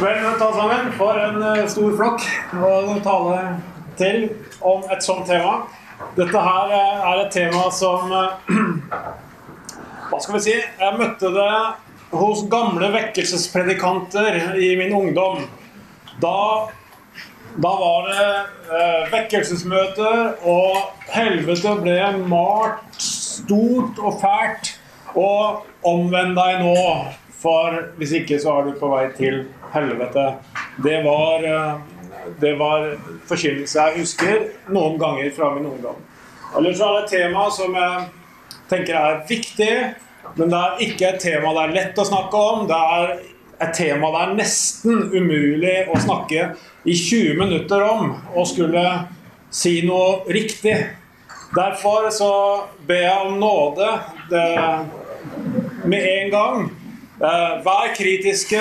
Vel 0.00 0.22
møtt 0.24 0.40
alle 0.40 0.56
sammen 0.56 0.86
for 0.96 1.18
en 1.20 1.42
eh, 1.44 1.66
stor 1.68 1.92
flokk 1.98 2.22
å 2.56 2.94
tale 3.04 3.40
til 4.00 4.22
om 4.64 4.86
et 4.88 5.04
sånt 5.04 5.26
tema. 5.28 5.66
Dette 6.16 6.40
her 6.40 6.72
eh, 6.72 7.02
er 7.10 7.20
et 7.26 7.34
tema 7.34 7.66
som 7.74 8.08
eh, 8.16 8.54
Hva 10.08 10.22
skal 10.24 10.38
vi 10.38 10.42
si? 10.46 10.56
Jeg 10.56 10.96
møtte 10.96 11.34
det 11.34 11.52
hos 12.16 12.46
gamle 12.48 12.88
vekkelsespredikanter 12.96 14.56
i 14.56 14.72
min 14.80 14.96
ungdom. 14.96 15.44
Da, 16.24 16.40
da 17.60 17.76
var 17.84 18.08
det 18.08 18.24
eh, 18.24 19.12
vekkelsesmøter, 19.12 20.36
og 20.48 21.12
helvete 21.12 21.76
ble 21.84 22.00
malt 22.24 23.04
stort 23.04 24.00
og 24.00 24.16
fælt. 24.24 24.78
Og 25.12 25.66
omvend 25.84 26.38
deg 26.38 26.64
nå, 26.64 26.76
for 27.40 27.80
hvis 27.98 28.12
ikke 28.20 28.38
så 28.42 28.58
er 28.58 28.68
du 28.68 28.76
på 28.80 28.90
vei 28.92 29.06
til 29.16 29.42
helvete. 29.74 30.26
Det 30.84 31.00
var, 31.06 31.44
eh, 31.44 31.80
det 32.40 32.54
var 32.58 32.86
forkynnelse 33.28 33.80
jeg 33.80 34.00
husker 34.02 34.46
noen 34.68 34.98
ganger 35.00 35.30
fra 35.36 35.54
min 35.54 35.68
ungdom. 35.70 35.98
Ellers 36.58 36.80
er 36.80 36.94
det 36.96 37.02
et 37.04 37.10
tema 37.10 37.50
som 37.54 37.74
jeg 37.74 38.06
tenker 38.70 38.96
er 38.98 39.20
viktig, 39.28 39.74
men 40.36 40.50
det 40.50 40.58
er 40.58 40.82
ikke 40.86 41.08
et 41.08 41.22
tema 41.22 41.52
det 41.54 41.62
er 41.62 41.76
lett 41.76 41.98
å 41.98 42.06
snakke 42.06 42.40
om. 42.52 42.66
Det 42.70 42.80
er 42.96 43.12
et 43.60 43.74
tema 43.76 44.10
det 44.14 44.22
er 44.24 44.36
nesten 44.38 45.10
umulig 45.12 45.76
å 45.92 46.00
snakke 46.00 46.52
i 46.84 46.96
20 46.96 47.38
minutter 47.38 47.84
om 47.84 48.14
og 48.34 48.48
skulle 48.48 48.84
si 49.50 49.80
noe 49.86 50.24
riktig. 50.30 50.76
Derfor 51.54 52.10
så 52.14 52.32
ber 52.86 53.02
jeg 53.02 53.26
om 53.26 53.40
nåde 53.40 53.88
det, 54.30 54.46
med 55.84 56.06
en 56.06 56.30
gang. 56.30 56.68
Eh, 57.20 57.64
vær 57.64 57.90
kritiske. 57.96 58.60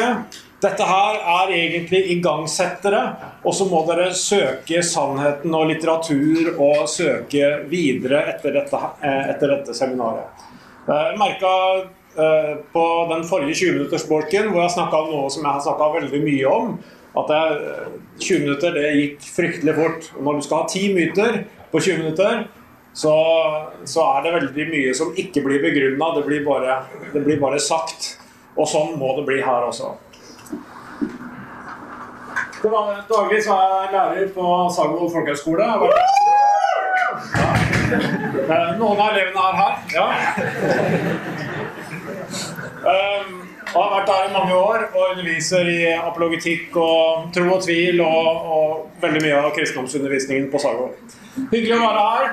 Dette 0.59 0.84
her 0.84 1.20
er 1.31 1.52
egentlig 1.55 2.02
igangsettere, 2.18 2.99
og 3.48 3.54
så 3.55 3.63
må 3.70 3.85
dere 3.88 4.09
søke 4.12 4.82
sannheten 4.84 5.54
og 5.55 5.70
litteratur 5.70 6.49
og 6.57 6.90
søke 6.91 7.54
videre 7.71 8.26
etter 8.34 8.57
dette, 8.57 8.82
eh, 9.02 9.30
etter 9.32 9.55
dette 9.55 9.74
seminaret. 9.74 10.27
Eh, 10.90 11.12
Jeg 11.12 11.18
merka 11.18 11.87
på 12.74 12.85
den 13.13 13.24
forrige 13.24 13.55
20-minuttersbolken, 13.55 14.49
hvor 14.52 14.62
jeg 14.63 14.71
snakka 14.71 14.98
om 14.98 15.12
noe 15.13 15.30
som 15.30 15.43
jeg 15.43 15.54
har 15.54 15.62
snakka 15.62 15.93
veldig 15.93 16.21
mye 16.26 16.46
om, 16.52 16.80
at 17.15 17.30
jeg, 17.30 17.91
20 18.20 18.40
minutter 18.40 18.71
det 18.74 18.90
gikk 18.96 19.21
fryktelig 19.21 19.76
fort. 19.76 20.12
Og 20.18 20.24
når 20.24 20.34
du 20.35 20.41
skal 20.41 20.57
ha 20.57 20.68
ti 20.68 20.93
myter 20.93 21.46
på 21.71 21.80
20 21.80 21.98
minutter, 21.98 22.48
så, 22.93 23.15
så 23.85 24.02
er 24.18 24.24
det 24.24 24.34
veldig 24.34 24.68
mye 24.74 24.93
som 24.93 25.13
ikke 25.15 25.46
blir 25.46 25.62
begrunna. 25.63 26.12
Det, 26.20 27.13
det 27.13 27.24
blir 27.24 27.40
bare 27.40 27.60
sagt. 27.60 28.18
Og 28.58 28.68
sånn 28.68 28.96
må 29.00 29.14
det 29.18 29.26
bli 29.28 29.42
her 29.46 29.68
også. 29.70 29.94
Til 32.60 32.74
daglig 32.74 33.44
så 33.46 33.55
er 33.55 33.76
jeg 33.76 33.92
lærer 33.94 34.32
på 34.36 34.46
Sagvold 34.76 35.12
folkehøgskole. 35.14 35.68
Eh, 38.50 38.72
Noen 38.80 39.00
av 39.00 39.14
elevene 39.14 39.46
er 39.46 39.55
her. 39.60 39.76
Ja. 39.96 40.08
Um, 42.80 43.32
og 43.70 43.84
har 43.84 43.92
vært 43.94 44.10
der 44.10 44.27
i 44.27 44.34
mange 44.34 44.55
år 44.58 44.84
og 44.88 45.02
underviser 45.12 45.68
i 45.70 45.80
apologetikk 45.94 46.76
og 46.82 47.30
tro 47.36 47.46
og 47.54 47.64
tvil 47.64 48.02
og, 48.02 48.46
og 48.55 49.02
veldig 49.04 49.22
mye 49.26 49.42
av 49.42 49.52
kristendomsundervisningen 49.58 50.48
på 50.52 50.62
Sagvold. 50.64 50.96
Hyggelig 51.52 51.76
å 51.77 51.84
være 51.84 52.05
her. 52.14 52.32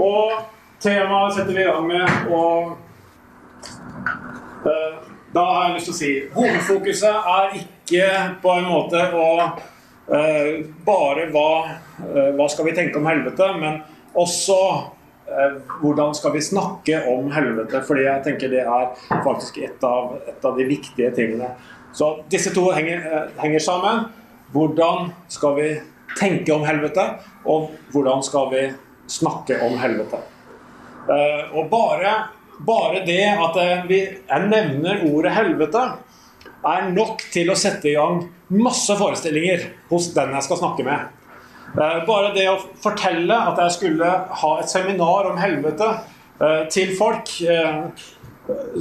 Og 0.00 0.36
temaet 0.82 1.34
setter 1.36 1.56
vi 1.56 1.64
i 1.64 1.68
gang 1.68 1.88
med. 1.90 2.06
Og 2.30 2.70
eh, 2.70 2.79
da 4.64 5.44
har 5.46 5.68
jeg 5.68 5.74
lyst 5.76 5.88
til 5.88 5.94
å 5.94 5.98
si 5.98 6.12
hovedfokuset 6.34 7.28
er 7.34 7.52
ikke 7.60 8.06
på 8.42 8.54
en 8.58 8.66
måte 8.66 9.02
å 9.14 9.28
eh, 10.10 10.64
bare 10.86 11.28
hva, 11.30 11.50
eh, 12.02 12.32
hva 12.36 12.48
skal 12.50 12.66
vi 12.66 12.74
tenke 12.76 12.98
om 12.98 13.06
helvete, 13.06 13.46
men 13.60 13.78
også 14.18 14.58
eh, 15.30 15.60
hvordan 15.82 16.16
skal 16.18 16.34
vi 16.34 16.42
snakke 16.44 17.04
om 17.12 17.30
helvete? 17.34 17.82
Fordi 17.86 18.08
jeg 18.08 18.24
tenker 18.26 18.52
det 18.52 18.64
er 18.64 18.90
faktisk 19.22 19.60
et 19.62 19.86
av, 19.86 20.16
et 20.26 20.46
av 20.46 20.58
de 20.58 20.66
viktige 20.68 21.12
tingene. 21.14 21.52
Så 21.94 22.10
disse 22.30 22.52
to 22.54 22.66
henger, 22.74 23.06
eh, 23.06 23.30
henger 23.42 23.62
sammen. 23.62 24.08
Hvordan 24.50 25.12
skal 25.30 25.54
vi 25.60 25.70
tenke 26.18 26.50
om 26.54 26.66
helvete, 26.66 27.04
og 27.46 27.70
hvordan 27.94 28.22
skal 28.26 28.50
vi 28.50 28.66
snakke 29.10 29.60
om 29.62 29.78
helvete? 29.78 30.18
Eh, 31.06 31.54
og 31.54 31.70
bare, 31.70 32.16
bare 32.66 33.04
det 33.06 33.24
at 33.30 33.56
eh, 33.60 33.92
jeg 33.92 34.48
nevner 34.50 35.04
ordet 35.08 35.32
helvete, 35.36 35.84
er 36.70 36.90
nok 36.92 37.22
til 37.32 37.48
å 37.48 37.56
sette 37.56 37.88
i 37.88 37.96
gang 37.96 38.20
masse 38.52 38.92
forestillinger 38.98 39.64
hos 39.88 40.10
den 40.16 40.34
jeg 40.36 40.44
skal 40.44 40.60
snakke 40.60 40.84
med. 40.84 41.06
Eh, 41.72 42.00
Bare 42.08 42.32
det 42.36 42.46
å 42.50 42.58
fortelle 42.82 43.36
at 43.52 43.60
jeg 43.64 43.76
skulle 43.78 44.10
ha 44.42 44.54
et 44.60 44.72
seminar 44.72 45.30
om 45.30 45.40
helvete 45.40 45.88
eh, 46.40 46.64
til 46.72 46.96
folk, 46.98 47.36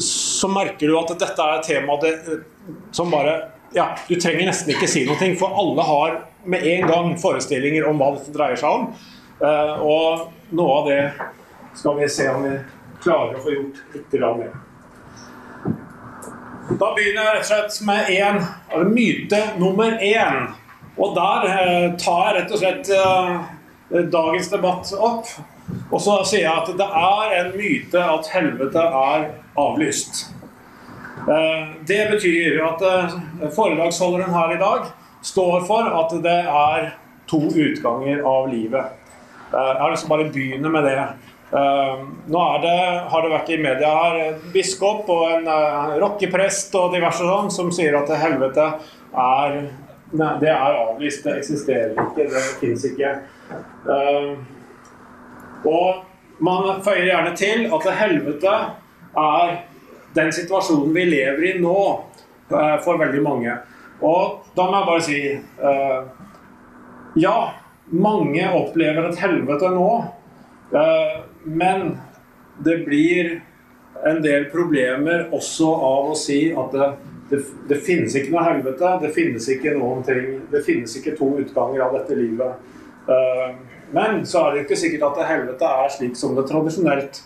så 0.02 0.48
merker 0.50 0.90
du 0.90 0.96
at 0.98 1.12
dette 1.20 1.46
er 1.46 1.60
et 1.60 1.68
tema 1.68 1.94
som 2.96 3.12
bare 3.12 3.36
ja, 3.76 3.92
Du 4.08 4.16
trenger 4.16 4.48
nesten 4.48 4.72
ikke 4.74 4.88
si 4.90 5.04
noe, 5.06 5.28
for 5.38 5.54
alle 5.62 5.84
har 5.86 6.16
med 6.50 6.66
en 6.66 6.88
gang 6.90 7.12
forestillinger 7.22 7.86
om 7.86 8.00
hva 8.02 8.16
dette 8.16 8.34
dreier 8.34 8.58
seg 8.58 8.80
om. 8.80 8.88
Og 9.86 10.56
noe 10.58 10.80
av 10.80 10.90
det 10.90 11.04
skal 11.78 12.00
vi 12.00 12.08
se 12.10 12.26
om 12.32 12.48
vi 12.48 12.56
klarer 13.04 13.38
å 13.38 13.44
få 13.44 13.54
gjort 13.54 13.84
litt 13.94 14.20
mer. 14.22 14.58
Da 16.70 16.92
begynner 16.94 17.24
jeg 17.26 17.36
rett 17.36 17.46
og 17.46 17.50
slett 17.50 17.78
med 17.88 18.10
en, 18.14 18.42
myte 18.94 19.40
nummer 19.58 19.96
én. 20.06 20.52
Og 21.00 21.16
der 21.16 21.48
eh, 21.50 21.86
tar 21.98 22.28
jeg 22.28 22.36
rett 22.36 22.52
og 22.54 22.62
slett 22.62 22.92
eh, 22.94 24.04
dagens 24.14 24.52
debatt 24.52 24.92
opp. 24.94 25.32
Og 25.90 26.02
så 26.04 26.20
sier 26.28 26.46
jeg 26.46 26.54
at 26.54 26.70
det 26.78 26.90
er 27.02 27.34
en 27.40 27.52
myte 27.56 28.04
at 28.04 28.30
helvete 28.36 28.84
er 29.02 29.26
avlyst. 29.60 30.28
Eh, 31.26 31.74
det 31.90 32.04
betyr 32.14 32.62
at 32.68 32.86
foredragsholderen 33.56 34.36
her 34.36 34.54
i 34.54 34.62
dag 34.62 34.92
står 35.26 35.66
for 35.68 35.90
at 36.04 36.14
det 36.24 36.40
er 36.54 36.92
to 37.30 37.42
utganger 37.50 38.22
av 38.26 38.50
livet. 38.52 38.96
Jeg 39.50 39.82
har 39.82 39.90
lyst 39.90 40.06
til 40.06 40.12
å 40.12 40.16
bare 40.18 40.30
begynne 40.34 40.70
med 40.70 40.86
det. 40.86 41.00
Eh, 41.50 42.02
nå 42.30 42.42
det, 42.62 42.78
har 43.10 43.26
det 43.26 43.34
vært 43.34 43.52
i 43.54 43.60
media 43.62 43.92
her 44.04 44.18
en 44.28 44.42
biskop 44.54 45.08
og 45.10 45.24
en 45.32 45.48
uh, 45.50 45.96
rockeprest 45.98 46.76
og 46.78 46.94
diverse 46.94 47.26
sånn 47.26 47.50
som 47.54 47.72
sier 47.74 47.98
at 47.98 48.12
helvete 48.22 48.68
er 49.18 49.62
Nei, 50.10 50.30
det 50.42 50.50
er 50.50 50.74
avlyst. 50.74 51.24
Det 51.26 51.38
eksisterer 51.38 51.92
ikke. 51.94 52.26
Det 52.32 52.44
fins 52.58 52.86
ikke. 52.90 53.12
Eh, 53.94 54.32
og 55.70 56.42
man 56.42 56.82
føyer 56.86 57.10
gjerne 57.12 57.34
til 57.38 57.68
at 57.76 57.90
helvete 58.00 58.56
er 59.20 59.52
den 60.16 60.32
situasjonen 60.34 60.96
vi 60.96 61.06
lever 61.12 61.46
i 61.52 61.56
nå 61.62 61.76
eh, 62.50 62.78
for 62.82 62.98
veldig 63.02 63.22
mange. 63.26 63.58
Og 64.02 64.48
da 64.56 64.66
må 64.66 64.80
jeg 64.80 64.90
bare 64.90 65.06
si 65.06 65.20
eh, 65.36 66.00
Ja, 67.20 67.38
mange 67.90 68.46
opplever 68.56 69.10
et 69.10 69.22
helvete 69.22 69.70
nå. 69.76 69.90
Eh, 70.72 71.22
men 71.44 71.98
det 72.58 72.78
blir 72.86 73.42
en 74.06 74.22
del 74.22 74.46
problemer 74.52 75.30
også 75.34 75.70
av 75.74 76.12
å 76.12 76.18
si 76.18 76.52
at 76.54 76.76
det, 76.76 76.90
det, 77.32 77.40
det 77.72 77.80
finnes 77.86 78.16
ikke 78.16 78.34
noe 78.36 78.46
helvete. 78.46 78.92
Det 79.02 79.14
finnes 79.16 79.50
ikke 79.50 79.74
noen 79.78 80.04
ting 80.06 80.38
Det 80.52 80.62
finnes 80.66 80.94
ikke 81.00 81.16
to 81.18 81.32
utganger 81.42 81.88
av 81.88 81.98
dette 81.98 82.18
livet. 82.20 82.70
Eh, 83.10 83.50
Men 83.92 84.22
så 84.26 84.44
er 84.46 84.54
det 84.54 84.68
ikke 84.68 84.78
sikkert 84.78 85.08
at 85.08 85.16
det 85.18 85.30
helvete 85.32 85.66
er 85.66 85.88
slik 85.90 86.18
som 86.18 86.36
det 86.38 86.46
tradisjonelt 86.46 87.24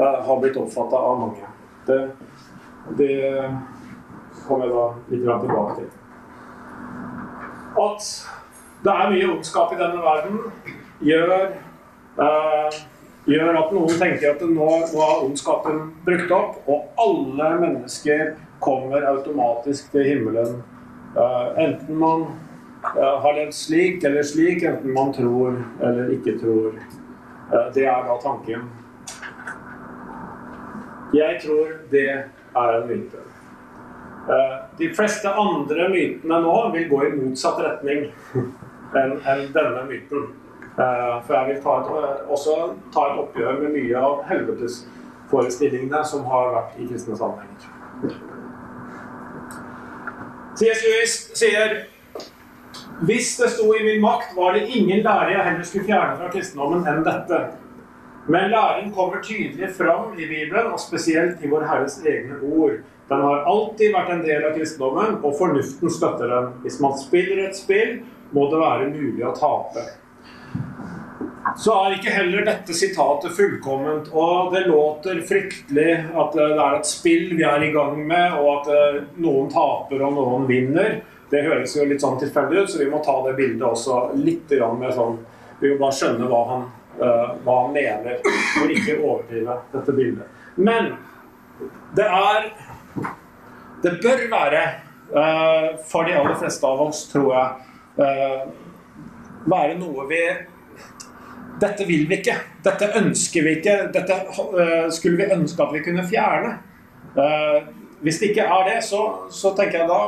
eh, 0.00 0.18
har 0.24 0.40
blitt 0.40 0.56
oppfatta 0.56 0.96
av 0.96 1.18
mange. 1.20 1.50
Det, 1.86 1.98
det 2.96 3.16
kommer 4.46 4.64
jeg 4.64 4.72
da 4.72 4.86
litt 5.12 5.44
tilbake 5.44 5.76
til. 5.76 5.90
At 7.76 8.08
det 8.86 8.94
er 8.94 9.12
mye 9.12 9.28
ondskap 9.34 9.74
i 9.74 9.80
denne 9.82 10.00
verden, 10.00 10.40
gjør 11.04 11.52
gjør 13.26 13.58
at 13.58 13.72
noen 13.74 13.98
tenker 14.00 14.32
at 14.32 14.42
nå, 14.46 14.70
er 14.86 15.24
ondskapen 15.26 15.82
brukt 16.06 16.32
opp, 16.32 16.58
og 16.70 17.02
alle 17.02 17.50
mennesker 17.60 18.34
kommer 18.62 19.04
automatisk 19.10 19.90
til 19.92 20.06
himmelen. 20.06 20.62
Eh, 21.16 21.64
enten 21.64 21.98
man 21.98 22.26
eh, 22.94 23.16
har 23.22 23.36
levd 23.36 23.54
slik 23.56 24.04
eller 24.04 24.22
slik, 24.26 24.62
enten 24.62 24.94
man 24.94 25.12
tror 25.16 25.58
eller 25.82 26.12
ikke 26.16 26.38
tror. 26.40 26.74
Eh, 27.52 27.68
det 27.74 27.86
er 27.86 28.08
da 28.08 28.18
tanken. 28.22 28.68
Jeg 31.14 31.40
tror 31.44 31.78
det 31.90 32.08
er 32.10 32.80
en 32.80 32.88
myte. 32.88 33.22
Eh, 34.26 34.56
de 34.78 34.90
fleste 34.94 35.30
andre 35.30 35.88
mytene 35.92 36.40
nå 36.42 36.56
vil 36.74 36.88
gå 36.90 37.04
i 37.06 37.14
motsatt 37.14 37.60
retning 37.62 38.08
enn 38.96 39.46
denne 39.54 39.86
myten. 39.86 40.26
Eh, 40.76 41.22
For 41.24 41.34
jeg 41.34 41.48
vil 41.48 41.62
ta 41.62 41.74
et, 41.80 41.90
eh, 41.96 42.30
også 42.30 42.54
ta 42.92 43.00
et 43.08 43.20
oppgjør 43.22 43.60
med 43.62 43.72
mye 43.72 43.96
av 43.96 44.24
helvetesforestillingene 44.28 46.04
som 46.04 46.24
har 46.28 46.52
vært 46.52 46.80
i 46.80 46.88
kristne 46.90 47.16
sammenhenger. 47.16 47.70
C.S. 50.56 50.82
Lewis 50.84 51.14
sier 51.36 51.86
hvis 53.08 53.36
det 53.36 53.50
sto 53.52 53.72
i 53.76 53.82
min 53.84 54.00
makt, 54.00 54.36
var 54.36 54.52
det 54.52 54.68
ingen 54.68 55.02
lære 55.04 55.32
jeg 55.32 55.44
heller 55.44 55.64
skulle 55.64 55.88
fjerne 55.88 56.16
fra 56.16 56.30
kristendommen 56.32 56.86
enn 56.88 57.02
dette. 57.04 57.40
Men 58.28 58.50
læren 58.50 58.92
kommer 58.92 59.20
tydelig 59.22 59.68
fram 59.76 60.14
i 60.16 60.24
Bibelen, 60.26 60.72
og 60.72 60.80
spesielt 60.80 61.42
i 61.44 61.50
Vår 61.50 61.66
Herres 61.68 62.00
egne 62.04 62.40
ord. 62.42 62.80
Den 63.08 63.20
har 63.20 63.44
alltid 63.46 63.92
vært 63.94 64.10
en 64.10 64.24
del 64.24 64.48
av 64.48 64.56
kristendommen, 64.56 65.20
og 65.22 65.36
fornuften 65.38 65.92
støtter 65.92 66.32
den. 66.32 66.48
Hvis 66.64 66.80
man 66.80 66.96
spiller 66.98 67.44
et 67.46 67.56
spill, 67.56 68.00
må 68.32 68.48
det 68.50 68.64
være 68.64 68.88
mulig 68.90 69.24
å 69.28 69.36
tape. 69.36 69.84
Så 71.54 71.74
er 71.78 71.94
ikke 71.94 72.10
heller 72.10 72.42
dette 72.46 72.74
sitatet 72.74 73.34
fullkomment, 73.36 74.08
og 74.10 74.50
det 74.54 74.64
låter 74.66 75.20
fryktelig 75.28 75.92
at 76.18 76.32
det 76.34 76.46
er 76.50 76.78
et 76.78 76.88
spill 76.88 77.36
vi 77.38 77.44
er 77.46 77.62
i 77.62 77.70
gang 77.74 78.00
med, 78.08 78.34
og 78.40 78.48
at 78.56 78.70
eh, 78.74 78.96
noen 79.22 79.46
taper 79.52 80.02
og 80.02 80.16
noen 80.16 80.48
vinner. 80.48 80.96
Det 81.30 81.44
høres 81.46 81.76
jo 81.76 81.86
litt 81.86 82.02
sånn 82.02 82.18
tilfeldig 82.18 82.64
ut, 82.64 82.72
så 82.72 82.80
vi 82.80 82.88
må 82.90 82.98
ta 83.04 83.14
det 83.28 83.36
bildet 83.38 83.62
også 83.66 84.00
litt 84.18 84.50
med 84.78 84.94
sånn 84.94 85.18
Vi 85.58 85.70
må 85.72 85.78
bare 85.80 85.96
skjønne 85.96 86.26
hva 86.28 86.40
han, 86.50 86.64
uh, 87.00 87.30
hva 87.42 87.54
han 87.62 87.72
mener, 87.74 88.18
og 88.60 88.74
ikke 88.74 88.98
overdrive 89.00 89.56
dette 89.72 89.94
bildet. 89.96 90.42
Men 90.56 90.92
det 91.96 92.04
er 92.06 92.50
Det 93.82 93.94
bør 94.02 94.22
være, 94.30 94.62
uh, 95.14 95.78
for 95.88 96.04
de 96.04 96.14
aller 96.18 96.36
fleste 96.38 96.66
av 96.66 96.82
oss, 96.84 97.06
tror 97.10 97.32
jeg, 97.32 98.52
være 99.46 99.78
noe 99.80 100.04
vi 100.10 100.20
dette 101.60 101.86
vil 101.88 102.04
vi 102.08 102.20
ikke. 102.20 102.36
Dette 102.64 102.90
ønsker 102.98 103.44
vi 103.46 103.56
ikke. 103.58 103.76
Dette 103.94 104.20
skulle 104.92 105.16
vi 105.20 105.32
ønske 105.32 105.62
at 105.62 105.74
vi 105.74 105.84
kunne 105.84 106.06
fjerne. 106.08 106.58
hvis 108.00 108.18
det 108.20 108.28
ikke 108.28 108.44
er 108.44 108.68
det, 108.68 108.84
så, 108.84 109.00
så 109.32 109.54
tenker 109.56 109.78
jeg 109.78 109.88
da 109.88 110.00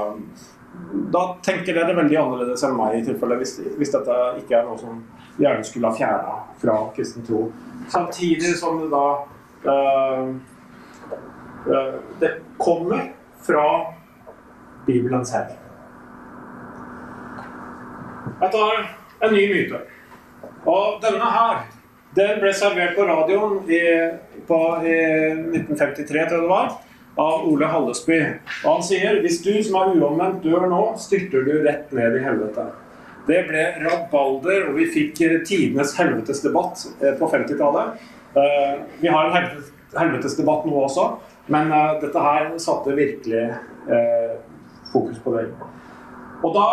da 1.12 1.22
tenker 1.42 1.74
dere 1.74 1.96
veldig 1.96 2.16
annerledes 2.20 2.64
enn 2.66 2.76
meg, 2.76 2.98
i 2.98 3.04
tilfelle, 3.06 3.38
hvis, 3.40 3.56
hvis, 3.78 3.92
dette 3.94 4.16
ikke 4.42 4.58
er 4.58 4.66
noe 4.68 4.78
som 4.80 5.00
gjerne 5.38 5.64
skulle 5.66 5.90
ha 5.90 5.96
fjerna 5.96 6.36
fra 6.62 6.76
kristen 6.96 7.26
tro. 7.26 7.46
Samtidig 7.92 8.54
som 8.58 8.80
det 8.82 8.90
da 8.92 9.04
øh, 9.72 10.34
øh, 11.66 11.94
Det 12.20 12.32
kommer 12.58 13.08
fra 13.46 13.66
Bibelen 14.86 15.24
selv. 15.26 15.56
Jeg 18.40 18.50
tar 18.52 18.82
en 19.24 19.34
ny 19.34 19.44
myte. 19.52 19.80
Og 20.69 21.00
denne 21.05 21.32
her 21.32 21.67
den 22.17 22.41
ble 22.43 22.53
servert 22.56 22.97
på 22.97 23.05
radioen 23.06 23.61
i, 23.70 23.81
på, 24.49 24.59
i 24.85 24.99
1953, 25.55 26.05
tror 26.09 26.20
jeg 26.20 26.31
det 26.32 26.50
var 26.50 26.76
av 27.19 27.47
Ole 27.50 27.69
Hallesby. 27.69 28.19
Og 28.62 28.69
han 28.76 28.85
sier 28.87 29.20
hvis 29.25 29.41
du 29.44 29.53
som 29.67 29.79
er 29.81 29.97
uomvendt 29.97 30.44
dør 30.44 30.69
nå, 30.70 30.82
styrter 31.03 31.47
du 31.47 31.56
rett 31.67 31.91
ned 31.94 32.17
i 32.19 32.23
helvete. 32.25 32.69
Det 33.29 33.43
ble 33.49 33.65
rabalder, 33.82 34.70
og 34.70 34.79
vi 34.79 34.87
fikk 34.88 35.19
eh, 35.26 35.41
tidenes 35.44 35.93
helvetesdebatt 35.99 36.85
eh, 37.03 37.17
på 37.19 37.29
50-tallet. 37.29 38.06
Eh, 38.41 38.79
vi 39.03 39.11
har 39.12 39.29
en 39.29 39.50
helvetesdebatt 39.99 40.65
nå 40.69 40.79
også, 40.87 41.11
men 41.53 41.73
dette 42.00 42.23
her 42.23 42.50
satte 42.61 42.93
virkelig 42.93 43.47
fokus 44.93 45.17
på 45.25 45.32
det. 45.32 45.47
Og 46.44 46.53
da 46.53 46.67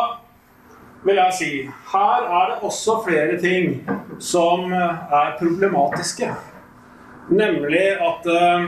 vil 1.05 1.19
jeg 1.21 1.37
si 1.37 1.51
her 1.91 2.27
er 2.39 2.51
det 2.51 2.57
også 2.65 2.97
flere 3.05 3.37
ting 3.41 3.79
som 4.19 4.73
er 4.73 5.35
problematiske. 5.39 6.31
Nemlig 7.29 7.85
at 8.05 8.27
uh, 8.29 8.65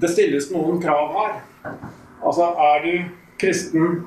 det 0.00 0.12
stilles 0.12 0.50
noen 0.52 0.80
krav 0.82 1.12
her. 1.16 1.34
Altså, 2.24 2.52
er 2.68 2.84
du 2.84 2.92
kristen 3.40 4.00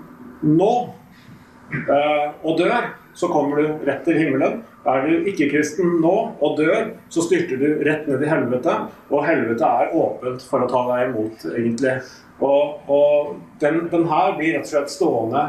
nå 0.45 0.71
uh, 0.89 2.27
og 2.43 2.57
dør, 2.61 2.91
så 3.19 3.27
kommer 3.31 3.59
du 3.59 3.85
rett 3.89 4.05
til 4.05 4.17
himmelen. 4.21 4.61
Er 4.87 5.03
du 5.05 5.27
ikke-kristen 5.27 5.97
nå 6.03 6.15
og 6.39 6.57
dør, 6.57 6.93
så 7.11 7.23
styrter 7.25 7.59
du 7.59 7.83
rett 7.85 8.07
ned 8.07 8.23
i 8.23 8.31
helvete. 8.31 8.75
Og 9.11 9.25
helvete 9.27 9.67
er 9.67 9.93
åpent 9.97 10.45
for 10.47 10.63
å 10.63 10.69
ta 10.71 10.85
deg 10.93 11.09
imot, 11.09 11.45
egentlig. 11.51 11.97
Og, 12.39 12.79
og 12.87 13.33
den, 13.59 13.81
den, 13.91 14.05
her 14.07 14.37
blir 14.37 14.55
rett 14.55 14.69
og 14.69 14.71
slett 14.71 14.93
stående 14.93 15.41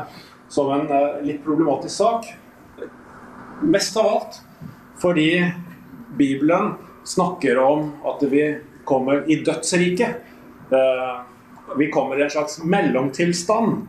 som 0.51 0.73
en 0.75 0.87
uh, 0.91 1.19
litt 1.23 1.45
problematisk 1.47 1.95
sak. 1.95 2.31
Mest 3.63 3.97
av 4.01 4.07
alt 4.07 4.41
fordi 5.01 5.53
Bibelen 6.19 6.75
snakker 7.05 7.59
om 7.59 7.93
at 8.05 8.23
vi 8.23 8.59
kommer 8.85 9.31
i 9.31 9.37
dødsriket. 9.37 10.09
Eh, 10.71 11.21
vi 11.77 11.91
kommer 11.91 12.21
i 12.21 12.23
en 12.23 12.31
slags 12.31 12.65
mellomtilstand 12.65 13.89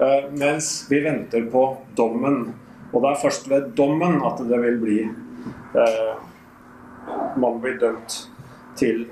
eh, 0.00 0.30
mens 0.32 0.86
vi 0.90 1.00
venter 1.00 1.42
på 1.42 1.76
dommen. 1.94 2.54
Og 2.92 3.02
det 3.02 3.10
er 3.10 3.22
først 3.22 3.50
ved 3.50 3.70
dommen 3.76 4.22
at 4.24 4.40
det 4.48 4.58
vil 4.62 4.80
bli 4.80 4.98
eh, 5.04 6.14
Man 7.36 7.60
blir 7.60 7.78
dømt 7.78 8.14
til 8.76 9.06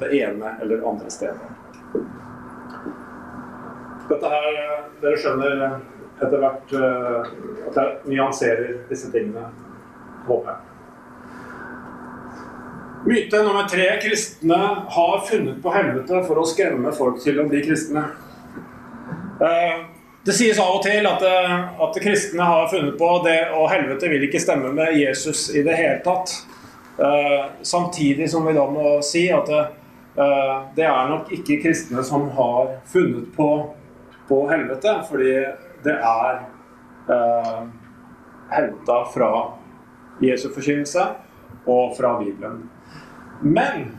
det 0.00 0.08
ene 0.16 0.54
eller 0.62 0.84
andre 0.88 1.10
stedet. 1.12 1.50
Dette 4.08 4.30
her 4.32 4.46
Dere 5.02 5.18
skjønner 5.20 5.64
etter 6.16 6.40
hvert 6.40 6.72
at 6.76 7.76
jeg 7.76 7.98
nyanserer 8.08 8.80
disse 8.88 9.10
tingene, 9.12 9.50
håper 10.26 10.54
jeg. 10.54 10.72
Myte 13.06 13.42
nummer 13.42 13.68
tre 13.68 14.00
kristne 14.02 14.56
har 14.88 15.18
funnet 15.28 15.62
på 15.62 15.70
helvete 15.70 16.24
for 16.26 16.40
å 16.42 16.46
skremme 16.48 16.90
folk 16.94 17.20
til 17.22 17.38
å 17.38 17.44
bli 17.46 17.60
kristne. 17.62 18.02
Eh, 19.46 19.84
det 20.26 20.34
sies 20.34 20.58
av 20.58 20.72
og 20.74 20.82
til 20.82 21.06
at, 21.06 21.22
eh, 21.22 21.82
at 21.86 22.00
kristne 22.02 22.42
har 22.42 22.66
funnet 22.72 22.98
på 22.98 23.10
det, 23.22 23.38
og 23.54 23.70
helvete 23.70 24.10
vil 24.10 24.26
ikke 24.26 24.42
stemme 24.42 24.72
med 24.74 24.98
Jesus 24.98 25.54
i 25.54 25.62
det 25.62 25.76
hele 25.78 26.00
tatt. 26.02 26.34
Eh, 26.98 27.46
samtidig 27.62 28.30
som 28.30 28.46
vi 28.46 28.56
da 28.58 28.66
må 28.66 29.00
si 29.04 29.28
at 29.30 29.46
det, 29.46 29.64
det 30.74 30.84
er 30.88 31.08
nok 31.08 31.30
ikke 31.30 31.62
kristne 31.62 32.02
som 32.02 32.30
har 32.30 32.80
funnet 32.90 33.30
på, 33.36 33.50
på 34.26 34.48
helvete, 34.50 35.04
fordi 35.06 35.44
det 35.84 35.96
er 35.96 36.40
eh, 37.12 37.62
henta 38.56 38.98
fra 39.12 39.30
Jesu 40.22 40.48
forkynnelse 40.54 41.04
og 41.66 41.96
fra 41.98 42.16
Bibelen. 42.20 42.64
Men 43.42 43.98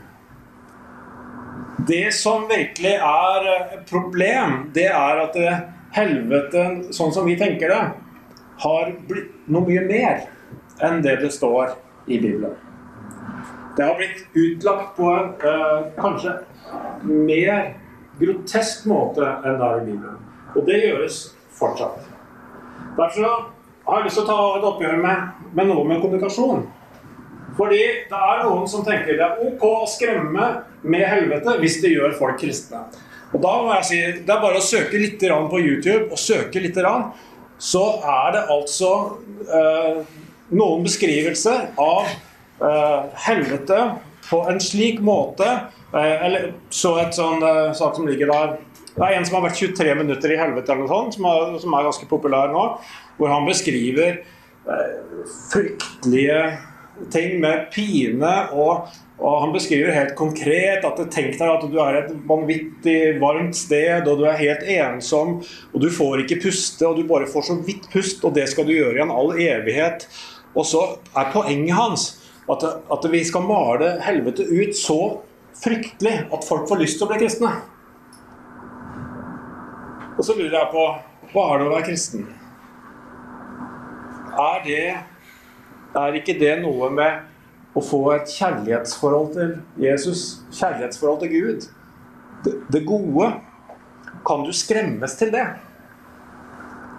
det 1.88 2.14
som 2.14 2.48
virkelig 2.50 2.94
er 2.96 3.50
et 3.54 3.84
problem, 3.90 4.70
det 4.74 4.88
er 4.90 5.22
at 5.22 5.36
helvete, 5.94 6.64
sånn 6.92 7.12
som 7.14 7.28
vi 7.28 7.36
tenker 7.38 7.70
det, 7.72 7.82
har 8.64 8.90
blitt 9.08 9.46
noe 9.46 9.66
mye 9.68 9.84
mer 9.86 10.24
enn 10.84 11.02
det 11.04 11.20
det 11.22 11.30
står 11.34 11.76
i 12.10 12.18
Bibelen. 12.18 12.56
Det 13.76 13.86
har 13.86 13.94
blitt 13.94 14.24
utlagt 14.34 14.96
på 14.96 15.10
en 15.14 15.28
eh, 15.46 15.90
kanskje 16.00 16.34
mer 17.06 17.76
grotesk 18.18 18.88
måte 18.90 19.22
enn 19.22 19.60
det 19.60 19.68
er 19.68 19.76
i 19.82 19.84
Bibelen. 19.86 20.22
Og 20.56 20.66
det 20.66 20.80
gjøres 20.82 21.20
fortsatt. 21.58 22.06
Derfor 22.98 23.28
har 23.88 24.00
jeg 24.00 24.08
lyst 24.08 24.20
til 24.20 24.26
å 24.26 24.28
ta 24.28 24.38
et 24.58 24.66
oppgjør 24.68 24.98
med, 25.02 25.44
med 25.56 25.70
noe 25.70 25.84
med 25.88 26.02
kommunikasjon. 26.02 26.66
Fordi 27.58 27.80
det 28.10 28.18
er 28.30 28.42
noen 28.44 28.68
som 28.70 28.84
tenker 28.86 29.16
det 29.18 29.24
er 29.24 29.40
ok 29.48 29.64
å 29.66 29.86
skremme 29.90 30.48
med 30.86 31.04
helvete 31.08 31.56
hvis 31.62 31.80
det 31.82 31.94
gjør 31.94 32.14
folk 32.18 32.38
kristne. 32.40 32.84
Og 33.32 33.42
da 33.42 33.54
må 33.60 33.72
jeg 33.76 33.88
si, 33.88 33.98
Det 34.24 34.32
er 34.32 34.44
bare 34.44 34.60
å 34.60 34.64
søke 34.64 35.00
litt 35.00 35.20
på 35.20 35.60
YouTube, 35.60 36.08
og 36.12 36.18
søke 36.18 36.60
litt, 36.60 36.78
så 37.58 37.84
er 37.98 38.32
det 38.36 38.44
altså 38.54 38.92
eh, 39.50 40.04
noen 40.54 40.84
beskrivelser 40.86 41.72
av 41.76 42.06
eh, 42.06 43.02
helvete 43.26 43.80
på 44.28 44.44
en 44.48 44.60
slik 44.60 45.00
måte 45.04 45.48
eh, 45.48 46.24
Eller 46.24 46.52
så 46.70 46.94
et 47.02 47.16
sånn 47.16 47.42
eh, 47.42 47.72
sak 47.76 47.98
som 47.98 48.06
ligger 48.08 48.30
der 48.30 48.56
Det 48.98 49.06
er 49.06 49.14
en 49.14 49.26
som 49.26 49.38
har 49.38 49.44
vært 49.46 49.60
23 49.60 49.92
minutter 50.00 50.32
i 50.34 50.38
helvete, 50.40 50.72
eller 50.72 50.86
noe 50.86 50.90
sånt, 50.90 51.14
som 51.14 51.28
er, 51.30 51.52
som 51.62 51.74
er 51.76 51.86
ganske 51.86 52.08
populær 52.10 52.50
nå, 52.50 52.64
hvor 53.18 53.30
han 53.30 53.46
beskriver 53.46 54.16
eh, 54.18 54.96
fryktelige 55.52 56.40
ting 57.14 57.36
med 57.42 57.68
pine. 57.74 58.32
og, 58.52 58.88
og 59.18 59.36
han 59.42 59.54
beskriver 59.54 59.94
helt 59.94 60.16
konkret 60.18 60.84
at 60.86 60.98
tenk 61.14 61.38
deg 61.38 61.50
at 61.50 61.68
du 61.70 61.78
er 61.82 62.00
et 62.00 62.10
vanvittig 62.26 62.98
varmt 63.22 63.54
sted, 63.58 64.06
og 64.06 64.18
du 64.18 64.26
er 64.26 64.38
helt 64.38 64.66
ensom, 64.66 65.38
og 65.72 65.82
du 65.82 65.88
får 65.94 66.24
ikke 66.24 66.42
puste, 66.48 66.82
og 66.86 66.98
du 66.98 67.06
bare 67.06 67.30
får 67.30 67.48
så 67.52 67.58
vidt 67.62 67.86
pust, 67.94 68.26
og 68.26 68.34
det 68.34 68.48
skal 68.50 68.66
du 68.66 68.74
gjøre 68.74 68.98
i 68.98 69.06
en 69.06 69.14
all 69.14 69.34
evighet. 69.38 70.06
Og 70.58 70.66
så 70.66 70.84
er 71.14 71.32
poenget 71.34 71.78
hans 71.78 72.10
at, 72.50 72.66
at 72.66 73.10
vi 73.12 73.22
skal 73.26 73.46
male 73.46 73.96
helvete 74.02 74.46
ut 74.50 74.78
så 74.78 75.00
fryktelig 75.58 76.14
at 76.34 76.46
folk 76.46 76.66
får 76.70 76.82
lyst 76.82 76.98
til 76.98 77.06
å 77.06 77.12
bli 77.12 77.22
kristne. 77.22 77.58
Og 80.18 80.26
så 80.26 80.34
lurer 80.34 80.58
jeg 80.58 80.70
på 80.74 80.84
hva 81.32 81.46
er 81.48 81.60
det 81.60 81.66
å 81.68 81.72
være 81.72 81.86
kristen? 81.86 82.28
Er 84.38 84.62
det 84.66 84.84
er 85.98 86.16
ikke 86.18 86.36
det 86.38 86.54
noe 86.62 86.90
med 86.94 87.76
å 87.78 87.82
få 87.82 88.02
et 88.16 88.30
kjærlighetsforhold 88.30 89.34
til 89.34 89.52
Jesus? 89.82 90.44
Kjærlighetsforhold 90.54 91.22
til 91.24 91.34
Gud? 91.34 91.68
Det, 92.44 92.54
det 92.72 92.86
gode? 92.86 93.32
kan 94.26 94.44
du 94.44 94.52
skremmes 94.52 95.16
til 95.18 95.32
det? 95.32 95.44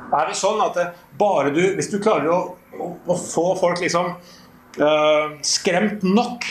Er 0.10 0.30
det 0.30 0.38
sånn 0.38 0.62
at 0.64 0.78
det 0.78 0.88
bare 1.20 1.52
du 1.54 1.62
Hvis 1.78 1.92
du 1.92 2.00
klarer 2.02 2.32
å, 2.34 2.40
å, 2.74 2.88
å 3.06 3.18
få 3.20 3.52
folk 3.60 3.82
liksom 3.84 4.16
øh, 4.82 5.36
skremt 5.46 6.06
nok, 6.06 6.48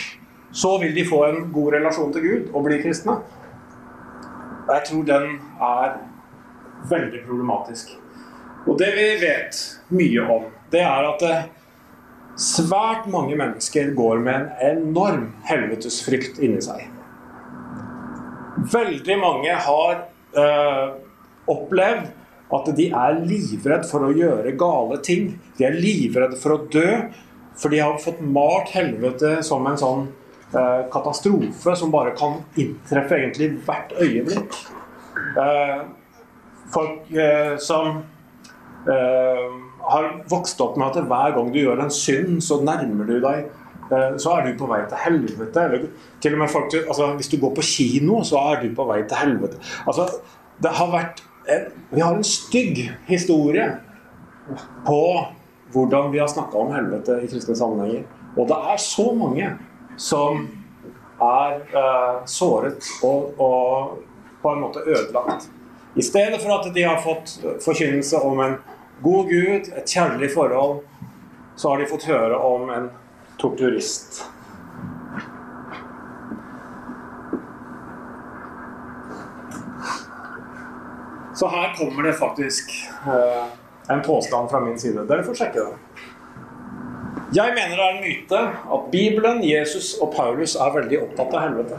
så 0.55 0.77
vil 0.83 0.95
de 0.95 1.07
få 1.09 1.25
en 1.27 1.49
god 1.55 1.75
relasjon 1.79 2.15
til 2.15 2.27
Gud 2.27 2.53
og 2.53 2.69
bli 2.69 2.79
kristne? 2.83 3.19
Jeg 4.69 4.85
tror 4.91 5.05
den 5.09 5.27
er 5.65 5.99
veldig 6.91 7.25
problematisk. 7.27 7.95
Og 8.69 8.79
det 8.81 8.91
vi 8.97 9.07
vet 9.23 9.63
mye 9.95 10.27
om, 10.29 10.47
det 10.73 10.83
er 10.85 11.09
at 11.09 11.25
eh, 11.25 11.47
svært 12.39 13.09
mange 13.11 13.37
mennesker 13.39 13.93
går 13.97 14.23
med 14.23 14.53
en 14.61 14.85
enorm 14.85 15.27
helvetesfrykt 15.49 16.41
inni 16.45 16.61
seg. 16.65 16.85
Veldig 18.69 19.17
mange 19.21 19.55
har 19.65 20.05
øh, 20.37 20.87
opplevd 21.49 22.09
at 22.55 22.71
de 22.77 22.89
er 22.97 23.19
livredd 23.29 23.85
for 23.89 24.07
å 24.07 24.15
gjøre 24.17 24.57
gale 24.61 25.01
ting. 25.05 25.35
De 25.59 25.67
er 25.69 25.77
livredde 25.77 26.39
for 26.41 26.57
å 26.57 26.63
dø, 26.73 26.89
for 27.59 27.75
de 27.75 27.83
har 27.83 28.01
fått 28.03 28.23
malt 28.25 28.73
helvete 28.73 29.39
som 29.47 29.67
en 29.69 29.79
sånn 29.81 30.07
eh, 30.55 30.85
katastrofe 30.93 31.77
som 31.79 31.93
bare 31.95 32.15
kan 32.19 32.41
inntreffe 32.61 33.19
egentlig 33.19 33.51
hvert 33.67 33.95
øyeblikk. 33.99 34.61
Eh, 35.39 35.81
folk 36.75 37.13
eh, 37.13 37.55
som 37.63 38.03
eh, 38.89 39.47
har 39.93 40.11
vokst 40.31 40.61
opp 40.61 40.77
med 40.77 40.91
at 40.91 41.09
hver 41.09 41.37
gang 41.37 41.53
du 41.53 41.61
gjør 41.61 41.85
en 41.85 41.95
synd, 41.95 42.43
så 42.45 42.61
nærmer 42.65 43.09
du 43.09 43.17
deg 43.25 43.47
eh, 43.93 44.19
så 44.21 44.37
er 44.37 44.49
du 44.49 44.59
på 44.59 44.69
vei 44.71 44.83
til 44.89 45.03
helvete. 45.05 45.65
Eller 45.65 45.87
til 46.23 46.37
og 46.37 46.43
med 46.45 46.53
folk, 46.53 46.75
altså, 46.83 47.13
Hvis 47.17 47.33
du 47.33 47.39
går 47.41 47.55
på 47.57 47.67
kino, 47.71 48.23
så 48.25 48.43
er 48.53 48.63
du 48.63 48.71
på 48.77 48.87
vei 48.91 49.03
til 49.09 49.23
helvete. 49.23 49.61
Altså, 49.87 50.09
det 50.63 50.75
har 50.75 50.93
vært 50.93 51.25
en, 51.49 51.67
vi 51.91 52.05
har 52.05 52.17
en 52.17 52.27
stygg 52.27 52.85
historie 53.09 53.71
på 54.87 55.03
hvordan 55.73 56.13
vi 56.13 56.21
har 56.21 56.29
snakka 56.29 56.57
om 56.57 56.73
helvete 56.73 57.21
i 57.23 57.29
kristne 57.29 57.57
sammenhenger. 57.57 58.05
Og 58.37 58.49
det 58.49 58.57
er 58.73 58.81
så 58.81 59.11
mange 59.17 59.51
som 59.97 60.47
er 61.21 61.59
eh, 61.75 62.19
såret 62.27 62.87
og, 63.03 63.41
og, 63.41 63.99
på 64.43 64.53
en 64.55 64.61
måte 64.63 64.85
ødelagt. 64.87 65.49
I 65.95 66.03
stedet 66.03 66.43
for 66.43 66.53
at 66.59 66.75
de 66.75 66.83
har 66.83 67.01
fått 67.03 67.39
forkynnelse 67.65 68.17
om 68.17 68.41
en 68.41 68.57
god 69.03 69.29
Gud, 69.29 69.71
et 69.77 69.89
kjærlig 69.89 70.31
forhold, 70.35 70.83
så 71.57 71.71
har 71.71 71.79
de 71.81 71.87
fått 71.91 72.09
høre 72.11 72.39
om 72.39 72.71
en 72.71 72.91
torturist. 73.39 74.25
Så 81.39 81.49
her 81.49 81.75
kommer 81.79 82.03
det 82.03 82.13
faktisk 82.19 82.71
eh, 83.07 83.45
en 83.89 84.03
påstand 84.03 84.51
fra 84.51 84.61
min 84.61 84.79
side. 84.79 85.05
Dere 85.07 85.23
får 85.23 85.39
sjekke 85.39 85.67
det. 85.67 86.07
Jeg 87.37 87.53
mener 87.55 87.77
det 87.77 87.85
er 87.85 87.95
en 87.95 88.03
myte 88.03 88.41
at 88.75 88.89
Bibelen, 88.91 89.45
Jesus 89.45 89.93
og 90.03 90.15
Paulus 90.17 90.57
er 90.57 90.75
veldig 90.75 91.03
opptatt 91.05 91.35
av 91.37 91.45
helvete. 91.45 91.79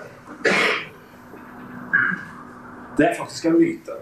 Det 3.00 3.08
er 3.08 3.16
faktisk 3.16 3.46
en 3.48 3.56
myte. 3.56 3.96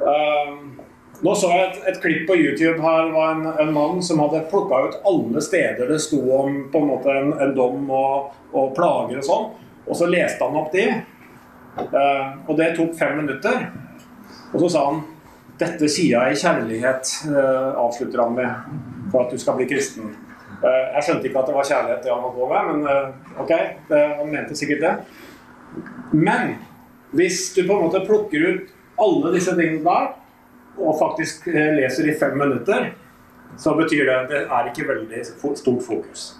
Um, 0.00 0.80
nå 1.22 1.34
så 1.38 1.50
jeg 1.52 1.66
et, 1.66 1.82
et, 1.90 1.98
klipp 2.02 2.24
på 2.26 2.36
YouTube 2.40 2.80
her 2.82 3.10
var 3.12 3.34
en, 3.36 3.44
en 3.60 3.72
mann 3.74 4.00
som 4.02 4.22
hadde 4.24 4.40
plukka 4.50 4.80
ut 4.88 4.96
alle 5.06 5.42
steder 5.44 5.92
det 5.92 6.00
sto 6.02 6.18
om 6.34 6.56
på 6.72 6.80
en 6.80 6.88
måte 6.88 7.12
en, 7.12 7.30
en 7.44 7.52
dom 7.54 7.84
og, 7.92 8.32
og, 8.50 8.72
plager 8.74 9.20
og 9.20 9.28
sånn. 9.28 9.44
Og 9.84 9.98
så 9.98 10.08
leste 10.08 10.40
han 10.40 10.58
opp 10.58 10.72
de. 10.72 10.88
Uh, 11.76 12.40
og 12.48 12.56
det 12.58 12.72
tok 12.78 12.96
fem 12.96 13.20
minutter. 13.20 13.68
Og 14.52 14.64
så 14.64 14.72
sa 14.72 14.88
han 14.88 15.04
dette 15.60 15.86
sier 15.92 16.16
jeg 16.16 16.34
i 16.34 16.40
kjærlighet, 16.40 17.14
uh, 17.28 17.76
avslutter 17.84 18.24
han 18.24 18.34
med, 18.34 18.74
for 19.12 19.26
at 19.26 19.36
du 19.36 19.38
skal 19.38 19.60
bli 19.60 19.68
kristen. 19.68 20.14
Uh, 20.62 20.96
jeg 20.96 21.06
skjønte 21.06 21.28
ikke 21.28 21.44
at 21.44 21.52
det 21.52 21.60
var 21.60 21.68
kjærlighet 21.68 22.04
det 22.06 22.14
han 22.14 22.24
holdt 22.24 22.40
på 22.40 22.50
med, 22.50 22.72
men 22.72 22.88
uh, 22.88 23.40
ok, 23.44 23.52
det, 23.92 24.02
han 24.18 24.32
mente 24.32 24.58
sikkert 24.58 24.84
det. 24.88 24.94
Men 26.16 26.56
hvis 27.12 27.52
du 27.56 27.62
på 27.66 27.76
en 27.76 27.86
måte 27.86 28.04
plukker 28.06 28.46
ut 28.48 28.74
alle 29.02 29.32
disse 29.36 29.54
tingene 29.58 29.84
der, 29.86 30.12
og 30.80 30.96
faktisk 30.98 31.46
leser 31.52 32.08
i 32.08 32.16
fem 32.18 32.38
minutter, 32.40 32.92
så 33.60 33.74
betyr 33.76 34.06
det 34.08 34.14
at 34.14 34.30
det 34.30 34.44
er 34.46 34.70
ikke 34.70 34.86
veldig 34.88 35.24
stort 35.58 35.82
fokus. 35.84 36.30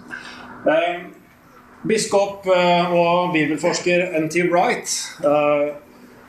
Biskop 1.85 2.47
og 2.47 3.33
bibelforsker 3.35 4.07
N.T. 4.23 4.47
Wright 4.49 4.89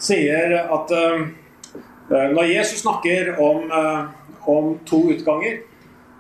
sier 0.04 0.58
at 0.60 0.92
Eh, 2.10 2.30
når 2.36 2.42
Jesus 2.42 2.80
snakker 2.80 3.40
om, 3.40 3.70
eh, 3.70 4.04
om, 4.48 4.78
to 4.86 4.96
utganger, 4.96 5.58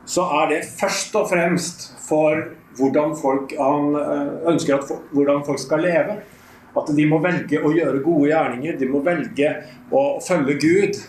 så 0.06 0.22
er 0.22 0.48
det 0.48 0.68
først 0.80 1.16
og 1.16 1.28
fremst 1.28 1.90
for 2.08 2.40
hvordan 2.78 3.12
folk, 3.16 3.52
han 3.58 3.96
eh, 3.96 4.52
ønsker 4.52 4.78
at 4.78 4.92
hvordan 5.12 5.44
folk 5.44 5.60
skal 5.60 5.84
leve. 5.84 6.16
At 6.74 6.90
de 6.96 7.06
må 7.06 7.20
velge 7.22 7.60
å 7.62 7.70
gjøre 7.74 8.02
gode 8.02 8.30
gjerninger, 8.32 8.78
de 8.78 8.90
må 8.90 9.02
velge 9.06 9.50
å 9.94 10.04
følge 10.24 10.56
Gud. 10.58 11.00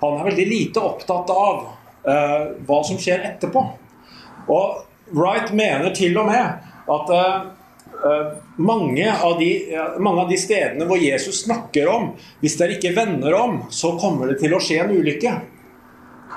Han 0.00 0.18
er 0.18 0.30
veldig 0.30 0.46
lite 0.50 0.82
opptatt 0.82 1.30
av 1.30 1.60
uh, 2.08 2.54
hva 2.66 2.80
som 2.86 2.98
skjer 3.00 3.22
etterpå. 3.30 3.62
Og 4.50 5.14
Wright 5.14 5.52
mener 5.54 5.94
til 5.94 6.16
og 6.18 6.26
med 6.32 6.64
at 6.94 7.12
uh, 7.14 7.46
mange 8.56 9.06
av, 9.06 9.38
de, 9.38 9.50
mange 10.02 10.24
av 10.24 10.28
de 10.28 10.38
stedene 10.40 10.84
hvor 10.88 11.00
Jesus 11.00 11.44
snakker 11.46 11.88
om 11.88 12.10
Hvis 12.42 12.58
dere 12.58 12.76
ikke 12.76 12.92
vender 12.96 13.36
om, 13.38 13.62
så 13.72 13.94
kommer 14.00 14.28
det 14.28 14.40
til 14.42 14.52
å 14.52 14.60
skje 14.60 14.82
en 14.82 14.96
ulykke. 14.98 15.32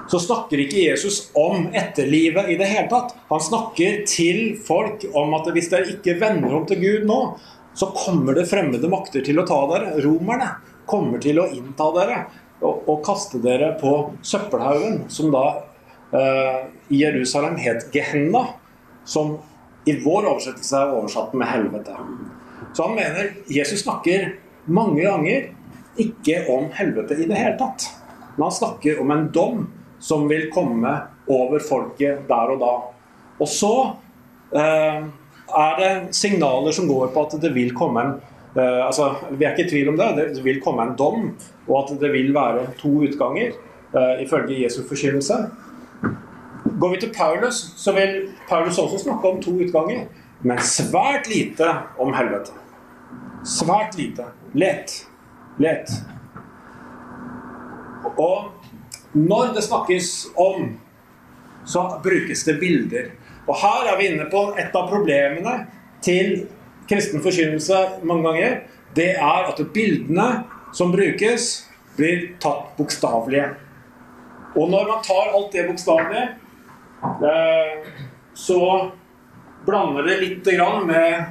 Så 0.07 0.19
snakker 0.23 0.61
ikke 0.61 0.83
Jesus 0.85 1.27
om 1.35 1.67
etterlivet 1.75 2.51
i 2.53 2.57
det 2.59 2.69
hele 2.69 2.87
tatt. 2.91 3.15
Han 3.31 3.43
snakker 3.43 4.03
til 4.07 4.55
folk 4.63 5.03
om 5.17 5.33
at 5.35 5.49
hvis 5.55 5.71
dere 5.73 5.97
ikke 5.97 6.19
vender 6.21 6.53
om 6.55 6.67
til 6.69 6.79
Gud 6.83 7.07
nå, 7.09 7.19
så 7.77 7.91
kommer 7.93 8.33
det 8.33 8.47
fremmede 8.49 8.89
makter 8.89 9.21
til 9.21 9.37
å 9.37 9.45
ta 9.45 9.59
dere. 9.69 9.91
Romerne 10.01 10.49
kommer 10.89 11.21
til 11.21 11.37
å 11.37 11.45
innta 11.53 11.91
dere 11.93 12.23
og, 12.57 12.87
og 12.89 13.03
kaste 13.05 13.37
dere 13.43 13.75
på 13.77 13.91
søppelhaugen, 14.25 15.03
som 15.13 15.29
da 15.29 15.43
uh, 16.09 16.63
i 16.89 17.03
Jerusalem 17.03 17.59
het 17.61 17.91
Gehenna. 17.93 18.47
Som 19.05 19.37
i 19.85 19.93
vår 20.01 20.25
oversettelse 20.31 20.79
er 20.81 20.95
oversatt 20.97 21.35
med 21.37 21.47
'helvete'. 21.47 21.99
Så 22.73 22.87
han 22.87 22.97
mener 22.97 23.29
Jesus 23.47 23.85
snakker 23.85 24.33
mange 24.65 25.05
ganger 25.05 25.51
ikke 26.01 26.41
om 26.51 26.67
helvete 26.73 27.13
i 27.13 27.29
det 27.29 27.37
hele 27.37 27.55
tatt. 27.61 27.85
Men 28.35 28.49
han 28.49 28.57
snakker 28.57 28.99
om 29.01 29.11
en 29.11 29.29
dom 29.31 29.67
som 29.99 30.27
vil 30.27 30.49
komme 30.53 30.97
over 31.29 31.61
folket 31.61 32.25
der 32.27 32.51
og 32.53 32.59
da. 32.61 32.73
Og 33.39 33.49
så 33.49 33.73
eh, 34.53 35.07
er 35.55 35.77
det 35.79 36.15
signaler 36.15 36.75
som 36.75 36.87
går 36.87 37.13
på 37.13 37.23
at 37.25 37.37
det 37.41 37.53
vil 37.55 37.73
komme 37.75 38.03
en 38.03 38.13
eh, 38.57 38.85
altså, 38.85 39.13
Vi 39.31 39.45
er 39.45 39.55
ikke 39.55 39.67
i 39.67 39.69
tvil 39.69 39.89
om 39.93 39.97
det. 39.99 40.09
Det 40.35 40.43
vil 40.43 40.61
komme 40.63 40.83
en 40.83 40.95
dom, 40.99 41.31
og 41.67 41.77
at 41.83 41.99
det 42.01 42.11
vil 42.11 42.33
være 42.35 42.67
to 42.79 42.91
utganger, 43.07 43.55
eh, 43.93 44.23
ifølge 44.25 44.63
Jesu 44.63 44.81
forkynnelse. 44.87 45.39
Går 46.79 46.89
vi 46.93 46.99
til 47.01 47.13
Paulus, 47.17 47.73
så 47.77 47.91
vil 47.91 48.29
Paulus 48.49 48.77
også 48.77 48.99
snakke 48.99 49.27
om 49.27 49.41
to 49.41 49.51
utganger, 49.51 50.05
men 50.41 50.57
svært 50.57 51.29
lite 51.31 51.69
om 51.99 52.13
helvete. 52.13 52.51
Svært 53.45 53.97
lite. 53.97 54.25
Let. 54.53 55.07
Let. 55.57 55.89
Og 58.17 58.51
når 59.13 59.53
det 59.55 59.63
snakkes 59.63 60.27
om, 60.35 60.79
så 61.65 61.99
brukes 62.03 62.43
det 62.43 62.59
bilder. 62.59 63.09
Og 63.47 63.55
her 63.61 63.91
er 63.91 63.99
vi 63.99 64.09
inne 64.11 64.27
på 64.31 64.43
et 64.59 64.75
av 64.75 64.89
problemene 64.91 65.59
til 66.03 66.47
kristen 66.87 67.23
forkynnelse 67.23 68.03
mange 68.07 68.27
ganger. 68.27 68.57
Det 68.95 69.13
er 69.15 69.47
at 69.51 69.61
bildene 69.73 70.27
som 70.75 70.91
brukes, 70.93 71.65
blir 71.97 72.35
tatt 72.43 72.75
bokstavelige. 72.77 73.47
Og 74.57 74.69
når 74.69 74.91
man 74.91 74.99
tar 75.05 75.31
alt 75.33 75.55
det 75.55 75.63
bokstavelige, 75.69 76.27
Eh, 77.03 77.87
så 78.33 78.91
blander 79.65 80.03
det 80.03 80.17
litt 80.17 80.47
med, 80.85 81.23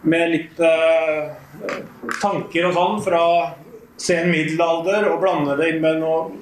med 0.00 0.30
litt 0.30 0.60
eh, 0.60 1.32
tanker 2.20 2.68
og 2.68 2.74
sånn 2.78 3.02
fra 3.04 3.24
sen 4.00 4.30
middelalder 4.30 5.06
og 5.12 5.20
blander 5.22 5.60
det 5.60 5.74
med 5.82 6.00
noe 6.00 6.32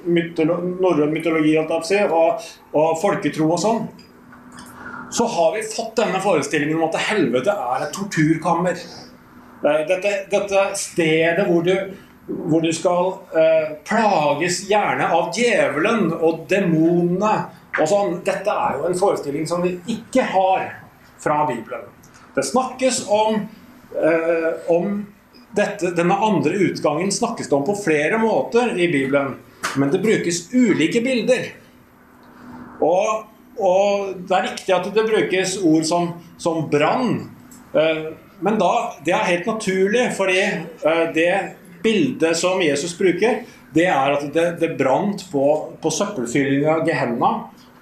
norrøn 0.81 1.11
mytologi 1.13 1.57
og, 1.59 2.47
og 2.73 2.95
folketro 3.01 3.51
og 3.51 3.61
sånn, 3.61 3.83
så 5.13 5.27
har 5.29 5.55
vi 5.55 5.63
fått 5.63 5.95
denne 5.95 6.19
forestillingen 6.21 6.79
om 6.79 6.87
at 6.87 7.01
helvete 7.05 7.53
er 7.53 7.85
et 7.85 7.93
torturkammer. 7.93 8.79
Eh, 9.63 9.81
dette, 9.89 10.13
dette 10.31 10.63
stedet 10.79 11.45
hvor 11.47 11.61
du, 11.65 11.75
hvor 12.27 12.63
du 12.65 12.71
skal 12.73 13.11
eh, 13.37 13.75
plages 13.85 14.63
gjerne 14.69 15.11
av 15.13 15.29
djevelen 15.37 16.09
og 16.17 16.47
demonene 16.49 17.35
og 17.81 17.89
sånn, 17.89 18.19
Dette 18.25 18.53
er 18.53 18.77
jo 18.77 18.85
en 18.85 18.97
forestilling 18.97 19.47
som 19.49 19.63
vi 19.65 19.71
ikke 19.89 20.25
har 20.29 20.67
fra 21.21 21.39
Bibelen. 21.49 21.87
Det 22.35 22.43
snakkes 22.45 23.03
om, 23.09 23.47
eh, 23.97 24.49
om 24.69 24.99
dette, 25.55 25.93
denne 25.97 26.17
andre 26.17 26.53
utgangen 26.67 27.11
snakkes 27.11 27.49
det 27.49 27.55
om 27.55 27.65
på 27.65 27.75
flere 27.77 28.17
måter 28.21 28.73
i 28.77 28.87
Bibelen. 28.91 29.35
Men 29.77 29.89
det 29.89 30.01
brukes 30.03 30.53
ulike 30.53 31.01
bilder. 31.01 31.49
Og, 32.81 33.25
og 33.59 34.13
det 34.27 34.35
er 34.35 34.47
riktig 34.47 34.73
at 34.75 34.87
det 34.95 35.05
brukes 35.07 35.57
ord 35.61 35.85
som, 35.87 36.09
som 36.41 36.63
brann. 36.71 37.29
Eh, 37.73 38.05
men 38.43 38.57
da, 38.59 38.71
det 39.05 39.13
er 39.13 39.29
helt 39.29 39.49
naturlig, 39.49 40.07
fordi 40.17 40.39
eh, 40.41 41.03
det 41.15 41.33
bildet 41.83 42.37
som 42.39 42.61
Jesus 42.63 42.95
bruker, 42.97 43.43
det 43.73 43.87
er 43.89 44.15
at 44.15 44.25
det, 44.33 44.47
det 44.61 44.73
brant 44.79 45.25
på, 45.31 45.45
på 45.81 45.93
søppelfyllinga 45.93 46.79
Gehenna. 46.87 47.33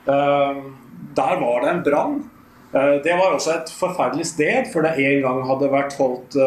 Eh, 0.05 0.61
der 1.17 1.41
var 1.41 1.63
det 1.63 1.71
en 1.71 1.83
brann. 1.87 2.21
Det 2.71 3.11
var 3.19 3.33
også 3.35 3.51
et 3.51 3.71
forferdelig 3.75 4.29
sted, 4.29 4.69
for 4.71 4.85
det 4.85 4.93
en 4.95 5.17
gang 5.25 5.41
hadde 5.43 5.67
vært 5.73 5.97
holdt 5.99 6.37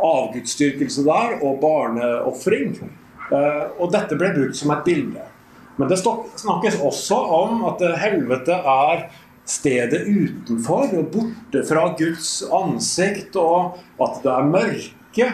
avgudsdyrkelse 0.00 1.04
der 1.04 1.34
og 1.44 1.58
barneofring. 1.60 2.78
Og 3.28 3.92
dette 3.92 4.16
ble 4.16 4.30
brukt 4.32 4.56
som 4.56 4.72
et 4.72 4.86
bilde. 4.88 5.26
Men 5.76 5.90
det 5.90 5.98
snakkes 5.98 6.78
også 6.82 7.18
om 7.38 7.64
at 7.70 7.82
helvete 7.98 8.54
er 8.54 9.08
stedet 9.48 10.06
utenfor 10.08 10.92
og 10.94 11.10
borte 11.12 11.64
fra 11.68 11.88
Guds 11.98 12.38
ansikt, 12.54 13.36
og 13.36 13.80
at 14.00 14.22
det 14.24 14.32
er 14.32 14.52
mørke. 14.52 15.32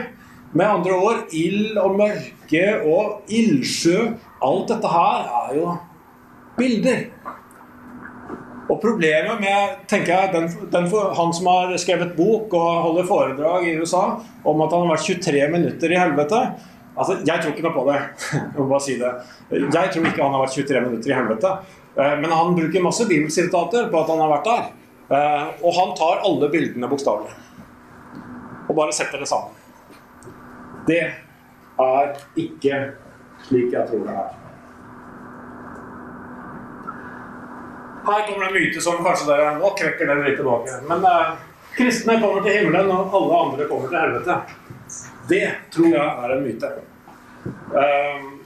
Med 0.50 0.66
andre 0.66 0.96
ord 0.98 1.34
ild 1.36 1.76
og 1.78 1.94
mørke 2.00 2.64
og 2.82 3.30
ildsjø. 3.30 4.08
Alt 4.42 4.72
dette 4.72 4.90
her 4.90 5.28
er 5.44 5.52
jo 5.60 5.76
bilder. 6.56 7.04
Og 8.70 8.78
problemet 8.82 9.40
med 9.42 9.78
tenker 9.90 10.14
jeg, 10.14 10.32
den, 10.34 10.50
den, 10.72 10.88
han 10.90 11.32
som 11.34 11.48
har 11.50 11.72
skrevet 11.82 12.16
bok 12.18 12.52
og 12.54 12.82
holder 12.86 13.08
foredrag 13.08 13.66
i 13.66 13.76
USA 13.82 14.04
om 14.46 14.62
at 14.62 14.74
han 14.74 14.84
har 14.84 14.92
vært 14.92 15.06
23 15.06 15.46
minutter 15.54 15.90
i 15.90 15.98
helvete 15.98 16.42
Altså, 17.00 17.16
Jeg 17.24 17.40
tror 17.40 17.54
ikke 17.54 17.64
noe 17.64 17.76
på 17.76 17.84
det. 17.88 18.00
Jeg 18.36 18.56
må 18.58 18.66
bare 18.68 18.84
si 18.84 18.96
det. 19.00 19.12
Jeg 19.50 19.92
tror 19.94 20.08
ikke 20.10 20.24
han 20.26 20.34
har 20.36 20.42
vært 20.44 20.56
23 20.58 20.82
minutter 20.84 21.12
i 21.12 21.16
helvete. 21.16 21.52
Eh, 21.96 22.16
men 22.20 22.34
han 22.34 22.56
bruker 22.58 22.84
masse 22.84 23.06
bibelsitater 23.08 23.88
på 23.90 24.02
at 24.02 24.12
han 24.12 24.20
har 24.20 24.34
vært 24.34 24.50
der. 24.50 24.66
Eh, 25.10 25.46
og 25.64 25.72
han 25.78 25.94
tar 25.98 26.20
alle 26.28 26.50
bildene 26.52 26.90
bokstavelig. 26.90 27.32
Og 28.68 28.76
bare 28.76 28.94
setter 28.94 29.22
det 29.22 29.30
sammen. 29.30 29.56
Det 30.86 31.00
er 31.80 32.12
ikke 32.38 32.84
slik 33.48 33.72
jeg 33.72 33.88
tror 33.88 34.04
det 34.04 34.14
er. 34.20 34.36
Her 38.10 38.22
kommer 38.26 38.46
det 38.46 38.50
en 38.50 38.56
myte 38.56 38.80
som 38.80 39.02
kanskje 39.04 39.26
dere 39.28 39.50
Nå 39.58 39.72
krekker 39.76 40.08
dere 40.08 40.24
litt 40.28 40.38
tilbake. 40.40 40.78
Men 40.88 41.04
eh, 41.08 41.34
kristne 41.76 42.20
kommer 42.20 42.44
til 42.44 42.60
himmelen, 42.60 42.92
og 42.92 43.18
alle 43.18 43.42
andre 43.44 43.68
kommer 43.72 43.90
til 43.90 44.00
helvete. 44.04 44.38
Det 45.30 45.44
tror 45.74 45.92
jeg 45.94 46.06
er 46.06 46.36
en 46.36 46.46
myte. 46.46 46.72
Um, 47.70 48.40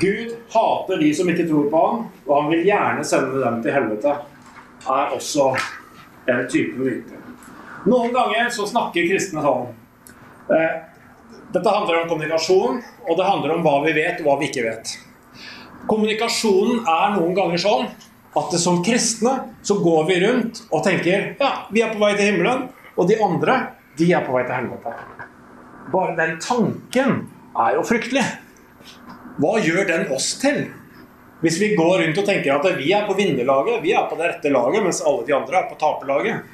Gud 0.00 0.36
hater 0.52 0.98
de 0.98 1.14
som 1.14 1.28
ikke 1.30 1.46
tror 1.48 1.68
på 1.70 1.82
ham, 1.86 2.06
og 2.26 2.32
han 2.40 2.50
vil 2.50 2.64
gjerne 2.66 3.04
sende 3.06 3.42
dem 3.44 3.60
til 3.62 3.76
helvete. 3.76 4.14
er 4.82 5.12
også 5.14 5.52
en 6.26 6.48
type 6.50 6.74
myte. 6.78 7.18
Noen 7.86 8.12
ganger 8.14 8.50
så 8.50 8.66
snakker 8.66 9.06
kristne 9.06 9.44
sånn. 9.44 9.68
Eh, 10.50 10.74
dette 11.54 11.74
handler 11.74 12.02
om 12.02 12.08
kommunikasjon, 12.10 12.82
og 13.06 13.16
det 13.18 13.28
handler 13.28 13.54
om 13.54 13.62
hva 13.62 13.76
vi 13.86 13.94
vet 13.94 14.20
og 14.20 14.26
hva 14.26 14.36
vi 14.40 14.50
ikke 14.50 14.66
vet. 14.66 14.96
Kommunikasjonen 15.86 16.82
er 16.88 17.16
noen 17.16 17.34
ganger 17.38 17.62
sånn 17.62 17.88
at 18.38 18.54
som 18.58 18.82
kristne 18.82 19.34
så 19.62 19.76
går 19.82 20.06
vi 20.08 20.20
rundt 20.26 20.62
og 20.70 20.82
tenker 20.86 21.34
ja, 21.38 21.52
vi 21.70 21.82
er 21.84 21.92
på 21.92 22.02
vei 22.02 22.14
til 22.16 22.32
himmelen, 22.32 22.70
og 22.96 23.10
de 23.10 23.18
andre 23.22 23.58
de 23.98 24.08
er 24.14 24.24
på 24.26 24.34
vei 24.34 24.46
til 24.48 24.56
helvete. 24.56 24.94
Bare 25.92 26.16
den 26.16 26.38
tanken 26.40 27.26
er 27.58 27.76
jo 27.76 27.84
fryktelig. 27.84 28.24
Hva 29.40 29.58
gjør 29.60 29.84
den 29.88 30.08
oss 30.12 30.34
til? 30.40 30.64
Hvis 31.42 31.58
vi 31.60 31.72
går 31.74 32.04
rundt 32.04 32.18
og 32.20 32.26
tenker 32.26 32.54
at 32.54 32.78
vi 32.78 32.92
er 32.94 33.06
på 33.08 33.16
vinnerlaget, 33.18 33.82
vi 33.82 33.92
er 33.96 34.06
på 34.08 34.16
det 34.18 34.28
rette 34.30 34.52
laget, 34.52 34.84
mens 34.84 35.02
alle 35.02 35.26
de 35.26 35.34
andre 35.34 35.58
er 35.58 35.68
på 35.70 35.78
taperlaget. 35.80 36.44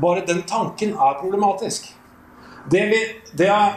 Bare 0.00 0.22
den 0.26 0.44
tanken 0.46 0.94
er 0.94 1.18
problematisk. 1.18 1.90
Det, 2.70 2.84
vi, 2.92 3.00
det 3.36 3.50
jeg 3.50 3.72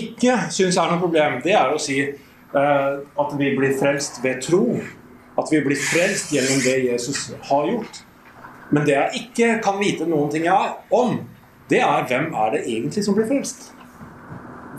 ikke 0.00 0.38
syns 0.52 0.78
er 0.80 0.90
noe 0.90 1.02
problem, 1.02 1.38
det 1.44 1.54
er 1.56 1.72
å 1.72 1.80
si 1.80 2.00
eh, 2.00 2.94
at 3.22 3.34
vi 3.38 3.52
blir 3.56 3.76
frelst 3.78 4.22
ved 4.24 4.42
tro. 4.44 4.64
At 5.38 5.52
vi 5.52 5.62
blir 5.62 5.78
frelst 5.78 6.32
gjennom 6.34 6.64
det 6.64 6.78
Jesus 6.88 7.28
har 7.50 7.68
gjort. 7.68 8.02
Men 8.74 8.88
det 8.88 8.96
jeg 8.96 9.22
ikke 9.22 9.52
kan 9.64 9.78
vite 9.80 10.08
noen 10.08 10.32
ting 10.32 10.48
jeg 10.48 10.52
er 10.52 10.96
om, 10.96 11.20
det 11.68 11.84
er 11.84 12.08
hvem 12.08 12.32
er 12.32 12.56
det 12.56 12.64
egentlig 12.66 13.04
som 13.04 13.16
blir 13.16 13.28
frelst? 13.28 13.70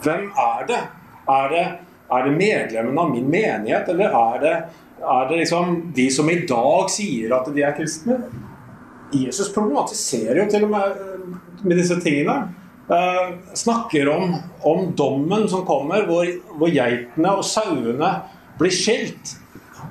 Hvem 0.04 0.30
er 0.32 0.68
det? 0.70 0.82
Er 1.30 1.50
det, 1.54 1.66
er 2.10 2.26
det 2.26 2.36
medlemmene 2.38 3.02
av 3.02 3.12
min 3.14 3.28
menighet, 3.30 3.90
eller 3.94 4.16
er 4.20 4.44
det, 4.44 4.54
er 5.00 5.28
det 5.30 5.42
liksom 5.44 5.76
de 5.96 6.08
som 6.12 6.30
i 6.32 6.40
dag 6.50 6.90
sier 6.92 7.36
at 7.38 7.52
de 7.54 7.64
er 7.64 7.76
kristne? 7.78 8.18
Jesus 9.14 9.50
problematiserer 9.54 10.44
jo 10.44 10.50
til 10.52 10.68
og 10.68 10.74
med 10.74 10.98
med 11.62 11.78
disse 11.78 12.00
tingene. 12.02 12.54
Uh, 12.90 13.38
snakker 13.54 14.10
om, 14.10 14.34
om, 14.66 14.92
dommen 14.98 15.46
som 15.50 15.66
kommer, 15.66 16.08
hvor, 16.10 16.26
hvor 16.58 16.72
geitene 16.74 17.36
og 17.38 17.46
sauene 17.46 18.14
blir 18.60 18.74
skilt. 18.74 19.36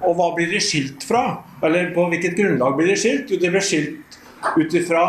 Og 0.02 0.16
hva 0.18 0.32
blir 0.34 0.50
de 0.50 0.62
skilt 0.62 1.06
fra? 1.06 1.44
Eller 1.64 1.92
på 1.94 2.08
hvilket 2.10 2.36
grunnlag 2.38 2.74
blir 2.78 2.90
de 2.90 2.98
skilt? 2.98 3.30
Jo, 3.30 3.38
de 3.40 3.52
blir 3.54 3.64
skilt 3.64 4.18
ut 4.58 4.74
ifra 4.74 5.04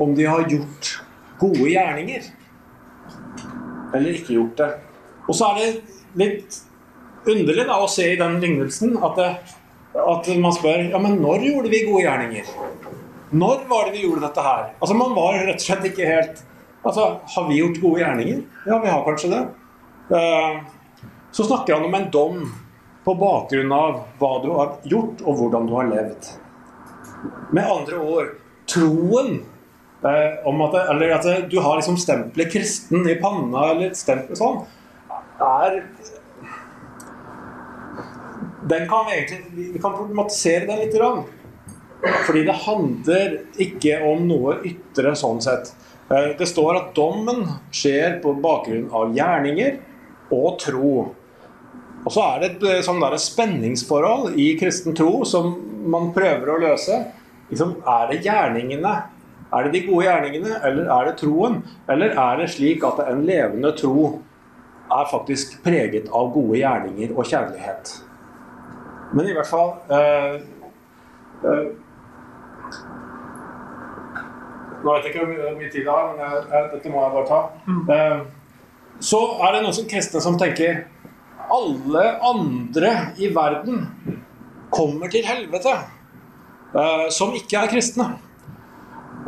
om 0.00 0.14
de 0.16 0.26
har 0.28 0.46
gjort 0.48 0.94
gode 1.40 1.68
gjerninger. 1.68 2.32
Eller 3.94 4.18
ikke 4.18 4.36
gjort 4.36 4.58
det. 4.60 4.70
Og 5.28 5.36
så 5.36 5.52
er 5.52 5.60
det 5.60 5.68
litt 6.18 6.58
underlig 7.28 7.66
da, 7.68 7.78
å 7.82 7.88
se 7.90 8.06
i 8.12 8.18
den 8.18 8.38
lignelsen 8.42 8.96
at, 9.04 9.18
det, 9.18 9.56
at 10.00 10.30
man 10.40 10.54
spør 10.56 10.86
ja, 10.88 11.00
men 11.02 11.18
når 11.22 11.44
gjorde 11.48 11.72
vi 11.72 11.84
gode 11.88 12.04
gjerninger? 12.06 12.52
Når 13.36 13.64
var 13.68 13.88
det 13.88 13.98
vi 13.98 14.04
gjorde 14.06 14.24
dette 14.24 14.44
her? 14.44 14.70
Altså 14.78 14.96
Man 14.96 15.12
var 15.16 15.36
rett 15.44 15.60
og 15.60 15.66
slett 15.66 15.90
ikke 15.90 16.08
helt 16.08 16.44
Altså, 16.86 17.18
Har 17.34 17.48
vi 17.48 17.58
gjort 17.58 17.80
gode 17.82 18.00
gjerninger? 18.00 18.42
Ja, 18.64 18.78
vi 18.80 18.88
har 18.88 19.02
kanskje 19.04 19.28
det. 19.32 19.40
Eh, 20.16 20.60
så 21.34 21.44
snakker 21.44 21.74
han 21.74 21.84
om 21.84 21.94
en 21.98 22.06
dom 22.14 22.38
på 23.04 23.14
bakgrunn 23.18 23.72
av 23.74 23.98
hva 24.20 24.30
du 24.44 24.48
har 24.54 24.70
gjort, 24.88 25.20
og 25.26 25.40
hvordan 25.40 25.66
du 25.68 25.74
har 25.74 25.90
levd. 25.90 26.28
Med 27.52 27.66
andre 27.66 27.98
ord 27.98 28.30
troen 28.70 29.40
om 30.46 30.60
at, 30.62 30.76
eller 30.92 31.14
at 31.16 31.26
du 31.50 31.56
har 31.58 31.80
liksom 31.80 31.96
stempelet 31.98 32.52
'kristen' 32.52 33.08
i 33.10 33.16
panna, 33.18 33.70
eller 33.72 33.96
stempel 33.98 34.38
sånn, 34.38 34.60
er 35.42 35.80
den 38.68 38.88
kan 38.88 39.06
vi 39.06 39.16
egentlig 39.16 39.72
Vi 39.72 39.78
kan 39.82 39.96
problematisere 39.96 40.66
den 40.66 40.78
litt. 40.78 40.96
Fordi 42.26 42.44
det 42.46 42.54
handler 42.62 43.38
ikke 43.58 43.98
om 44.06 44.26
noe 44.28 44.58
ytre 44.68 45.16
sånn 45.18 45.40
sett. 45.42 45.72
Eh, 46.10 46.34
det 46.38 46.46
står 46.46 46.76
at 46.78 46.92
dommen 46.94 47.42
skjer 47.74 48.20
på 48.22 48.36
bakgrunn 48.42 48.86
av 48.94 49.16
gjerninger 49.16 49.80
og 50.30 50.60
tro. 50.62 50.92
Og 52.04 52.14
så 52.14 52.22
er 52.22 52.44
det 52.44 52.50
et 52.70 52.86
sånn 52.86 53.02
der, 53.02 53.18
spenningsforhold 53.18 54.38
i 54.38 54.52
kristen 54.60 54.94
tro 54.96 55.24
som 55.26 55.56
man 55.90 56.12
prøver 56.14 56.54
å 56.54 56.60
løse. 56.68 57.00
Liksom, 57.50 57.80
er 57.82 58.12
det 58.12 58.22
gjerningene? 58.28 58.94
Er 59.48 59.64
det 59.64 59.72
de 59.72 59.86
gode 59.86 60.04
gjerningene, 60.04 60.58
eller 60.64 60.90
er 60.92 61.06
det 61.08 61.14
troen? 61.22 61.62
Eller 61.88 62.12
er 62.20 62.40
det 62.40 62.50
slik 62.52 62.84
at 62.84 63.00
en 63.08 63.24
levende 63.24 63.72
tro 63.76 64.20
er 64.92 65.08
faktisk 65.08 65.62
preget 65.64 66.10
av 66.12 66.32
gode 66.34 66.60
gjerninger 66.60 67.14
og 67.16 67.24
kjærlighet? 67.28 67.94
Men 69.16 69.28
i 69.28 69.36
hvert 69.36 69.48
fall 69.48 69.70
eh, 69.88 70.34
eh, 71.48 71.68
Nå 74.78 74.92
vet 74.94 75.08
jeg 75.08 75.14
ikke 75.14 75.24
hvor 75.24 75.56
mye 75.58 75.70
tid 75.72 75.80
jeg 75.80 75.90
har, 75.90 76.12
men 76.12 76.20
jeg, 76.22 76.66
dette 76.74 76.92
må 76.92 77.00
jeg 77.02 77.14
bare 77.16 77.26
ta. 77.26 77.38
Mm. 77.66 77.80
Uh, 77.88 79.00
så 79.02 79.18
er 79.42 79.56
det 79.56 79.62
noen 79.64 79.74
som 79.74 79.88
kristne 79.90 80.22
som 80.22 80.36
tenker 80.38 80.84
alle 81.50 82.04
andre 82.22 82.92
i 83.18 83.32
verden 83.34 83.88
kommer 84.70 85.10
til 85.10 85.26
helvete 85.26 85.72
uh, 86.76 87.08
som 87.10 87.34
ikke 87.34 87.58
er 87.58 87.72
kristne. 87.72 88.06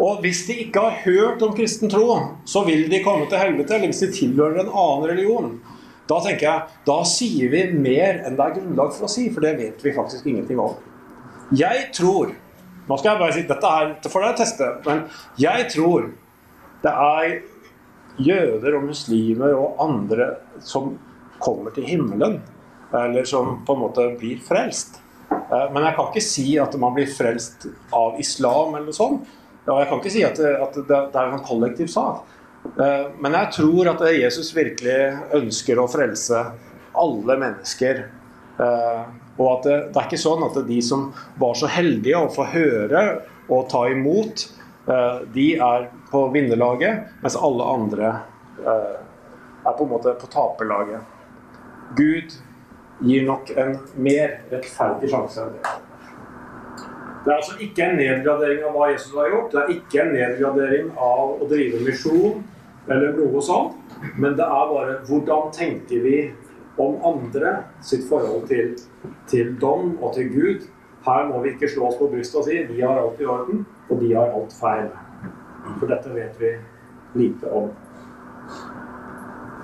Og 0.00 0.22
hvis 0.24 0.46
de 0.48 0.56
ikke 0.64 0.80
har 0.80 1.02
hørt 1.04 1.42
om 1.44 1.52
kristen 1.56 1.90
tro, 1.92 2.16
så 2.48 2.64
vil 2.64 2.86
de 2.90 3.02
komme 3.04 3.28
til 3.28 3.40
helvete. 3.40 3.76
Eller 3.76 3.92
hvis 3.92 4.02
de 4.06 4.12
tilhører 4.16 4.62
en 4.62 4.72
annen 4.72 5.08
religion. 5.10 5.50
Da 6.10 6.18
tenker 6.24 6.46
jeg, 6.46 6.78
da 6.88 6.96
sier 7.06 7.52
vi 7.52 7.66
mer 7.76 8.22
enn 8.26 8.38
det 8.38 8.46
er 8.46 8.54
grunnlag 8.56 8.94
for 8.96 9.06
å 9.06 9.10
si, 9.12 9.28
for 9.30 9.44
det 9.44 9.54
vet 9.60 9.84
vi 9.84 9.94
faktisk 9.94 10.26
ingenting 10.26 10.62
om. 10.62 10.78
Jeg 11.56 11.90
tror 11.96 12.32
Nå 12.90 12.96
skal 12.98 13.12
jeg 13.12 13.20
bare 13.20 13.34
si 13.36 13.42
dette 13.46 13.68
her, 13.70 13.90
får 14.10 14.24
dere 14.24 14.36
teste, 14.40 14.66
men 14.82 15.02
jeg 15.38 15.66
tror 15.70 16.08
det 16.82 16.90
er 16.90 17.34
jøder 18.18 18.74
og 18.80 18.88
muslimer 18.88 19.52
og 19.54 19.78
andre 19.84 20.26
som 20.66 20.96
kommer 21.38 21.70
til 21.76 21.86
himmelen, 21.86 22.40
eller 22.90 23.28
som 23.28 23.60
på 23.68 23.76
en 23.76 23.82
måte 23.84 24.08
blir 24.18 24.40
frelst. 24.42 24.98
Eh, 25.30 25.68
men 25.70 25.84
jeg 25.86 25.96
kan 26.00 26.10
ikke 26.10 26.24
si 26.24 26.46
at 26.58 26.74
man 26.82 26.96
blir 26.96 27.06
frelst 27.14 27.68
av 27.94 28.18
islam 28.18 28.74
eller 28.74 28.90
noe 28.90 28.96
sånt. 28.96 29.28
Og 29.70 29.80
jeg 29.80 29.88
kan 29.90 30.00
ikke 30.00 30.12
si 30.12 30.22
at 30.26 30.38
det, 30.40 30.52
at 30.58 30.78
det, 30.88 31.00
er 31.14 31.34
en 31.34 31.44
kollektiv 31.46 31.90
sak. 31.92 32.24
Eh, 32.66 33.06
men 33.22 33.36
jeg 33.38 33.52
tror 33.56 33.92
at 33.94 34.04
Jesus 34.14 34.52
virkelig 34.56 34.98
ønsker 35.36 35.80
å 35.80 35.88
frelse 35.90 36.44
alle 37.00 37.36
mennesker. 37.40 38.02
Eh, 38.60 39.02
og 39.40 39.46
at 39.54 39.68
det, 39.68 39.76
det 39.92 40.00
er 40.00 40.08
ikke 40.08 40.20
sånn 40.20 40.44
at 40.48 40.58
de 40.66 40.80
som 40.84 41.08
var 41.40 41.54
så 41.58 41.70
heldige 41.70 42.18
å 42.18 42.32
få 42.32 42.48
høre 42.52 43.04
og 43.50 43.70
ta 43.70 43.86
imot, 43.90 44.44
eh, 44.90 45.22
de 45.36 45.46
er 45.56 45.88
på 46.10 46.26
vinnerlaget, 46.34 47.06
mens 47.22 47.38
alle 47.38 47.66
andre 47.76 48.12
er 48.60 49.72
på 49.72 49.86
en 49.86 49.88
måte 49.88 50.12
på 50.20 50.28
taperlaget. 50.28 51.00
Gud 51.96 52.34
gir 53.00 53.24
nok 53.24 53.48
en 53.56 53.78
mer 53.96 54.42
rettferdig 54.50 55.08
sjanse 55.12 55.46
enn 55.46 55.54
det. 55.54 55.78
Det 57.24 57.32
er 57.32 57.36
altså 57.36 57.56
ikke 57.60 57.84
en 57.84 57.98
nedgradering 58.00 58.62
av 58.64 58.76
hva 58.76 58.86
Jesus 58.92 59.12
har 59.18 59.28
gjort. 59.28 59.52
Det 59.52 59.60
er 59.60 59.72
ikke 59.74 60.02
en 60.02 60.14
nedgradering 60.16 60.86
av 60.96 61.34
å 61.36 61.48
drive 61.50 61.82
misjon 61.84 62.40
eller 62.88 63.12
noe 63.18 63.42
sånt. 63.44 63.76
Men 64.16 64.38
det 64.38 64.46
er 64.46 64.72
bare 64.72 64.96
hvordan 65.08 65.50
tenker 65.52 66.00
vi 66.06 66.16
om 66.80 66.96
andre 67.04 67.58
sitt 67.84 68.06
forhold 68.08 68.46
til, 68.48 68.72
til 69.28 69.52
dom 69.60 69.98
og 70.00 70.14
til 70.16 70.32
Gud. 70.32 70.64
Her 71.04 71.28
må 71.28 71.42
vi 71.44 71.52
ikke 71.54 71.68
slå 71.68 71.90
oss 71.90 72.00
på 72.00 72.08
brystet 72.12 72.40
og 72.40 72.48
si 72.48 72.62
vi 72.70 72.80
har 72.80 73.00
alt 73.00 73.20
i 73.20 73.28
orden, 73.28 73.64
og 73.88 74.00
de 74.00 74.14
har 74.14 74.32
alt 74.36 74.56
feil. 74.56 74.88
For 75.78 75.88
dette 75.88 76.12
vet 76.14 76.40
vi 76.40 76.54
lite 77.20 77.52
om. 77.52 77.70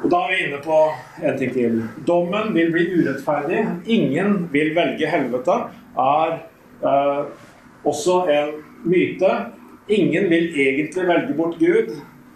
Og 0.05 0.11
Da 0.13 0.19
er 0.23 0.33
vi 0.33 0.43
inne 0.45 0.61
på 0.63 0.79
en 1.25 1.39
ting 1.39 1.53
til. 1.53 1.81
Dommen 2.07 2.53
vil 2.55 2.69
bli 2.73 2.85
urettferdig. 2.99 3.65
Ingen 3.87 4.49
vil 4.53 4.75
velge 4.77 5.09
helvete. 5.09 5.57
er 5.97 6.33
eh, 6.85 7.25
også 7.87 8.23
en 8.33 8.53
myte. 8.85 9.33
Ingen 9.89 10.31
vil 10.31 10.49
egentlig 10.55 11.07
velge 11.09 11.35
bort 11.39 11.59
Gud 11.61 11.95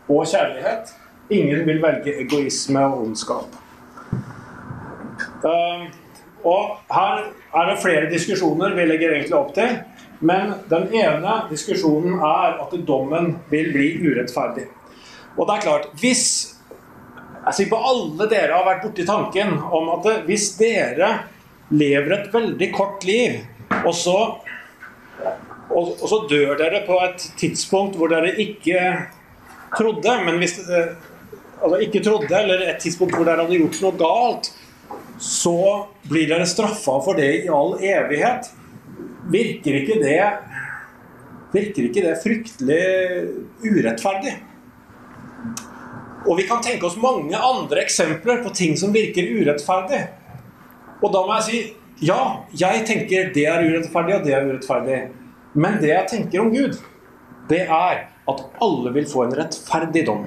og 0.09 0.27
kjærlighet. 0.27 0.93
Ingen 1.31 1.67
vil 1.67 1.83
velge 1.83 2.15
egoisme 2.23 2.83
og 2.87 3.07
ondskap. 3.07 3.59
Uh, 5.45 5.89
og 6.45 6.77
Her 6.91 7.25
er 7.55 7.71
det 7.71 7.81
flere 7.83 8.11
diskusjoner 8.11 8.75
vi 8.77 8.87
legger 8.87 9.15
egentlig 9.15 9.39
opp 9.39 9.55
til. 9.57 9.81
Men 10.21 10.53
den 10.69 10.91
ene 10.93 11.37
diskusjonen 11.49 12.19
er 12.21 12.59
at 12.61 12.75
dommen 12.87 13.39
vil 13.51 13.71
bli 13.73 13.89
urettferdig. 14.05 14.67
Og 15.37 15.47
det 15.47 15.57
er 15.57 15.67
klart, 15.69 15.93
hvis 16.01 16.57
Jeg 17.41 17.57
sier 17.57 17.69
på 17.71 17.79
alle 17.89 18.27
dere 18.29 18.53
har 18.53 18.67
vært 18.67 18.83
borti 18.85 19.05
tanken 19.09 19.55
om 19.73 19.87
at 19.95 20.27
hvis 20.27 20.51
dere 20.59 21.07
lever 21.73 22.13
et 22.13 22.27
veldig 22.35 22.67
kort 22.75 23.07
liv, 23.09 23.39
og 23.81 23.95
så 23.97 24.17
og, 25.71 25.95
og, 26.01 26.07
så 26.11 26.19
dør 26.31 26.57
dere 26.59 26.83
på 26.87 26.97
et 27.05 27.25
tidspunkt 27.39 27.99
hvor 27.99 28.11
dere 28.11 28.33
ikke 28.43 28.81
trodde, 29.77 30.17
men 30.27 30.41
hvis 30.43 30.59
dere 30.65 30.97
altså 31.61 31.81
ikke 31.85 32.03
trodde, 32.05 32.35
eller 32.35 32.65
et 32.67 32.81
tidspunkt 32.83 33.15
hvor 33.15 33.29
dere 33.29 33.45
hadde 33.45 33.61
gjort 33.61 33.81
noe 33.85 34.01
galt, 34.01 34.53
så 35.21 35.57
blir 36.09 36.31
dere 36.31 36.49
straffa 36.49 36.97
for 37.05 37.19
det 37.19 37.29
i 37.43 37.51
all 37.53 37.77
evighet. 37.79 38.49
Virker 39.31 39.83
ikke 39.83 40.01
det 40.03 40.23
Virker 41.51 41.89
ikke 41.89 42.03
det 42.05 42.21
fryktelig 42.23 42.83
urettferdig? 43.67 44.37
Og 46.29 46.37
vi 46.39 46.45
kan 46.47 46.63
tenke 46.63 46.87
oss 46.87 46.99
mange 47.01 47.35
andre 47.35 47.83
eksempler 47.83 48.43
på 48.45 48.53
ting 48.55 48.77
som 48.79 48.95
virker 48.95 49.27
urettferdig. 49.41 50.05
Og 51.01 51.11
da 51.11 51.23
må 51.27 51.39
jeg 51.39 51.47
si 51.49 51.61
ja, 52.01 52.21
jeg 52.57 52.85
tenker 52.89 53.33
det 53.35 53.45
er 53.49 53.67
urettferdig, 53.67 54.17
og 54.17 54.25
det 54.25 54.35
er 54.37 54.49
urettferdig. 54.49 55.01
Men 55.53 55.79
det 55.83 55.93
jeg 55.93 56.09
tenker 56.15 56.43
om 56.43 56.53
Gud, 56.55 56.79
det 57.51 57.65
er 57.67 58.05
at 58.31 58.43
alle 58.63 58.93
vil 58.95 59.09
få 59.11 59.27
en 59.27 59.35
rettferdig 59.37 60.05
dom. 60.07 60.27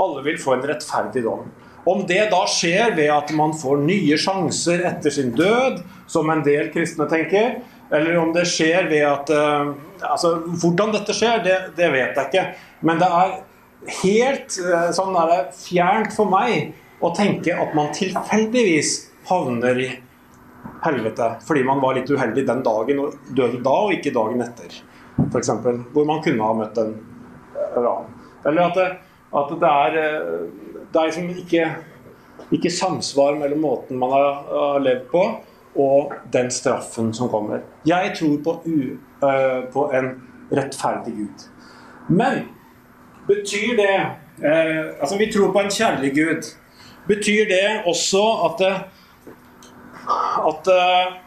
Alle 0.00 0.24
vil 0.24 0.38
få 0.40 0.56
en 0.56 0.64
rettferdig 0.70 1.22
dom. 1.26 1.50
Om 1.88 2.02
det 2.08 2.26
da 2.32 2.40
skjer 2.48 2.94
ved 2.96 3.10
at 3.12 3.30
man 3.36 3.52
får 3.56 3.84
nye 3.84 4.16
sjanser 4.20 4.82
etter 4.88 5.12
sin 5.14 5.30
død, 5.36 5.80
som 6.10 6.28
en 6.32 6.42
del 6.44 6.72
kristne 6.74 7.06
tenker, 7.10 7.60
eller 7.90 8.18
om 8.20 8.32
det 8.34 8.46
skjer 8.46 8.86
ved 8.90 9.04
at 9.06 9.30
uh, 9.34 9.72
altså, 10.06 10.36
Hvordan 10.62 10.92
dette 10.94 11.14
skjer, 11.16 11.40
det, 11.46 11.56
det, 11.78 11.88
vet 11.90 12.18
jeg 12.18 12.28
ikke. 12.28 12.44
Men 12.86 13.00
det 13.02 13.08
er 13.20 13.32
helt 14.02 14.58
uh, 14.62 14.90
sånn 14.94 15.16
der, 15.16 15.48
fjernt 15.56 16.14
for 16.14 16.30
meg 16.30 16.74
å 17.00 17.10
tenke 17.16 17.56
at 17.56 17.74
man 17.74 17.90
tilfeldigvis 17.96 19.09
havner 19.30 19.80
i 19.80 19.90
helvete 20.84 21.28
fordi 21.46 21.64
man 21.64 21.80
var 21.82 21.96
litt 21.96 22.10
uheldig 22.10 22.46
den 22.48 22.62
dagen 22.66 23.02
og 23.02 23.14
døde 23.36 23.60
da, 23.64 23.76
og 23.86 23.94
ikke 23.96 24.14
dagen 24.14 24.42
etter. 24.44 24.80
F.eks. 25.28 25.52
Hvor 25.92 26.08
man 26.08 26.22
kunne 26.24 26.46
ha 26.46 26.56
møtt 26.56 26.78
en 26.80 26.96
ran. 27.76 28.08
Eller 28.46 28.68
at 28.68 28.78
det, 28.78 28.88
at 29.36 29.54
det 29.60 29.70
er 29.70 29.98
eh, 30.00 30.40
Det 30.90 30.98
er 30.98 31.06
liksom 31.06 31.28
ikke, 31.38 31.66
ikke 32.50 32.70
samsvar 32.74 33.36
mellom 33.38 33.60
måten 33.62 33.98
man 33.98 34.10
har, 34.10 34.40
har, 34.48 34.80
levd 34.82 35.04
på, 35.12 35.20
og 35.78 36.14
den 36.32 36.50
straffen 36.50 37.12
som 37.14 37.28
kommer. 37.30 37.60
Jeg 37.86 38.10
tror 38.18 38.40
på, 38.42 38.56
u, 38.66 38.96
uh, 39.22 39.60
på 39.70 39.84
en 39.94 40.08
rettferdig 40.50 41.14
Gud. 41.14 41.44
Men 42.08 42.48
betyr 43.28 43.76
det 43.78 43.94
uh, 44.42 44.98
Altså, 44.98 45.14
vi 45.18 45.30
tror 45.30 45.52
på 45.52 45.62
en 45.62 45.70
kjærlig 45.70 46.10
Gud. 46.16 46.50
Betyr 47.06 47.46
det 47.52 47.82
også 47.86 48.24
at 48.48 48.58
det, 48.58 48.72
at 50.50 50.70
uh, 50.70 51.18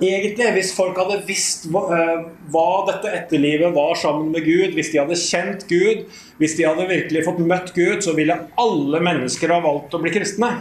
egentlig, 0.00 0.48
hvis 0.56 0.72
folk 0.76 0.98
hadde 1.00 1.20
visst 1.28 1.66
hva, 1.72 1.82
uh, 1.90 2.24
hva, 2.52 2.68
dette 2.90 3.12
etterlivet 3.20 3.74
var 3.76 3.98
sammen 4.00 4.30
med 4.34 4.46
Gud, 4.46 4.76
hvis 4.76 4.92
de 4.92 5.02
hadde 5.02 5.18
kjent 5.20 5.66
Gud, 5.70 6.06
hvis 6.40 6.56
de 6.58 6.66
hadde 6.68 6.88
virkelig 6.90 7.26
fått 7.26 7.42
møtt 7.44 7.74
Gud, 7.76 8.00
så 8.04 8.16
ville 8.16 8.38
alle 8.60 9.02
mennesker 9.04 9.54
ha 9.54 9.60
valgt 9.64 9.96
å 9.96 10.02
bli 10.02 10.14
kristne. 10.14 10.52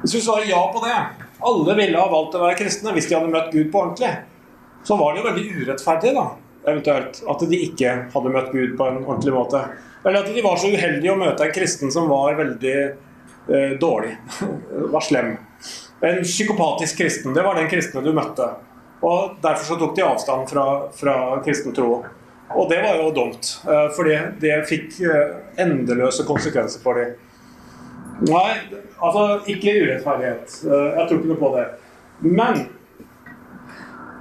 Hvis 0.00 0.16
vi 0.16 0.22
svarer 0.24 0.48
ja 0.48 0.60
på 0.72 0.80
det, 0.84 0.96
alle 1.44 1.74
ville 1.76 2.00
ha 2.00 2.08
valgt 2.08 2.36
å 2.36 2.44
være 2.44 2.56
kristne 2.60 2.94
hvis 2.96 3.08
de 3.10 3.18
hadde 3.18 3.32
møtt 3.32 3.52
Gud 3.52 3.68
på 3.72 3.82
ordentlig, 3.82 4.14
så 4.84 4.96
var 4.96 5.12
det 5.12 5.20
jo 5.20 5.26
veldig 5.28 5.44
urettferdig, 5.60 6.14
da, 6.16 6.26
eventuelt, 6.64 7.20
at 7.28 7.44
de 7.50 7.58
ikke 7.66 7.94
hadde 8.14 8.32
møtt 8.32 8.52
Gud 8.54 8.76
på 8.78 8.88
en 8.88 9.02
ordentlig 9.02 9.34
måte. 9.36 9.64
Eller 10.04 10.22
at 10.22 10.34
de 10.34 10.42
var 10.44 10.56
så 10.60 10.70
uheldige 10.72 11.12
å 11.12 11.20
møte 11.20 11.44
en 11.44 11.54
kristen 11.54 11.92
som 11.92 12.08
var 12.08 12.38
veldig 12.38 12.76
eh, 12.80 13.72
dårlig. 13.80 14.16
var 14.94 15.04
slem. 15.04 15.34
En 16.00 16.22
psykopatisk 16.24 17.02
kristen, 17.02 17.34
det 17.36 17.44
var 17.44 17.58
den 17.60 17.68
kristne 17.68 18.00
du 18.04 18.12
møtte. 18.16 18.48
Og 19.04 19.36
Derfor 19.42 19.64
så 19.64 19.76
tok 19.80 19.96
de 19.96 20.04
avstand 20.04 20.48
fra, 20.48 20.66
fra 20.96 21.16
kristen 21.44 21.76
tro. 21.76 22.00
Og 22.50 22.70
det 22.70 22.80
var 22.82 22.96
jo 22.98 23.10
dumt, 23.14 23.52
eh, 23.68 23.88
for 23.94 24.08
det 24.42 24.56
fikk 24.68 25.00
eh, 25.06 25.36
endeløse 25.62 26.24
konsekvenser 26.26 26.82
for 26.82 26.98
dem. 26.98 27.12
Nei, 28.26 28.56
altså 28.98 29.40
ikke 29.48 29.76
urettferdighet. 29.84 30.56
Eh, 30.66 30.88
jeg 30.98 31.06
tror 31.06 31.20
ikke 31.20 31.30
noe 31.30 31.40
på 31.40 31.52
det. 31.54 31.66
Men 32.26 32.64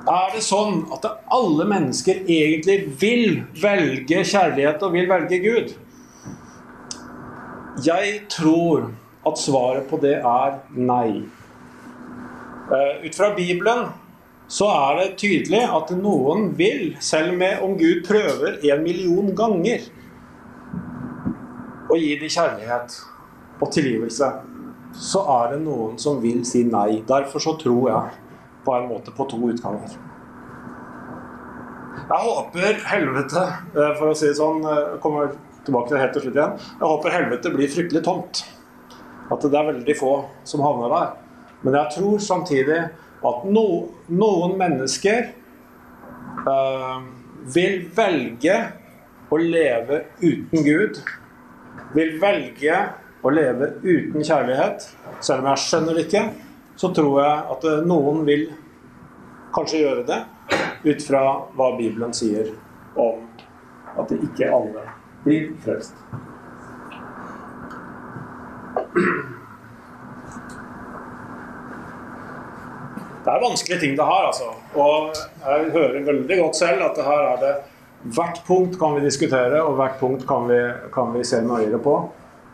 er 0.08 0.32
det 0.34 0.42
sånn 0.46 0.86
at 0.96 1.06
alle 1.34 1.66
mennesker 1.68 2.24
egentlig 2.24 2.78
vil 3.02 3.42
velge 3.60 4.24
kjærlighet 4.24 4.84
og 4.86 4.96
vil 4.96 5.10
velge 5.10 5.40
Gud? 5.44 5.74
Jeg 7.84 8.14
tror 8.32 8.90
at 9.28 9.40
svaret 9.40 9.90
på 9.90 10.00
det 10.02 10.18
er 10.20 10.60
nei. 10.76 11.24
Uh, 12.70 13.02
ut 13.04 13.16
fra 13.18 13.34
Bibelen 13.36 13.90
så 14.50 14.70
er 14.74 15.00
det 15.00 15.18
tydelig 15.22 15.62
at 15.62 15.92
noen 15.98 16.54
vil, 16.58 16.96
selv 17.04 17.36
med 17.38 17.62
om 17.66 17.76
Gud 17.78 18.02
prøver 18.08 18.58
en 18.72 18.82
million 18.86 19.30
ganger, 19.38 19.84
å 21.90 21.98
gi 21.98 22.16
dem 22.22 22.30
kjærlighet 22.30 22.96
og 23.60 23.70
tilgivelse, 23.74 24.32
så 24.94 25.22
er 25.36 25.54
det 25.54 25.62
noen 25.64 25.98
som 26.02 26.18
vil 26.22 26.42
si 26.46 26.64
nei. 26.66 27.02
Derfor 27.10 27.42
så 27.44 27.56
tror 27.62 27.90
jeg 27.90 28.29
på 28.70 28.78
en 28.78 28.90
måte 28.90 29.12
på 29.18 29.26
to 29.26 29.40
utganger. 29.50 29.98
Jeg 32.10 32.26
håper 32.26 32.82
helvete, 32.90 33.42
eh, 33.74 33.94
for 33.98 34.12
å 34.12 34.18
si 34.18 34.28
det 34.30 34.38
sånn, 34.38 34.62
eh, 34.66 34.98
kommer 35.02 35.32
tilbake 35.66 35.90
til 35.90 35.98
det 35.98 36.04
helt 36.04 36.14
til 36.14 36.22
slutt 36.22 36.38
igjen. 36.38 36.58
Jeg 36.80 36.90
håper 36.92 37.16
helvete 37.16 37.54
blir 37.56 37.72
fryktelig 37.74 38.04
tomt. 38.04 38.44
At 39.32 39.42
det 39.42 39.54
er 39.54 39.72
veldig 39.74 39.96
få 39.98 40.14
som 40.44 40.62
havner 40.62 40.90
der. 40.90 41.10
Men 41.64 41.74
jeg 41.74 41.92
tror 41.96 42.18
samtidig 42.20 42.80
at 43.30 43.46
no, 43.46 43.90
noen 44.08 44.58
mennesker 44.58 45.34
øh, 46.48 47.02
vil 47.54 47.90
velge 47.96 48.58
å 49.30 49.38
leve 49.38 50.04
uten 50.22 50.64
Gud. 50.66 51.02
Vil 51.94 52.20
velge 52.22 52.78
å 53.22 53.34
leve 53.34 53.74
uten 53.84 54.24
kjærlighet. 54.24 54.88
Selv 55.20 55.44
om 55.44 55.52
jeg 55.52 55.66
skjønner 55.66 55.98
det 55.98 56.08
ikke, 56.08 56.24
så 56.80 56.94
tror 56.96 57.20
jeg 57.20 57.40
at 57.56 57.66
noen 57.88 58.24
vil 58.28 58.46
kanskje 59.56 59.82
gjøre 59.84 60.06
det 60.08 60.20
ut 60.86 61.04
fra 61.04 61.24
hva 61.58 61.74
Bibelen 61.76 62.14
sier 62.16 62.54
om 62.96 63.26
at 64.00 64.14
ikke 64.16 64.48
alle 64.48 64.86
blir 65.26 65.50
frelst. 65.66 65.98
det 73.30 73.34
er 73.36 73.44
vanskelige 73.44 73.82
ting 73.82 73.98
det 73.98 74.06
her, 74.08 74.30
altså. 74.30 74.48
Og 74.80 75.20
jeg 75.44 75.74
hører 75.76 76.06
veldig 76.08 76.38
godt 76.40 76.58
selv 76.58 76.86
at 76.88 77.04
her 77.10 77.28
er 77.34 77.44
det 77.44 77.58
Hvert 78.16 78.38
punkt 78.48 78.78
kan 78.80 78.94
vi 78.96 79.02
diskutere, 79.04 79.60
og 79.60 79.74
hvert 79.76 79.98
punkt 80.00 80.22
kan 80.28 80.46
vi, 80.48 80.60
kan 80.96 81.10
vi 81.12 81.24
se 81.28 81.42
nøyere 81.44 81.82
på. 81.84 81.98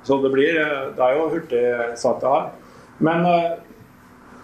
Så 0.04 0.18
det 0.24 0.32
blir 0.34 0.58
Det 0.98 1.04
er 1.06 1.20
jo 1.20 1.28
hurtig 1.30 1.62
sagt, 2.02 2.22
det 2.22 2.32
her. 2.34 2.48
Men 2.98 3.28
uh, 3.30 3.75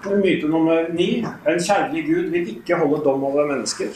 myte 0.10 0.48
nummer 0.48 0.88
ni. 0.94 1.26
En 1.46 1.60
kjærlig 1.60 2.06
Gud 2.08 2.32
vil 2.34 2.50
ikke 2.56 2.80
holde 2.80 3.04
dom 3.06 3.24
over 3.24 3.48
mennesker. 3.50 3.94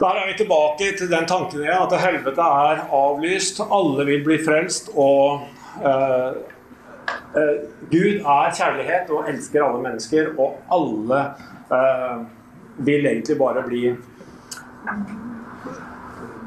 Der 0.00 0.18
er 0.18 0.26
vi 0.26 0.38
tilbake 0.38 0.96
til 0.98 1.10
den 1.10 1.26
tanken 1.30 1.62
igjen 1.62 1.84
at 1.84 1.92
helvete 2.02 2.42
er 2.42 2.80
avlyst, 2.96 3.60
alle 3.62 4.06
vil 4.08 4.24
bli 4.26 4.38
frelst, 4.42 4.90
og 4.98 5.44
eh, 5.78 6.30
eh, 7.38 7.60
Gud 7.92 8.24
er 8.24 8.56
kjærlighet 8.56 9.12
og 9.14 9.28
elsker 9.30 9.62
alle 9.62 9.82
mennesker, 9.84 10.32
og 10.42 10.58
alle 10.74 11.20
eh, 11.78 12.24
vil 12.82 13.06
egentlig 13.06 13.38
bare 13.38 13.66
bli 13.68 13.84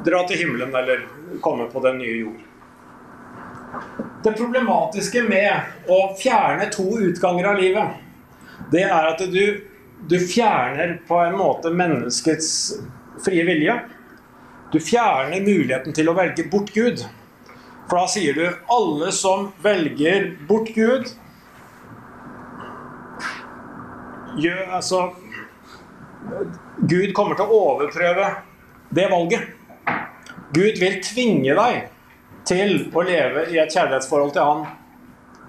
Dra 0.06 0.20
til 0.28 0.38
himmelen 0.38 0.76
eller 0.76 1.06
komme 1.42 1.70
på 1.72 1.80
den 1.82 1.98
nye 1.98 2.18
jord. 2.20 2.42
Det 4.24 4.34
problematiske 4.34 5.22
med 5.28 5.90
å 5.92 6.00
fjerne 6.20 6.70
to 6.74 6.88
utganger 7.10 7.52
av 7.52 7.60
livet, 7.62 8.02
det 8.72 8.86
er 8.88 9.10
at 9.12 9.22
du, 9.32 9.62
du 10.10 10.18
fjerner 10.20 10.98
på 11.08 11.20
en 11.22 11.38
måte 11.38 11.74
menneskets 11.74 12.50
frie 13.26 13.46
vilje. 13.46 13.76
Du 14.74 14.80
fjerner 14.82 15.44
muligheten 15.46 15.94
til 15.96 16.10
å 16.10 16.16
velge 16.18 16.48
bort 16.52 16.74
Gud. 16.76 17.06
For 17.86 18.02
da 18.02 18.08
sier 18.10 18.34
du 18.34 18.46
alle 18.74 19.12
som 19.14 19.52
velger 19.62 20.32
bort 20.50 20.72
Gud 20.74 21.12
gjør, 24.42 24.64
altså, 24.80 25.04
Gud 26.90 27.14
kommer 27.16 27.38
til 27.38 27.46
å 27.46 27.60
overprøve 27.70 28.32
det 28.96 29.06
valget. 29.12 29.54
Gud 30.56 30.80
vil 30.82 30.98
tvinge 31.04 31.56
deg 31.58 31.95
til 32.48 32.76
å 32.94 33.06
leve 33.06 33.48
i 33.54 33.60
et 33.62 33.74
kjærlighetsforhold 33.74 34.36
til 34.36 34.46
Han 34.46 34.66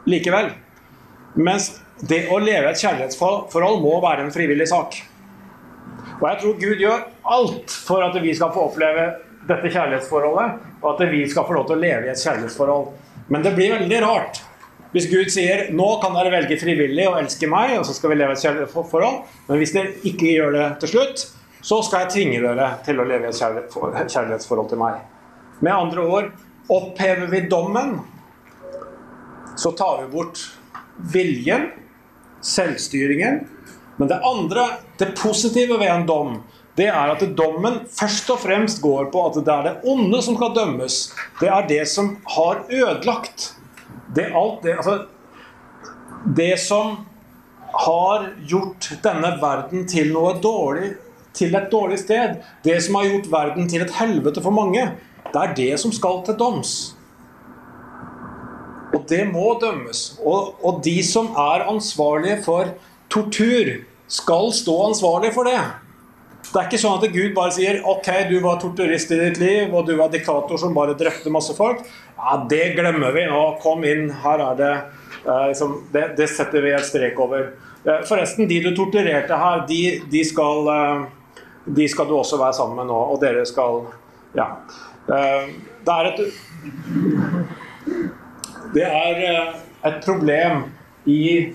likevel. 0.06 0.50
Mens 1.36 1.70
det 2.00 2.26
å 2.32 2.38
leve 2.40 2.70
i 2.70 2.72
et 2.72 2.82
kjærlighetsforhold 2.82 3.82
må 3.84 3.98
være 4.04 4.26
en 4.26 4.34
frivillig 4.34 4.68
sak. 4.70 4.98
Og 6.16 6.26
jeg 6.30 6.40
tror 6.40 6.58
Gud 6.60 6.82
gjør 6.82 7.06
alt 7.36 7.72
for 7.86 8.04
at 8.06 8.16
vi 8.22 8.32
skal 8.36 8.52
få 8.54 8.68
oppleve 8.70 9.06
dette 9.46 9.70
kjærlighetsforholdet, 9.70 10.60
og 10.82 10.88
at 10.94 11.08
vi 11.10 11.22
skal 11.30 11.46
få 11.46 11.56
lov 11.56 11.66
til 11.68 11.76
å 11.76 11.82
leve 11.82 12.08
i 12.08 12.12
et 12.12 12.22
kjærlighetsforhold. 12.22 12.92
Men 13.32 13.44
det 13.44 13.54
blir 13.56 13.74
veldig 13.76 14.02
rart 14.04 14.42
hvis 14.94 15.08
Gud 15.10 15.28
sier 15.34 15.66
nå 15.76 15.86
kan 16.00 16.14
dere 16.16 16.30
velge 16.32 16.56
frivillig 16.60 17.04
å 17.04 17.16
elske 17.18 17.48
meg, 17.50 17.74
og 17.76 17.84
så 17.84 17.92
skal 17.92 18.14
vi 18.14 18.16
leve 18.16 18.32
i 18.32 18.38
et 18.38 18.44
kjærlighetsforhold, 18.46 19.18
men 19.48 19.60
hvis 19.60 19.74
dere 19.74 19.92
ikke 20.08 20.30
gjør 20.30 20.54
det 20.56 20.66
til 20.80 20.92
slutt, 20.94 21.24
så 21.66 21.80
skal 21.84 22.04
jeg 22.04 22.12
tvinge 22.14 22.40
dere 22.44 22.70
til 22.86 23.02
å 23.02 23.04
leve 23.04 23.28
i 23.28 23.32
et 23.34 24.14
kjærlighetsforhold 24.14 24.70
til 24.70 24.80
meg. 24.80 25.02
Med 25.60 25.74
andre 25.74 26.06
ord 26.06 26.30
opphever 26.68 27.26
vi 27.26 27.40
dommen, 27.50 27.98
så 29.56 29.72
tar 29.72 30.02
vi 30.02 30.12
bort 30.12 30.42
viljen, 31.12 31.70
selvstyringen, 32.44 33.40
men 33.96 34.08
det 34.08 34.20
andre, 34.24 34.66
det 34.98 35.14
positive 35.16 35.78
ved 35.80 35.90
en 35.90 36.06
dom, 36.06 36.38
det 36.76 36.90
er 36.92 37.12
at 37.14 37.22
dommen 37.38 37.78
først 37.88 38.28
og 38.34 38.42
fremst 38.42 38.82
går 38.84 39.08
på 39.12 39.22
at 39.30 39.38
det 39.40 39.52
er 39.52 39.62
det 39.64 39.74
onde 39.88 40.20
som 40.22 40.36
skal 40.36 40.52
dømmes. 40.56 40.96
Det 41.40 41.48
er 41.48 41.68
det 41.70 41.82
som 41.88 42.18
har 42.36 42.66
ødelagt. 42.68 43.54
Det, 44.12 44.26
alt 44.28 44.60
det, 44.64 44.74
altså, 44.76 44.98
det 46.36 46.52
som 46.60 46.98
har 47.86 48.28
gjort 48.48 48.90
denne 49.04 49.32
verden 49.40 49.88
til 49.88 50.12
noe 50.12 50.34
dårlig, 50.42 50.92
til 51.36 51.56
et 51.56 51.72
dårlig 51.72 51.98
sted. 52.00 52.42
Det 52.64 52.76
som 52.84 53.00
har 53.00 53.08
gjort 53.08 53.32
verden 53.32 53.68
til 53.72 53.84
et 53.84 53.96
helvete 53.96 54.44
for 54.44 54.52
mange. 54.52 54.84
Det 55.36 55.42
er 55.42 55.56
det 55.56 55.72
som 55.82 55.92
skal 55.92 56.22
til 56.24 56.36
doms. 56.40 56.70
Og 58.96 59.02
det 59.10 59.26
må 59.28 59.50
dømmes. 59.60 60.14
Og, 60.24 60.54
og 60.64 60.78
de 60.84 60.96
som 61.04 61.28
er 61.36 61.66
ansvarlige 61.68 62.38
for 62.46 62.70
tortur 63.12 63.74
skal 64.08 64.48
stå 64.56 64.76
ansvarlig 64.86 65.34
for 65.34 65.44
det. 65.44 65.58
Det 66.46 66.56
er 66.62 66.68
ikke 66.70 66.80
sånn 66.80 67.02
at 67.02 67.12
Gud 67.12 67.34
bare 67.36 67.52
sier 67.52 67.82
OK, 67.90 68.08
du 68.30 68.38
var 68.40 68.56
torturist 68.62 69.12
i 69.12 69.18
ditt 69.18 69.40
liv, 69.42 69.74
og 69.74 69.84
du 69.88 69.96
var 69.98 70.08
diktator 70.14 70.56
som 70.62 70.72
bare 70.76 70.96
drepte 70.96 71.32
masse 71.34 71.52
folk. 71.58 71.82
Ja, 72.16 72.38
det 72.48 72.70
glemmer 72.78 73.12
vi. 73.12 73.26
Nå, 73.28 73.42
kom 73.60 73.84
inn. 73.84 74.08
Her 74.22 74.44
er 74.46 74.58
det 74.62 74.72
eh, 74.72 75.46
liksom, 75.50 75.76
det, 75.92 76.08
det, 76.16 76.30
setter 76.32 76.64
vi 76.64 76.72
et 76.72 76.88
strek 76.88 77.20
over. 77.20 77.50
Eh, 77.84 78.02
forresten, 78.08 78.48
de 78.48 78.62
du 78.64 78.70
torturerte 78.78 79.36
her, 79.42 79.66
de, 79.68 79.82
de, 80.08 80.24
skal, 80.24 80.72
eh, 80.72 81.42
de 81.76 81.92
skal 81.92 82.08
du 82.08 82.16
også 82.16 82.40
være 82.40 82.56
sammen 82.62 82.80
med 82.80 82.94
nå. 82.94 83.04
Og 83.12 83.20
dere 83.20 83.44
skal 83.44 83.84
Ja. 84.38 84.54
Eh, 85.06 85.44
det 85.86 85.94
er 85.94 86.10
et 86.10 86.20
Det 88.74 88.86
er 88.86 89.22
eh, 89.30 89.54
et 89.86 90.02
problem 90.04 90.64
i 91.06 91.54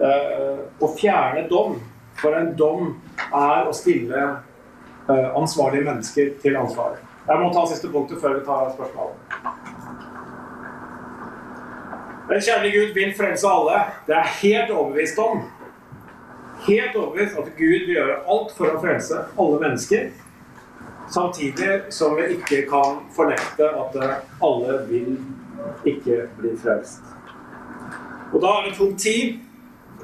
Eh, 0.00 0.60
å 0.80 0.88
fjerne 0.96 1.44
dom. 1.50 1.76
For 2.20 2.36
en 2.36 2.54
dom 2.56 2.94
er 3.32 3.68
å 3.68 3.72
stille 3.76 4.20
eh, 4.20 5.28
ansvarlige 5.36 5.86
mennesker 5.88 6.34
til 6.42 6.56
ansvar. 6.60 6.98
Jeg 7.26 7.40
må 7.40 7.50
ta 7.52 7.66
siste 7.68 7.90
punktet 7.92 8.20
før 8.20 8.38
vi 8.38 8.44
tar 8.46 8.72
spørsmålet. 8.74 9.36
Den 12.30 12.44
kjærlige 12.46 12.72
Gud 12.76 12.96
vil 12.96 13.14
frelse 13.18 13.48
alle. 13.50 13.82
Det 14.06 14.16
er 14.16 14.34
helt 14.40 14.72
overbevist 14.74 15.20
om. 15.20 15.44
Helt 16.66 16.96
overbevist 16.96 17.40
at 17.40 17.52
Gud 17.58 17.86
vil 17.88 17.94
gjøre 17.96 18.18
alt 18.34 18.52
for 18.56 18.72
å 18.72 18.82
frelse 18.84 19.24
alle 19.36 19.62
mennesker. 19.64 20.10
Samtidig 21.10 21.92
som 21.94 22.16
vi 22.16 22.28
ikke 22.36 22.62
kan 22.70 23.00
fornekte 23.14 23.66
at 23.66 23.96
alle 24.46 24.80
vil 24.88 25.16
ikke 25.84 26.26
bli 26.38 26.56
frelst. 26.60 27.02
Og 28.30 28.38
da 28.42 28.52
er 28.60 28.68
det 28.68 28.76
punkt 28.78 29.00
ti 29.02 29.16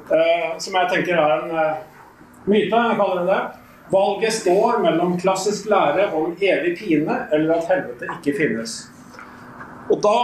Eh, 0.07 0.57
som 0.57 0.75
jeg 0.77 0.87
tenker 0.91 1.17
er 1.19 1.33
en 1.41 1.49
eh, 1.51 1.79
myte. 2.47 2.75
jeg 2.75 2.99
kaller 2.99 3.25
det 3.25 3.33
det. 3.33 3.39
Valget 3.91 4.33
står 4.33 4.79
mellom 4.83 5.17
klassisk 5.19 5.67
lære 5.71 6.09
om 6.15 6.35
evig 6.39 6.75
pine 6.79 7.17
eller 7.31 7.57
at 7.57 7.67
helvete 7.71 8.07
ikke 8.17 8.35
finnes. 8.37 8.77
Og 9.91 9.99
da 10.03 10.17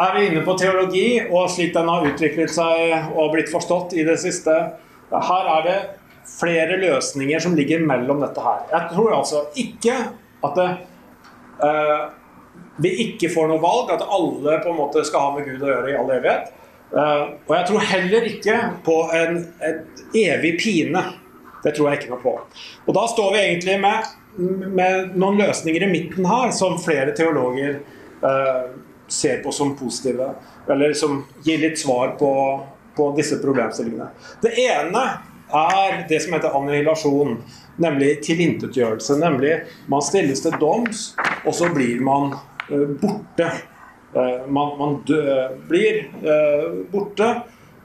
er 0.00 0.16
vi 0.16 0.26
inne 0.28 0.42
på 0.46 0.54
teologi, 0.58 1.06
og 1.30 1.48
slik 1.50 1.72
den 1.74 1.90
har 1.90 2.06
utviklet 2.06 2.52
seg 2.54 3.10
og 3.10 3.32
blitt 3.34 3.50
forstått 3.50 3.96
i 3.98 4.04
det 4.06 4.16
siste. 4.22 4.54
Her 5.10 5.50
er 5.56 5.66
det 5.66 5.78
flere 6.30 6.78
løsninger 6.78 7.42
som 7.42 7.56
ligger 7.58 7.82
mellom 7.86 8.22
dette 8.22 8.42
her. 8.44 8.62
Jeg 8.70 8.92
tror 8.94 9.16
altså 9.18 9.44
ikke 9.58 9.96
at 10.46 10.60
uh, 11.62 12.08
vi 12.80 12.94
ikke 13.06 13.30
får 13.32 13.50
noe 13.50 13.62
valg, 13.62 13.92
at 13.94 14.06
alle 14.06 14.58
på 14.64 14.72
en 14.72 14.80
måte 14.80 15.04
skal 15.06 15.26
ha 15.26 15.32
med 15.36 15.48
Gud 15.48 15.64
å 15.64 15.70
gjøre 15.72 15.92
i 15.92 15.96
all 16.00 16.12
evighet. 16.16 16.52
Uh, 16.90 17.36
og 17.46 17.52
jeg 17.54 17.66
tror 17.68 17.88
heller 17.92 18.28
ikke 18.30 18.56
på 18.86 18.96
en, 19.14 19.42
en 19.66 19.82
evig 20.16 20.56
pine. 20.62 21.04
Det 21.60 21.74
tror 21.76 21.90
jeg 21.90 22.00
ikke 22.00 22.14
noe 22.14 22.22
på. 22.22 22.34
Og 22.88 22.96
da 22.96 23.06
står 23.12 23.34
vi 23.34 23.42
egentlig 23.44 23.76
med, 23.82 24.12
med 24.80 25.16
noen 25.20 25.42
løsninger 25.42 25.84
i 25.84 25.90
midten 25.90 26.28
her 26.28 26.54
som 26.56 26.80
flere 26.80 27.12
teologer 27.16 27.82
uh, 28.24 28.72
ser 29.10 29.42
på 29.44 29.52
som 29.54 29.76
positive. 29.78 30.32
Eller 30.70 30.94
som 30.96 31.24
gir 31.44 31.60
litt 31.62 31.78
svar 31.78 32.16
på, 32.18 32.32
på 32.96 33.10
disse 33.18 33.38
problemstillingene. 33.42 34.08
Det 34.42 34.54
ene 34.64 35.04
er 35.50 36.04
det 36.08 36.20
som 36.22 36.34
heter 36.36 36.56
annihilasjon, 36.56 37.40
nemlig 37.82 38.20
tilintetgjørelse. 38.26 39.16
Nemlig 39.20 39.56
man 39.90 40.04
stilles 40.04 40.42
til 40.44 40.56
doms, 40.60 41.10
og 41.44 41.56
så 41.56 41.70
blir 41.74 42.02
man 42.04 42.34
uh, 42.70 42.86
borte. 43.00 43.50
Uh, 44.14 44.46
man, 44.50 44.76
man 44.80 45.00
dø, 45.08 45.22
blir 45.70 46.04
uh, 46.24 46.84
borte 46.92 47.34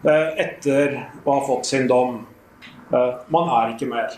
etter 0.06 0.92
å 1.26 1.34
ha 1.34 1.42
fått 1.48 1.66
sin 1.66 1.88
dom. 1.90 2.20
Man 3.34 3.48
er 3.50 3.72
ikke 3.72 3.88
mer. 3.90 4.12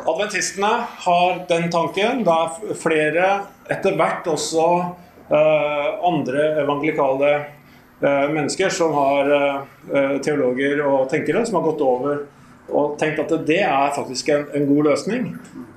Adventistene 0.00 0.70
har 1.04 1.38
den 1.46 1.68
tanken. 1.70 2.24
Det 2.26 2.34
er 2.34 2.74
flere, 2.74 3.28
etter 3.70 3.94
hvert 4.00 4.26
også 4.34 4.66
andre 5.30 6.48
evangelikale 6.64 7.30
mennesker 8.00 8.72
som 8.72 8.94
har 8.96 9.28
teologer 10.24 10.78
og 10.86 11.10
tenkere 11.12 11.42
som 11.44 11.58
har 11.58 11.66
gått 11.66 11.82
over 11.84 12.22
og 12.72 12.96
tenkt 13.00 13.20
at 13.22 13.32
det 13.46 13.60
er 13.66 13.94
faktisk 13.94 14.30
en, 14.34 14.44
en 14.54 14.66
god 14.68 14.90
løsning 14.90 15.30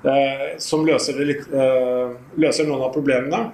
eh, 0.05 0.49
som 0.61 0.85
løser, 0.87 1.19
litt, 1.25 1.45
eh, 1.49 2.13
løser, 2.39 2.67
noen 2.69 2.85
av 2.87 2.93
problemene. 2.95 3.47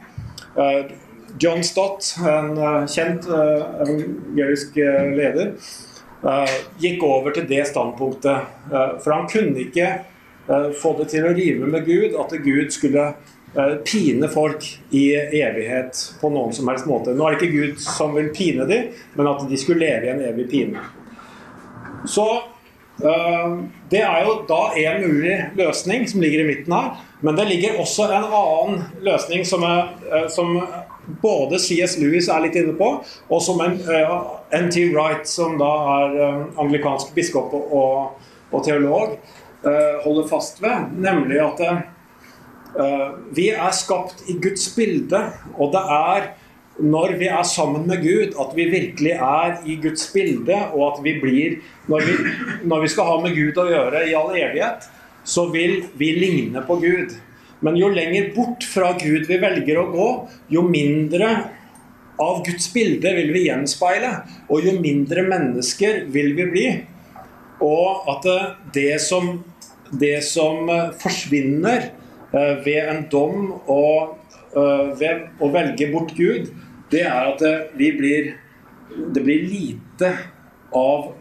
Eh, 0.60 0.92
John 1.40 1.64
Stott, 1.64 2.16
en 2.26 2.58
eh, 2.58 2.86
kjent 2.90 3.30
eh, 3.30 3.66
evangelisk 3.86 4.80
eh, 4.82 5.12
leder, 5.16 5.54
gikk 6.84 7.04
over 7.08 7.32
til 7.32 7.46
det 7.48 7.62
standpunktet. 7.70 8.50
for 9.00 9.14
han 9.14 9.28
kunne 9.32 9.62
ikke 9.62 10.02
få 10.82 10.90
det 10.98 11.06
til 11.14 11.24
å 11.24 11.32
rive 11.32 11.70
med 11.72 11.86
Gud 11.88 12.18
at 12.20 12.34
Gud 12.44 12.74
skulle 12.76 13.06
pine 13.86 14.28
folk 14.30 14.66
i 14.90 15.16
evighet 15.16 15.98
på 16.22 16.30
noen 16.30 16.54
som 16.54 16.70
helst 16.70 16.88
måte. 16.90 17.16
Nå 17.18 17.26
er 17.26 17.36
det 17.36 17.42
ikke 17.42 17.58
Gud 17.58 17.82
som 17.82 18.14
vil 18.18 18.30
pine 18.36 18.68
dem, 18.70 18.94
men 19.18 19.30
at 19.32 19.44
de 19.50 19.58
skulle 19.58 19.82
leve 19.82 20.06
i 20.06 20.14
en 20.14 20.24
evig 20.30 20.46
pine. 20.52 20.84
Så 22.08 22.28
uh, 23.02 23.58
det 23.90 24.04
er 24.06 24.28
jo 24.28 24.38
da 24.50 24.62
en 24.78 25.02
mulig 25.08 25.40
løsning 25.58 26.06
som 26.10 26.22
ligger 26.22 26.44
i 26.44 26.50
midten 26.52 26.78
her. 26.78 27.02
Men 27.26 27.36
det 27.36 27.50
ligger 27.50 27.82
også 27.82 28.06
en 28.08 28.30
annen 28.30 28.86
løsning 29.04 29.44
som, 29.48 29.66
er, 29.66 29.92
uh, 30.14 30.30
som 30.32 30.54
både 31.24 31.60
C.S. 31.60 31.98
Lewis 32.00 32.30
er 32.30 32.46
litt 32.46 32.56
inne 32.60 32.78
på, 32.78 32.94
og 33.02 33.42
som 33.44 33.60
N.T. 33.66 34.86
Wright, 34.94 35.26
som 35.28 35.58
da 35.60 35.70
er 35.98 36.20
anglikansk 36.62 37.16
biskop 37.18 37.56
og, 37.58 38.20
og 38.54 38.62
teolog, 38.66 39.18
holder 40.06 40.28
fast 40.30 40.62
ved. 40.64 40.94
Nemlig 41.02 41.42
at 41.44 41.64
vi 43.36 43.50
er 43.50 43.72
skapt 43.76 44.22
i 44.30 44.36
Guds 44.42 44.68
bilde, 44.76 45.20
og 45.58 45.74
det 45.74 45.82
er 45.96 46.28
når 46.80 47.16
vi 47.20 47.28
er 47.28 47.44
sammen 47.44 47.88
med 47.90 48.04
Gud, 48.04 48.36
at 48.40 48.56
vi 48.56 48.70
virkelig 48.72 49.12
er 49.12 49.58
i 49.68 49.76
Guds 49.82 50.06
bilde, 50.14 50.56
og 50.74 50.94
at 50.94 51.04
vi 51.04 51.16
blir 51.22 51.58
Når 51.88 52.06
vi, 52.06 52.14
når 52.64 52.82
vi 52.82 52.88
skal 52.88 53.04
ha 53.04 53.16
med 53.22 53.36
Gud 53.36 53.58
å 53.58 53.66
gjøre 53.66 54.04
i 54.08 54.14
all 54.14 54.30
evighet, 54.38 54.86
så 55.26 55.48
vil 55.50 55.84
vi 55.98 56.12
ligne 56.14 56.62
på 56.62 56.78
Gud. 56.80 57.16
Men 57.66 57.76
jo 57.76 57.90
lenger 57.90 58.30
bort 58.36 58.64
fra 58.64 58.94
Gud 58.94 59.26
vi 59.28 59.40
velger 59.42 59.80
å 59.82 59.90
gå, 59.92 60.10
jo 60.54 60.62
mindre 60.62 61.50
av 62.22 62.44
Guds 62.46 62.70
bilde 62.74 63.12
vil 63.18 63.34
vi 63.34 63.48
gjenspeile. 63.48 64.12
Og 64.50 64.68
jo 64.68 64.76
mindre 64.80 65.26
mennesker 65.28 66.06
vil 66.14 66.36
vi 66.38 66.48
bli. 66.54 66.68
Og 67.66 68.08
at 68.14 68.30
det 68.76 69.02
som, 69.04 69.40
det 69.92 70.20
som 70.28 70.70
forsvinner 71.02 71.90
eh, 71.90 71.99
ved 72.32 72.90
en 72.90 73.06
dom 73.12 73.54
og 73.72 74.18
eh, 74.56 74.90
ved 75.00 75.42
å 75.42 75.50
velge 75.54 75.90
bort 75.94 76.14
Gud, 76.18 76.52
det 76.90 77.06
er 77.06 77.34
at 77.34 77.44
vi 77.78 77.92
blir 77.98 78.36
Det 78.90 79.22
blir 79.22 79.44
lite 79.46 80.08
av 80.74 81.12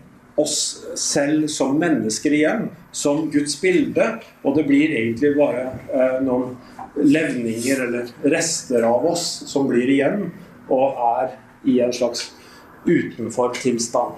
oss 0.40 0.86
selv 0.96 1.48
som 1.52 1.74
mennesker 1.78 2.32
igjen, 2.32 2.70
som 2.92 3.26
Guds 3.30 3.58
bilde. 3.60 4.06
Og 4.40 4.56
det 4.56 4.64
blir 4.68 4.94
egentlig 4.94 5.34
bare 5.36 5.66
eh, 5.92 6.16
noen 6.24 6.54
levninger 6.96 7.82
eller 7.84 8.08
rester 8.32 8.86
av 8.88 9.04
oss 9.10 9.26
som 9.50 9.68
blir 9.68 9.90
igjen, 9.90 10.30
og 10.72 10.96
er 11.18 11.34
i 11.68 11.78
en 11.84 11.92
slags 11.92 12.30
utenfor-tilstand. 12.86 14.16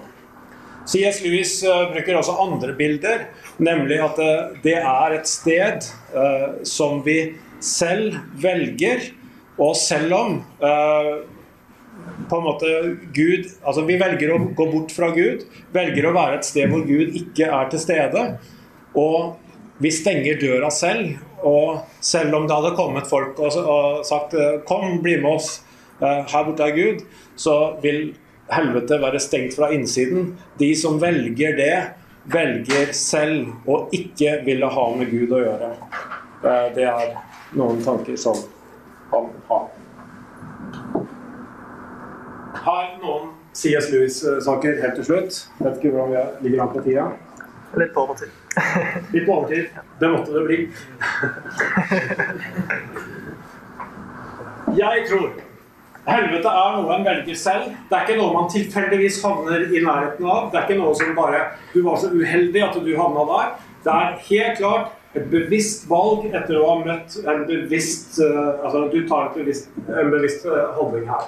C.S. 0.89 1.21
Lewis 1.23 1.59
uh, 1.67 1.89
bruker 1.91 2.17
også 2.17 2.37
andre 2.41 2.73
bilder, 2.77 3.27
nemlig 3.61 3.99
at 4.01 4.17
uh, 4.21 4.55
det 4.63 4.77
er 4.79 5.15
et 5.17 5.29
sted 5.29 5.87
uh, 6.15 6.61
som 6.67 7.03
vi 7.05 7.35
selv 7.61 8.17
velger. 8.41 9.11
Og 9.61 9.75
selv 9.77 10.13
om 10.15 10.37
på 12.29 12.37
en 12.37 12.45
måte 12.45 12.69
Gud 13.13 13.49
Altså 13.67 13.83
vi 13.85 13.97
velger 13.99 14.31
å 14.33 14.39
gå 14.57 14.65
bort 14.71 14.93
fra 14.95 15.11
Gud. 15.13 15.43
Velger 15.75 16.07
å 16.07 16.13
være 16.15 16.39
et 16.39 16.47
sted 16.47 16.71
hvor 16.71 16.81
Gud 16.87 17.13
ikke 17.19 17.49
er 17.51 17.69
til 17.69 17.83
stede. 17.83 18.23
Og 18.97 19.35
vi 19.83 19.91
stenger 19.93 20.39
døra 20.41 20.71
selv. 20.73 21.19
Og 21.45 21.83
selv 22.01 22.39
om 22.39 22.47
det 22.47 22.57
hadde 22.57 22.73
kommet 22.79 23.11
folk 23.11 23.37
og, 23.43 24.01
sagt 24.07 24.33
'Kom, 24.65 25.01
bli 25.03 25.19
med 25.21 25.35
oss. 25.35 25.59
Eh, 26.01 26.21
her 26.33 26.45
borte 26.47 26.65
er 26.65 26.73
Gud', 26.75 27.03
så 27.37 27.77
vil 27.81 28.15
helvete 28.51 28.99
være 29.01 29.19
stengt 29.23 29.55
fra 29.55 29.71
innsiden. 29.73 30.33
De 30.59 30.71
som 30.75 30.99
velger 31.01 31.55
det, 31.57 31.75
velger 32.31 32.93
selv 32.95 33.69
å 33.69 33.89
ikke 33.95 34.41
ville 34.45 34.67
ha 34.69 34.87
med 34.97 35.11
Gud 35.11 35.31
å 35.35 35.41
gjøre. 35.41 35.69
Eh, 36.43 36.67
det 36.75 36.87
er 36.89 37.15
noen 37.57 37.81
tanker 37.85 38.17
som 38.19 38.37
han 39.11 39.29
har. 39.49 39.67
Har 42.61 42.87
noen 43.01 43.31
CS 43.57 43.89
Lewis-saker 43.91 44.81
helt 44.83 44.95
til 44.99 45.05
slutt? 45.07 45.31
Vet 45.59 45.75
ikke 45.79 45.91
hvordan 45.95 46.11
vi 46.13 46.17
ligger 46.47 46.59
an 46.65 46.73
på 46.75 46.83
tida. 46.85 47.05
Litt 47.79 47.93
på 47.95 47.99
overtid. 48.05 48.31
Litt 49.15 49.25
på 49.25 49.33
overtid. 49.37 49.65
Det 49.99 50.09
måtte 50.11 50.31
det 50.35 50.43
bli. 50.47 50.57
Jeg 54.81 55.07
tror 55.09 55.50
helvete 56.07 56.53
er 56.61 56.77
noe 56.77 56.95
en 56.95 57.05
velger 57.05 57.37
selv. 57.37 57.75
Det 57.89 57.97
er 57.97 58.07
ikke 58.07 58.17
noe 58.21 58.33
man 58.33 58.49
tilfeldigvis 58.51 59.19
havner 59.25 59.67
i 59.67 59.83
nærheten 59.83 60.25
av. 60.25 60.49
Det 60.51 60.59
er 60.59 60.65
ikke 60.65 60.79
noe 60.81 60.95
som 60.97 61.13
bare 61.17 61.43
Du 61.73 61.81
var 61.85 61.99
så 62.01 62.09
uheldig 62.13 62.63
at 62.65 62.79
du 62.79 62.91
havna 62.97 63.27
der. 63.29 63.53
Det 63.83 63.93
er 63.93 64.17
helt 64.29 64.57
klart 64.57 64.97
et 65.13 65.27
bevisst 65.31 65.87
valg 65.91 66.29
etter 66.31 66.57
å 66.57 66.67
ha 66.69 66.75
møtt 66.85 67.17
en 67.27 67.41
bevisst 67.47 68.21
uh, 68.23 68.63
Altså 68.63 68.85
du 68.93 69.01
tar 69.09 69.33
bevisst, 69.35 69.71
en 69.89 70.11
bevisst 70.13 70.45
uh, 70.47 70.71
holdning 70.77 71.09
her. 71.11 71.25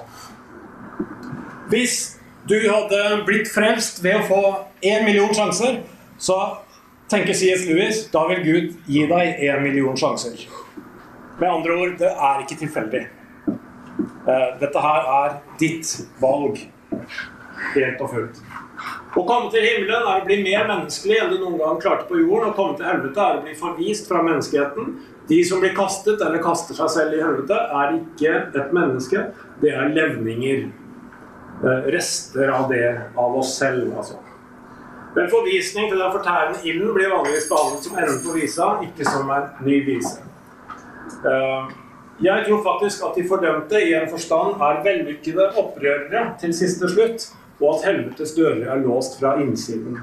Hvis 1.72 1.98
du 2.48 2.56
hadde 2.64 3.24
blitt 3.28 3.48
frelst 3.52 4.02
ved 4.04 4.20
å 4.20 4.28
få 4.28 4.42
én 4.84 5.04
million 5.06 5.32
sjanser, 5.36 5.82
så 6.20 6.38
tenker 7.12 7.36
C.S. 7.36 7.66
Lewis 7.68 8.06
da 8.12 8.24
vil 8.30 8.42
Gud 8.44 8.88
gi 8.88 9.04
deg 9.10 9.44
én 9.44 9.62
million 9.64 9.96
sjanser. 9.96 10.36
Med 11.40 11.50
andre 11.50 11.76
ord, 11.76 11.94
det 12.00 12.10
er 12.12 12.42
ikke 12.44 12.60
tilfeldig. 12.60 13.04
Eh, 14.24 14.50
dette 14.60 14.80
her 14.80 15.08
er 15.20 15.40
ditt 15.60 15.90
valg, 16.20 16.60
helt 17.74 18.04
og 18.04 18.12
fullt. 18.14 18.38
Å 19.14 19.22
komme 19.28 19.50
til 19.52 19.62
himmelen 19.62 20.08
er 20.08 20.22
å 20.22 20.26
bli 20.26 20.40
mer 20.42 20.64
menneskelig 20.66 21.18
enn 21.22 21.34
du 21.34 21.36
noen 21.38 21.58
gang 21.60 21.76
klarte 21.82 22.08
på 22.08 22.18
jorden. 22.18 22.50
Å 22.50 22.56
komme 22.56 22.78
til 22.78 22.88
helvete 22.88 23.20
er 23.20 23.38
å 23.38 23.42
bli 23.44 23.54
forvist 23.58 24.08
fra 24.10 24.22
menneskeheten. 24.26 24.94
De 25.28 25.38
som 25.46 25.60
blir 25.62 25.76
kastet 25.76 26.24
eller 26.24 26.42
kaster 26.44 26.76
seg 26.76 26.90
selv 26.92 27.16
i 27.16 27.22
helvete, 27.22 27.60
er 27.78 27.94
ikke 28.00 28.32
et 28.58 28.74
menneske. 28.76 29.28
Det 29.62 29.70
er 29.70 29.92
levninger. 29.94 30.66
Eh, 31.62 31.86
rester 31.94 32.50
av 32.50 32.66
det 32.72 32.88
av 33.16 33.38
oss 33.38 33.54
selv. 33.60 33.92
altså. 33.96 34.18
Ved 35.14 35.30
forvisning 35.30 35.92
til 35.92 36.00
den 36.00 36.12
fortærende 36.12 36.58
ilden 36.66 36.94
blir 36.96 37.12
vanligvis 37.12 37.46
behandlet 37.52 37.86
som 37.86 37.98
enden 38.00 38.20
på 38.24 38.34
visa, 38.34 38.72
ikke 38.82 39.06
som 39.06 39.30
en 39.30 39.50
ny 39.62 39.78
vise. 39.86 40.16
Eh, 41.22 41.72
jeg 42.22 42.44
tror 42.46 42.60
faktisk 42.62 43.02
at 43.06 43.16
de 43.18 43.28
fordømte 43.28 43.80
i 43.82 43.94
en 43.98 44.10
forstand 44.10 44.60
er 44.62 44.82
vellykkede 44.84 45.48
opprørere 45.58 46.26
til 46.40 46.54
siste 46.54 46.90
slutt, 46.90 47.30
og 47.60 47.74
at 47.74 47.88
helvetes 47.88 48.34
dører 48.36 48.68
er 48.70 48.82
låst 48.82 49.18
fra 49.20 49.34
innsiden. 49.40 49.98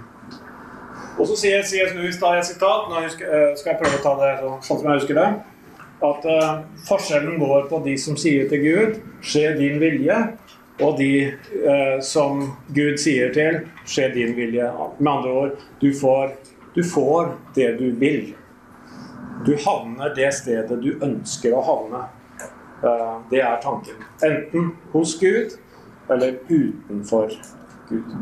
Og 1.19 1.27
så 1.27 1.37
sier 1.37 1.63
C.S. 1.63 1.95
Lewis 1.95 2.19
da 2.19 2.33
et 2.37 2.47
sitat, 2.47 2.89
nå 2.89 3.01
eh, 3.03 3.09
skal 3.55 3.73
jeg 3.73 3.79
prøve 3.79 3.99
å 3.99 4.03
ta 4.03 4.13
det 4.19 4.31
sånn 4.41 4.79
som 4.79 4.87
jeg 4.87 5.01
husker 5.01 5.19
det, 5.19 5.29
at 6.01 6.23
forskjellen 6.87 7.37
går 7.39 7.67
på 7.69 7.81
de 7.85 7.93
som 8.01 8.17
sier 8.17 8.47
til 8.49 8.63
Gud 8.63 8.95
'skje 9.21 9.53
din 9.57 9.79
vilje', 9.79 10.21
og 10.81 10.97
de 10.97 11.31
uh, 11.61 12.01
som 12.01 12.41
Gud 12.73 12.97
sier 12.97 13.33
til 13.33 13.61
'skje 13.85 14.13
din 14.15 14.35
vilje'. 14.35 14.71
Med 14.99 15.11
andre 15.11 15.31
ord, 15.31 15.51
du 15.81 15.91
får, 16.01 16.33
du 16.75 16.83
får 16.83 17.37
det 17.55 17.77
du 17.79 17.91
vil. 17.91 18.33
Du 19.45 19.55
havner 19.65 20.15
det 20.15 20.31
stedet 20.33 20.81
du 20.81 20.91
ønsker 21.01 21.55
å 21.55 21.61
havne. 21.65 22.03
Eh, 22.83 23.15
det 23.31 23.41
er 23.41 23.61
tanken. 23.63 24.01
Enten 24.25 24.73
hos 24.93 25.15
Gud 25.19 25.57
eller 26.11 26.37
utenfor 26.49 27.31
Gud. 27.89 28.17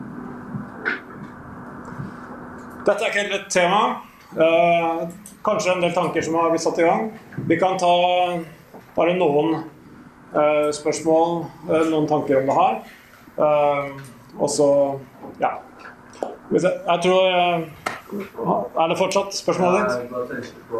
Dette 2.86 3.04
er 3.04 3.10
ikke 3.10 3.26
et 3.26 3.34
lett 3.34 3.50
tema. 3.54 3.82
Eh, 4.36 5.04
kanskje 5.46 5.74
en 5.74 5.84
del 5.84 5.94
tanker 5.94 6.22
som 6.22 6.38
har 6.40 6.54
blitt 6.54 6.64
satt 6.64 6.80
i 6.80 6.88
gang. 6.88 7.12
Vi 7.50 7.60
kan 7.60 7.78
ta 7.82 7.92
bare 8.96 9.18
noen 9.18 9.64
Eh, 10.30 10.68
spørsmål, 10.72 11.46
noen 11.90 12.08
tanker 12.08 12.38
om 12.38 12.46
det 12.46 12.54
her. 12.54 12.76
Og 14.38 14.50
så 14.50 14.68
ja. 15.42 15.50
Jeg 16.52 17.00
tror 17.02 17.64
Er 18.10 18.88
det 18.90 18.98
fortsatt 18.98 19.36
spørsmålet 19.38 19.80
ditt? 19.80 19.94
Jeg 20.02 20.10
bare 20.14 20.28
tenkte 20.30 20.62
på 20.70 20.80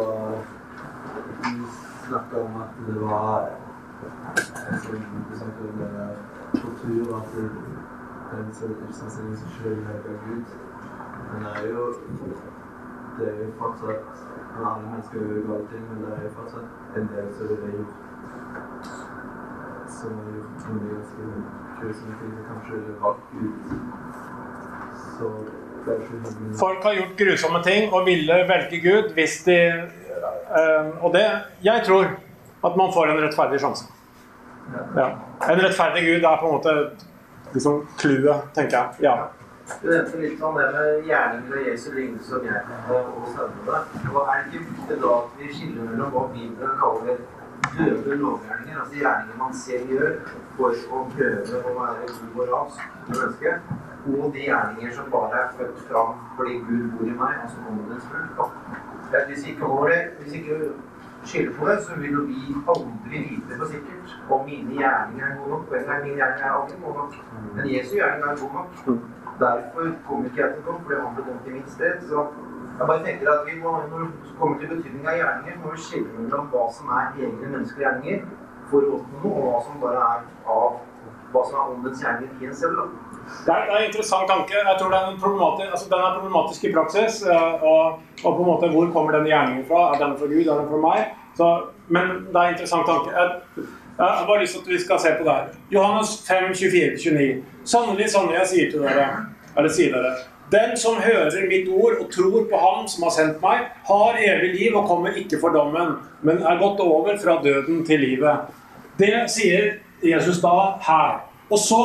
Du 1.44 1.66
snakka 2.06 2.40
om 2.44 2.56
at 2.62 2.72
det 2.86 2.96
var 3.00 3.48
tortur, 6.54 7.16
at 7.16 7.28
den 8.32 8.54
sannsynligvis 8.54 9.44
ikke 9.46 9.70
velge 9.70 10.16
Gud. 10.26 10.44
Men 11.30 11.44
det 11.44 11.52
er 11.56 11.68
jo 11.70 11.84
det 13.18 13.28
er 13.28 13.38
jo 13.44 13.50
fortsatt 13.58 14.10
Alle 14.58 14.86
mennesker 14.90 15.18
gjør 15.18 15.46
gale 15.48 15.66
ting, 15.72 15.82
men 15.90 16.02
det 16.02 16.12
er 16.18 16.22
jo 16.26 16.32
fortsatt 16.40 16.96
en 16.96 17.08
del 17.14 17.26
som 17.36 17.48
ville 17.48 17.70
gjort 17.76 17.94
som 20.00 20.10
er 20.18 20.30
gjort 20.34 20.68
mye 20.74 20.92
ganske 20.96 21.24
grusomme 21.80 22.14
ting 22.20 22.30
som 22.36 22.44
kanskje 22.50 22.76
valgt 23.02 23.26
ut. 23.44 23.64
Så 25.16 25.26
Folk 26.60 26.82
har 26.82 26.96
gjort 26.98 27.14
grusomme 27.18 27.62
ting 27.64 27.92
og 27.92 28.06
ville 28.06 28.36
velge 28.48 28.80
Gud 28.84 29.14
hvis 29.16 29.42
de 29.46 29.58
øh, 29.72 31.04
Og 31.04 31.14
det 31.14 31.24
Jeg 31.64 31.82
tror 31.86 32.04
at 32.64 32.76
man 32.76 32.92
får 32.92 33.06
en 33.06 33.22
rettferdig 33.24 33.60
sjanse. 33.60 33.84
Ja. 34.96 35.06
En 35.52 35.62
rettferdig 35.64 36.02
Gud 36.08 36.24
er 36.24 36.36
på 36.40 36.46
en 36.46 36.52
måte 36.52 36.74
liksom 37.54 37.86
clouet, 37.98 38.42
tenker 38.54 38.76
jeg. 38.76 38.88
Ja. 39.00 39.14
Du 39.82 39.88
nevnte 39.88 40.18
litt 40.20 40.42
om 40.42 40.56
det 40.58 40.66
med 40.74 41.06
gjerninger 41.08 41.56
og 41.56 41.68
Jesu 41.68 41.90
lignelse 41.94 42.28
som 42.28 42.44
jeg 42.44 42.62
og 42.90 43.28
sønnene. 43.34 43.82
Og 44.12 44.32
er 44.34 44.48
det 44.50 44.60
ikke 44.60 44.96
da 45.02 45.12
at 45.16 45.36
vi 45.38 45.52
skiller 45.54 45.86
mellom 45.88 46.10
hva 46.14 46.24
Bibelen 46.34 46.74
kaller 46.82 47.20
døde 47.78 48.16
lovgjerninger, 48.22 48.80
altså 48.80 48.94
gjerninger 48.98 49.36
man 49.38 49.54
selv 49.54 49.92
gjør 49.94 50.16
for 50.56 50.96
å 50.96 51.04
prøve 51.14 51.60
å 51.60 51.74
være 51.76 52.08
god 52.08 52.16
og 52.16 52.34
moralsk 52.36 52.80
menneske, 53.08 53.52
og 54.06 54.32
de 54.34 54.44
gjerninger 54.48 54.92
som 54.96 55.10
bare 55.12 55.42
er 55.42 55.50
født 55.58 55.80
fram 55.88 56.14
fordi 56.36 56.54
Gud 56.68 56.84
bor 56.92 57.06
i 57.06 57.16
meg, 57.22 57.34
altså 57.42 57.56
åndens 57.70 58.06
frukt. 58.10 58.54
Hvis 59.28 59.46
ikke 59.46 59.66
hvis 60.20 60.32
ikke 60.38 60.56
skylder 61.24 61.54
på 61.58 61.68
det, 61.68 61.82
så 61.84 61.96
vil 62.00 62.12
jo 62.12 62.22
vi 62.30 62.40
aldri 62.74 63.18
vite 63.30 63.58
for 63.58 63.66
sikkert 63.72 64.08
om 64.30 64.44
mine 64.44 64.72
gjerninger 64.80 65.24
er 65.26 65.36
gode 65.38 65.50
nok. 65.50 65.70
Og 65.70 65.76
en 65.76 66.04
min 66.04 66.16
gjerning 66.20 66.44
er 66.46 66.52
aldri 66.58 66.76
god 66.84 66.94
nok. 67.00 67.12
Men 67.56 67.64
Jesu 67.74 67.92
gjerning 67.94 68.24
er 68.30 68.40
god 68.42 68.52
nok. 68.58 68.70
Derfor 69.40 69.82
kommer 70.06 70.24
ikke 70.28 70.42
jeg 70.42 70.54
til 70.54 70.70
å 70.70 70.78
fordi 70.82 71.00
han 71.02 71.14
ble 71.16 71.24
dømt 71.28 71.48
i 71.48 71.56
mitt 71.56 71.70
sted. 71.76 71.94
Så 72.08 72.26
jeg 72.78 72.86
bare 72.90 73.04
tenker 73.06 73.32
at 73.34 73.46
vi 73.48 73.56
må, 73.62 73.72
når 73.90 73.98
det 74.04 74.34
kommer 74.38 74.58
til 74.58 74.72
betydning 74.74 75.08
av 75.12 75.18
gjerninger, 75.20 75.58
må 75.62 75.74
vi 75.74 75.82
skille 75.86 76.12
mellom 76.18 76.48
hva 76.52 76.66
som 76.76 76.92
er 76.98 77.18
egne 77.18 77.52
menneskelige 77.54 77.86
gjerninger 77.86 78.22
for 78.70 78.86
å 78.86 78.98
oppnå 79.00 79.32
og 79.34 79.48
hva 79.48 79.60
som 79.66 79.82
bare 79.84 80.06
er 80.12 80.22
av 80.56 80.78
hva 81.32 81.42
som 81.46 81.58
er 81.58 81.74
åndens 81.74 82.04
gjerninger 82.04 82.44
i 82.44 82.50
en 82.50 82.56
selv. 82.62 82.80
Det 83.46 83.52
er, 83.54 83.60
det 83.66 83.74
er 83.74 83.80
en 83.80 83.88
interessant 83.90 84.28
tanke. 84.28 84.54
Jeg 84.70 84.76
tror 84.80 84.90
den, 84.94 85.20
problematisk, 85.20 85.70
altså 85.74 85.86
den 85.92 86.00
er 86.06 86.16
problematisk 86.18 86.64
i 86.64 86.72
praksis. 86.76 87.22
eh, 87.22 87.62
Og, 87.72 87.82
og 88.24 88.30
på 88.36 88.40
en 88.42 88.50
måte, 88.52 88.68
hvor 88.74 88.90
kommer 88.94 89.10
den 89.16 89.26
gjerningen 89.30 89.64
fra? 89.68 89.80
Er 89.94 89.98
den 90.04 90.18
fra 90.18 90.26
Gud? 90.32 90.46
Er 90.46 90.56
den 90.60 90.68
fra 90.72 90.80
meg? 90.88 91.00
Så, 91.38 91.46
men 91.88 92.04
det 92.32 92.36
er 92.36 92.46
en 92.48 92.54
interessant 92.54 92.86
tanke. 92.86 93.08
Jeg, 93.18 93.26
jeg 94.00 94.10
har 94.18 94.26
bare 94.26 94.42
lyst 94.42 94.52
til 94.54 94.60
at 94.64 94.68
vi 94.74 94.80
skal 94.80 95.00
se 95.00 95.10
på 95.18 95.24
det 95.24 95.32
her. 95.38 95.46
Johannes 95.76 96.10
5, 96.28 96.34
24-29. 96.52 97.40
Sannelig, 97.64 98.10
sannelig, 98.10 98.36
jeg 98.40 98.46
sier 98.52 98.70
til 98.70 98.84
dere, 98.84 99.06
eller 99.56 99.72
sier 99.76 99.96
dere, 99.96 100.12
den 100.50 100.72
som 100.82 100.96
hører 101.04 101.46
mitt 101.48 101.68
ord 101.70 102.00
og 102.00 102.08
tror 102.12 102.46
på 102.50 102.60
Ham 102.64 102.88
som 102.90 103.04
har 103.06 103.12
sendt 103.14 103.42
meg, 103.44 103.68
har 103.90 104.16
evig 104.18 104.48
liv 104.56 104.76
og 104.76 104.88
kommer 104.88 105.14
ikke 105.20 105.38
for 105.40 105.54
dommen, 105.54 105.92
men 106.26 106.42
er 106.42 106.58
gått 106.58 106.80
over 106.82 107.14
fra 107.22 107.36
døden 107.44 107.84
til 107.86 108.00
livet. 108.02 108.48
Det 108.98 109.12
sier 109.30 109.76
Jesus 110.02 110.40
da 110.42 110.56
her. 110.88 111.20
Og 111.50 111.58
så 111.58 111.82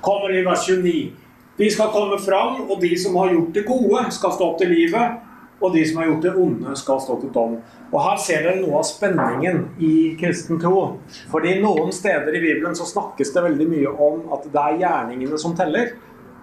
kommer 0.00 0.34
i 0.34 0.44
vers 0.46 0.68
29. 0.68 1.12
De 1.58 1.70
skal 1.70 1.90
komme 1.90 2.18
fram, 2.22 2.60
og 2.70 2.80
de 2.80 2.92
som 2.98 3.16
har 3.18 3.32
gjort 3.34 3.54
det 3.54 3.64
gode, 3.66 4.04
skal 4.14 4.34
stå 4.36 4.52
opp 4.52 4.60
til 4.60 4.70
livet. 4.70 5.24
Og 5.58 5.72
de 5.74 5.82
som 5.88 5.98
har 5.98 6.06
gjort 6.06 6.22
det 6.22 6.34
onde, 6.38 6.74
skal 6.78 7.00
stå 7.02 7.16
til 7.18 7.32
dom. 7.34 7.56
Og 7.90 7.98
Her 8.04 8.20
ser 8.22 8.44
dere 8.46 8.60
noe 8.60 8.78
av 8.78 8.86
spenningen 8.86 9.64
i 9.82 9.94
kristen 10.20 10.60
tro. 10.62 10.84
Fordi 11.32 11.56
noen 11.58 11.90
steder 11.94 12.30
i 12.30 12.42
Bibelen 12.44 12.78
så 12.78 12.86
snakkes 12.86 13.34
det 13.34 13.42
veldig 13.48 13.66
mye 13.72 13.96
om 14.06 14.22
at 14.36 14.46
det 14.46 14.62
er 14.62 14.78
gjerningene 14.84 15.40
som 15.42 15.56
teller. 15.58 15.96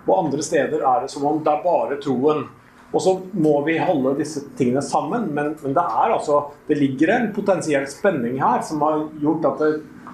Og 0.03 0.17
andre 0.17 0.43
steder 0.43 0.83
er 0.83 1.05
det 1.05 1.13
som 1.13 1.23
om 1.31 1.39
det 1.39 1.53
er 1.53 1.63
bare 1.63 1.99
troen. 2.03 2.43
Og 2.91 3.01
så 3.01 3.15
må 3.39 3.55
vi 3.65 3.79
holde 3.79 4.17
disse 4.19 4.43
tingene 4.59 4.83
sammen, 4.83 5.29
men, 5.35 5.55
men 5.63 5.73
det 5.75 5.83
altså 5.83 6.45
Det 6.67 6.77
ligger 6.79 7.15
en 7.15 7.33
potensiell 7.33 7.87
spenning 7.87 8.37
her 8.43 8.61
som 8.61 8.83
har 8.83 9.07
gjort 9.21 9.47
at 9.53 9.65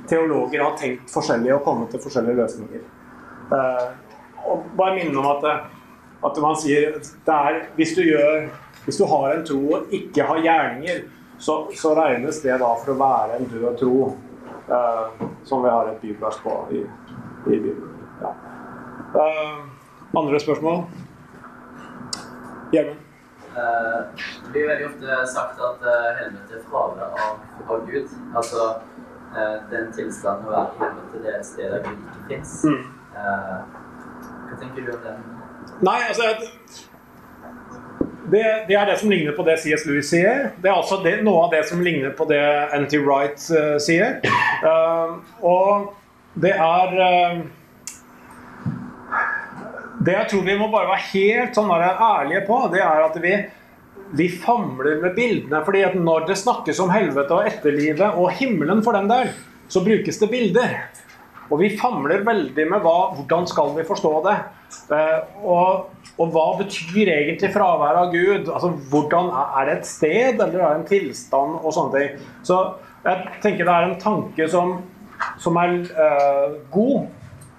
teologer 0.09 0.63
har 0.63 0.77
tenkt 0.77 1.09
forskjellig 1.09 1.53
og 1.55 1.63
kommet 1.65 1.91
til 1.91 2.01
forskjellige 2.01 2.37
løsninger. 2.37 2.81
Eh, 3.51 3.87
og 4.51 4.65
bare 4.77 4.97
minne 4.97 5.21
om 5.21 5.27
at, 5.35 5.47
at 6.25 6.41
man 6.41 6.57
sier 6.59 6.97
det 6.97 7.35
er, 7.35 7.59
hvis, 7.77 7.93
du 7.97 8.03
gjør, 8.05 8.47
hvis 8.85 8.99
du 9.01 9.05
har 9.11 9.35
en 9.35 9.45
tro 9.47 9.59
og 9.77 9.93
ikke 9.93 10.25
har 10.27 10.41
gjerninger, 10.45 11.03
så, 11.41 11.63
så 11.77 11.93
regnes 11.97 12.41
det 12.43 12.57
da 12.61 12.71
for 12.81 12.93
å 12.93 12.99
være 13.01 13.39
en 13.39 13.49
død 13.51 13.69
tro. 13.81 13.95
eh, 14.71 15.27
som 15.43 15.63
vi 15.63 15.69
har 15.69 15.89
et 15.89 16.01
bibelvers 16.01 16.37
på 16.43 16.67
i, 16.71 16.81
i 17.49 17.59
Bibelen. 17.59 17.95
Ja. 18.21 18.33
Eh, 19.19 19.55
andre 20.17 20.39
spørsmål? 20.39 20.83
Gjermund? 22.71 22.99
Eh, 23.55 23.99
det 24.43 24.51
blir 24.51 24.67
veldig 24.67 24.85
ofte 24.87 25.15
sagt 25.27 25.59
at 25.59 25.81
uh, 25.83 26.11
helvete 26.21 26.55
er 26.55 26.63
fravær 26.69 27.17
av, 27.19 27.41
av 27.67 27.81
Gud. 27.89 28.13
Altså 28.31 28.67
eh, 29.35 29.57
den 29.73 29.89
tilstanden 29.95 30.47
å 30.47 30.53
være 30.53 30.71
i 30.71 30.83
helvete, 30.85 31.23
det 31.25 31.33
er 31.33 31.39
et 31.41 31.49
sted 31.49 31.73
der 31.73 31.83
Gud 31.87 32.05
ikke 32.05 32.27
fins. 32.29 32.53
Mm. 32.63 33.00
Hva 33.21 34.57
tenker 34.59 34.87
du 34.87 34.95
om 34.95 35.05
den? 35.05 35.21
Nei, 35.81 35.99
altså 36.07 36.33
det, 38.31 38.43
det 38.67 38.75
er 38.77 38.85
det 38.87 38.97
som 39.01 39.11
ligner 39.11 39.35
på 39.35 39.43
det 39.45 39.57
C.S. 39.61 39.85
Lewis 39.87 40.11
sier. 40.11 40.51
Det 40.61 40.69
er 40.69 40.77
altså 40.77 41.01
det, 41.03 41.17
noe 41.25 41.45
av 41.45 41.55
det 41.55 41.63
som 41.69 41.81
ligner 41.83 42.13
på 42.15 42.27
det 42.29 42.41
N.T. 42.77 42.99
Wright 43.03 43.41
uh, 43.51 43.75
sier. 43.81 44.21
Uh, 44.63 45.17
og 45.43 45.91
det 46.39 46.53
er 46.55 46.93
uh, 46.95 47.41
Det 50.01 50.13
jeg 50.15 50.29
tror 50.31 50.45
vi 50.47 50.57
må 50.57 50.69
bare 50.71 50.93
være 50.93 51.09
helt 51.11 51.57
sånn 51.57 51.69
der 51.69 51.99
ærlige 52.01 52.45
på, 52.47 52.61
det 52.73 52.81
er 52.81 53.03
at 53.05 53.17
vi, 53.21 53.35
vi 54.17 54.29
famler 54.33 55.01
med 55.03 55.13
bildene. 55.17 55.61
fordi 55.65 55.83
at 55.85 55.97
når 55.97 56.25
det 56.29 56.39
snakkes 56.41 56.79
om 56.81 56.93
helvete 56.93 57.35
og 57.35 57.49
etterlivet, 57.51 58.15
og 58.15 58.31
himmelen 58.39 58.81
for 58.85 58.97
den 58.97 59.11
del, 59.11 59.29
så 59.69 59.83
brukes 59.85 60.17
det 60.19 60.31
bilder. 60.31 60.79
Og 61.51 61.59
vi 61.59 61.73
famler 61.75 62.23
veldig 62.23 62.65
med 62.71 62.83
hva, 62.85 63.11
hvordan 63.17 63.47
skal 63.49 63.73
vi 63.75 63.87
forstå 63.87 64.11
det. 64.27 64.35
Eh, 64.95 65.17
og, 65.43 65.89
og 66.15 66.31
hva 66.31 66.45
betyr 66.61 67.11
egentlig 67.11 67.51
fraværet 67.51 67.99
av 68.05 68.13
Gud? 68.13 68.47
Altså, 68.47 68.71
hvordan 68.91 69.31
Er 69.35 69.67
det 69.67 69.77
et 69.79 69.89
sted, 69.89 70.39
eller 70.39 70.59
er 70.61 70.69
det 70.69 70.79
en 70.79 70.87
tilstand, 70.87 71.57
og 71.59 71.75
sånne 71.75 71.97
ting. 71.97 72.29
Så 72.47 72.61
jeg 73.03 73.41
tenker 73.43 73.67
det 73.67 73.73
er 73.73 73.89
en 73.89 73.99
tanke 73.99 74.47
som, 74.51 74.77
som 75.41 75.59
er 75.59 75.75
eh, 75.89 76.55
god, 76.71 77.09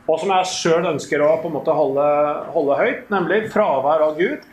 og 0.08 0.18
som 0.18 0.32
jeg 0.34 0.50
sjøl 0.50 0.88
ønsker 0.94 1.22
å 1.22 1.34
på 1.42 1.50
en 1.50 1.56
måte 1.58 1.74
holde, 1.76 2.06
holde 2.54 2.78
høyt, 2.80 3.04
nemlig 3.12 3.44
fravær 3.52 4.06
av 4.08 4.16
Gud. 4.18 4.48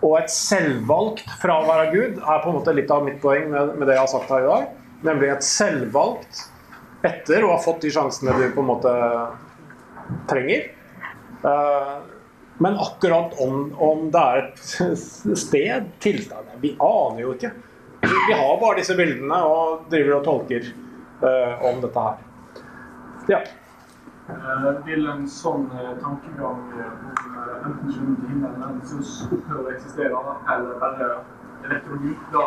Og 0.00 0.16
et 0.16 0.32
selvvalgt 0.32 1.28
fravær 1.42 1.84
av 1.84 1.92
Gud 1.92 2.16
er 2.16 2.40
på 2.40 2.48
en 2.48 2.56
måte 2.56 2.72
litt 2.72 2.90
av 2.92 3.04
mitt 3.04 3.20
poeng 3.20 3.50
med, 3.52 3.74
med 3.76 3.90
det 3.90 3.98
jeg 3.98 4.06
har 4.06 4.12
sagt 4.14 4.32
her 4.32 4.46
i 4.46 4.48
dag. 4.48 4.70
Nemlig 5.04 5.28
et 5.34 5.44
selvvalgt 5.44 6.46
etter 7.02 7.44
og 7.44 7.54
har 7.54 7.62
fått 7.64 7.84
de 7.86 7.92
sjansene 7.94 8.34
du 8.36 8.46
på 8.54 8.62
en 8.62 8.70
måte 8.70 8.92
trenger. 10.28 10.70
Eh, 11.44 11.98
men 12.58 12.76
akkurat 12.76 13.40
om, 13.40 13.74
om 13.76 14.10
det 14.12 14.20
er 14.20 14.42
et 14.42 14.58
sted, 15.38 15.86
tilstand 15.98 16.58
Vi 16.60 16.74
aner 16.76 17.22
jo 17.22 17.32
ikke. 17.32 17.54
Vi, 18.00 18.32
har 18.32 18.60
bare 18.60 18.80
disse 18.80 18.96
bildene 18.96 19.38
og 19.48 19.86
driver 19.92 20.18
og 20.18 20.26
tolker 20.26 20.66
eh, 20.68 21.64
om 21.70 21.80
dette 21.80 22.04
her. 22.04 22.20
Ja. 23.32 23.40
Eh, 24.30 24.68
vil 24.84 25.08
en 25.08 25.24
sånn 25.28 25.68
tankegang 26.02 26.60
enten 26.74 27.94
skjønne 27.94 28.18
til 28.20 28.28
himmelen 28.28 28.60
eller 28.60 28.76
Jesus 28.82 29.22
opphøre 29.30 29.64
å 29.64 29.72
eksistere, 29.72 30.20
eller 30.52 30.76
bare 30.84 31.10
retorikk, 31.70 32.28
da 32.34 32.46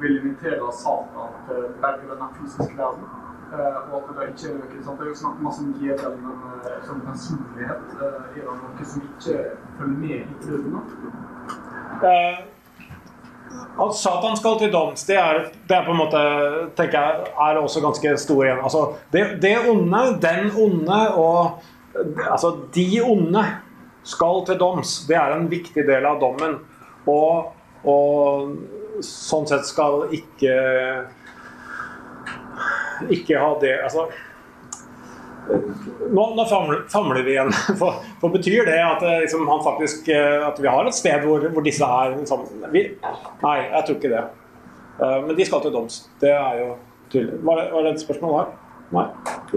vil 0.00 0.18
invitere 0.22 0.72
Satan 0.74 1.36
til 1.48 1.60
å 1.68 1.70
berge 1.84 2.08
denne 2.08 2.32
fysiske 2.38 2.80
verden? 2.80 3.23
Eh, 3.54 3.92
og 3.92 4.02
at 4.02 4.16
det 4.16 4.24
ikke 4.32 4.48
er 4.50 4.56
noe 4.58 4.80
sant? 4.84 4.98
Det 4.98 5.06
er 5.06 5.10
jo 5.10 5.18
snakket 5.20 5.44
masse 5.46 5.62
om 5.62 5.74
djevelen, 5.78 6.24
men 6.24 6.64
eh, 6.66 6.80
som 6.86 7.02
personlighet 7.04 7.92
eh, 7.94 8.16
er 8.24 8.34
det 8.34 8.46
noe 8.48 8.88
som 8.90 9.04
ikke 9.06 9.36
følger 9.78 10.00
med 10.00 10.16
i 10.16 10.38
prøvene? 10.42 10.82
da? 12.02 12.16
At 13.84 13.94
Satan 13.98 14.36
skal 14.38 14.58
til 14.58 14.72
doms, 14.74 15.04
det 15.06 15.16
er, 15.18 15.44
det 15.68 15.76
er 15.76 15.86
på 15.86 15.94
en 15.94 16.00
måte 16.00 16.20
tenker 16.78 16.98
jeg, 16.98 17.28
er 17.46 17.58
også 17.60 17.82
ganske 17.84 18.16
stor 18.22 18.42
igjen. 18.44 18.62
Altså, 18.66 18.82
det, 19.14 19.24
det 19.42 19.54
onde, 19.70 20.02
den 20.22 20.50
onde 20.66 21.00
og 21.14 21.62
Altså, 21.94 22.48
de 22.74 23.00
onde 23.06 23.42
skal 24.02 24.40
til 24.46 24.56
doms. 24.58 25.04
Det 25.06 25.14
er 25.14 25.30
en 25.30 25.44
viktig 25.50 25.84
del 25.86 26.06
av 26.08 26.18
dommen. 26.18 26.56
Og, 27.06 27.52
og 27.86 29.04
sånn 29.04 29.46
sett 29.46 29.68
skal 29.68 30.08
ikke 30.10 30.56
Ikke 33.14 33.40
ha 33.40 33.50
det 33.60 33.74
Altså 33.82 34.08
nå, 36.10 36.34
nå 36.34 36.44
famler, 36.88 37.22
vi 37.22 37.34
igjen. 37.34 37.52
For, 37.80 38.00
for 38.20 38.32
betyr 38.32 38.64
det 38.64 38.78
at, 38.80 39.02
liksom, 39.02 39.48
han 39.48 39.64
faktisk, 39.64 40.08
eh, 40.08 40.46
at 40.46 40.60
vi 40.60 40.70
har 40.70 40.88
et 40.88 40.96
sted 40.96 41.26
hvor, 41.26 41.44
hvor 41.52 41.64
disse 41.64 41.84
er 41.84 42.16
liksom, 42.16 42.46
vi, 42.72 42.86
Nei, 43.42 43.58
jeg 43.60 43.84
tror 43.86 43.98
ikke 43.98 44.12
det. 44.14 44.24
Uh, 45.00 45.18
Men 45.26 45.36
de 45.36 45.46
skal 45.46 45.64
til 45.64 45.74
doms. 45.74 46.04
Det 46.22 46.30
er 46.30 46.60
jo 46.62 46.68
tydelig. 47.12 47.40
Var 47.44 47.60
det, 47.60 47.64
var 47.72 47.86
det 47.86 47.94
et 47.94 48.04
spørsmål 48.04 48.36
her? 48.38 48.52
Nei? 48.94 49.06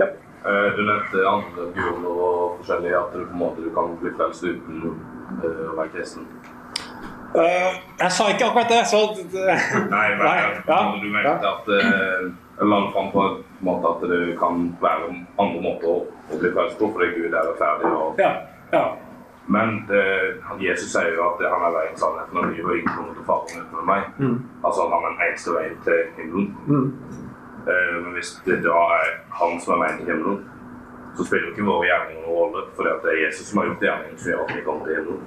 Ja. 0.02 0.10
Uh, 0.48 0.68
Du 0.76 0.82
nevnte 0.82 1.24
andre 1.30 1.68
religioner 1.70 2.22
og 2.26 2.58
forskjellig, 2.60 2.94
at 2.98 3.14
du 3.14 3.24
på 3.24 3.38
en 3.38 3.44
måte 3.44 3.66
du 3.66 3.72
kan 3.76 3.96
bli 4.02 4.14
frelst 4.18 4.48
uten 4.48 4.84
uh, 4.88 5.64
å 5.72 5.78
være 5.78 5.94
kristen. 5.96 6.28
Eh, 7.38 7.72
Jeg 8.00 8.12
sa 8.16 8.28
ikke 8.32 8.48
akkurat 8.48 8.70
det, 8.72 8.84
så 8.90 9.02
Nei, 9.94 10.06
men 10.18 10.28
ja, 10.66 10.78
du 10.96 11.10
mente 11.12 11.52
at 11.52 11.68
eh, 12.60 12.66
la 12.66 12.80
fram 12.92 13.12
på 13.12 13.22
en 13.28 13.44
måte 13.60 13.92
at 13.94 14.06
det 14.10 14.38
kan 14.40 14.64
være 14.82 15.12
andre 15.38 15.62
måter 15.62 15.92
å, 15.92 15.98
å 16.32 16.40
bli 16.42 16.52
frelst 16.56 16.80
på, 16.80 16.90
fordi 16.96 17.12
Gud 17.18 17.34
er 17.34 17.52
rettferdig. 17.52 17.92
Og, 17.94 18.20
Ja. 18.22 18.32
ja. 18.74 18.86
men 19.48 19.78
eh, 19.90 20.28
Jesus 20.60 20.92
sier 20.92 21.14
jo 21.16 21.30
at 21.30 21.46
han 21.46 21.64
er 21.70 21.78
veien, 21.78 21.96
sannheten 22.02 22.42
og 22.42 22.52
livet, 22.52 22.66
og 22.66 22.78
ingen 22.78 22.98
kommer 22.98 23.14
til 23.16 23.28
Faderen 23.30 23.64
uten 23.70 23.88
meg. 23.88 24.04
Mm. 24.20 24.38
Altså 24.66 24.84
han 24.84 24.98
er 24.98 25.08
den 25.08 25.24
eneste 25.30 25.56
veien 25.56 25.80
til 25.88 26.04
himmelen. 26.18 26.52
Mm. 26.68 26.92
Eh, 27.68 27.96
men 28.04 28.14
hvis 28.18 28.36
det 28.46 28.62
da 28.66 28.78
er 29.00 29.10
han 29.40 29.60
som 29.64 29.78
er 29.78 29.84
veien 29.86 29.98
til 30.02 30.12
himmelen, 30.14 30.46
så 31.18 31.26
spiller 31.26 31.48
jo 31.48 31.54
ikke 31.56 31.66
våre 31.66 31.88
gjerninger 31.88 32.28
noen 32.28 32.38
rolle, 32.38 32.68
for 32.78 32.86
det 32.86 33.10
er 33.14 33.24
Jesus 33.26 33.48
som 33.50 33.60
har 33.62 33.72
gjort 33.72 33.86
gjerningen 33.88 34.20
som 34.22 34.32
gjør 34.32 34.44
at 34.44 34.56
vi 34.56 34.66
kommer 34.68 34.86
til 34.86 35.00
himmelen. 35.00 35.26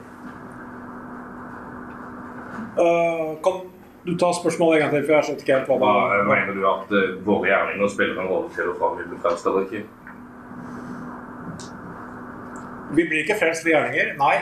Uh, 2.79 3.31
Kan 3.45 3.57
du 4.05 4.15
tar 4.17 4.33
spørsmålet 4.33 4.77
en 4.79 4.83
gang 4.85 4.93
til, 4.95 5.03
for 5.07 5.15
jeg 5.17 5.27
skjønte 5.29 5.45
ikke 5.45 5.57
helt 5.59 5.69
hva 5.69 5.77
det 5.81 5.89
er. 5.89 5.97
var. 6.11 6.29
mener 6.31 6.55
du 6.57 6.63
at 6.71 6.95
eh, 6.97 7.11
våre 7.27 7.51
gjerninger 7.51 7.91
spiller 7.93 8.23
en 8.23 8.31
rolle 8.33 8.55
til 8.55 8.71
og 8.73 8.79
fra 8.81 8.93
vi 8.97 9.09
blir 9.11 9.21
frelst 9.25 9.47
eller 9.51 9.67
ikke? 9.67 9.83
Vi 12.97 13.05
blir 13.07 13.23
ikke 13.23 13.37
frelst 13.39 13.67
ved 13.67 13.75
gjerninger, 13.77 14.15
nei. 14.19 14.37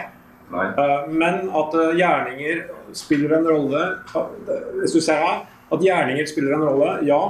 Nei. 0.53 0.67
Eh, 0.81 1.09
Men 1.13 1.51
at 1.61 1.75
eh, 1.77 1.97
gjerninger 1.99 2.63
spiller 2.97 3.35
en 3.37 3.49
rolle 3.51 3.83
eh, 4.17 4.63
Hvis 4.81 4.95
du 4.97 5.01
ser 5.05 5.21
her, 5.21 5.43
at 5.69 5.85
gjerninger 5.85 6.31
spiller 6.31 6.55
en 6.57 6.65
rolle, 6.71 6.95
ja. 7.05 7.21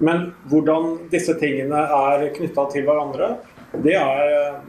Men 0.00 0.30
hvordan 0.50 1.08
disse 1.12 1.32
tingene 1.40 1.80
er 1.80 2.26
knytta 2.36 2.66
til 2.72 2.84
hverandre, 2.88 3.30
det 3.84 3.94
er 3.96 4.34
eh, 4.34 4.60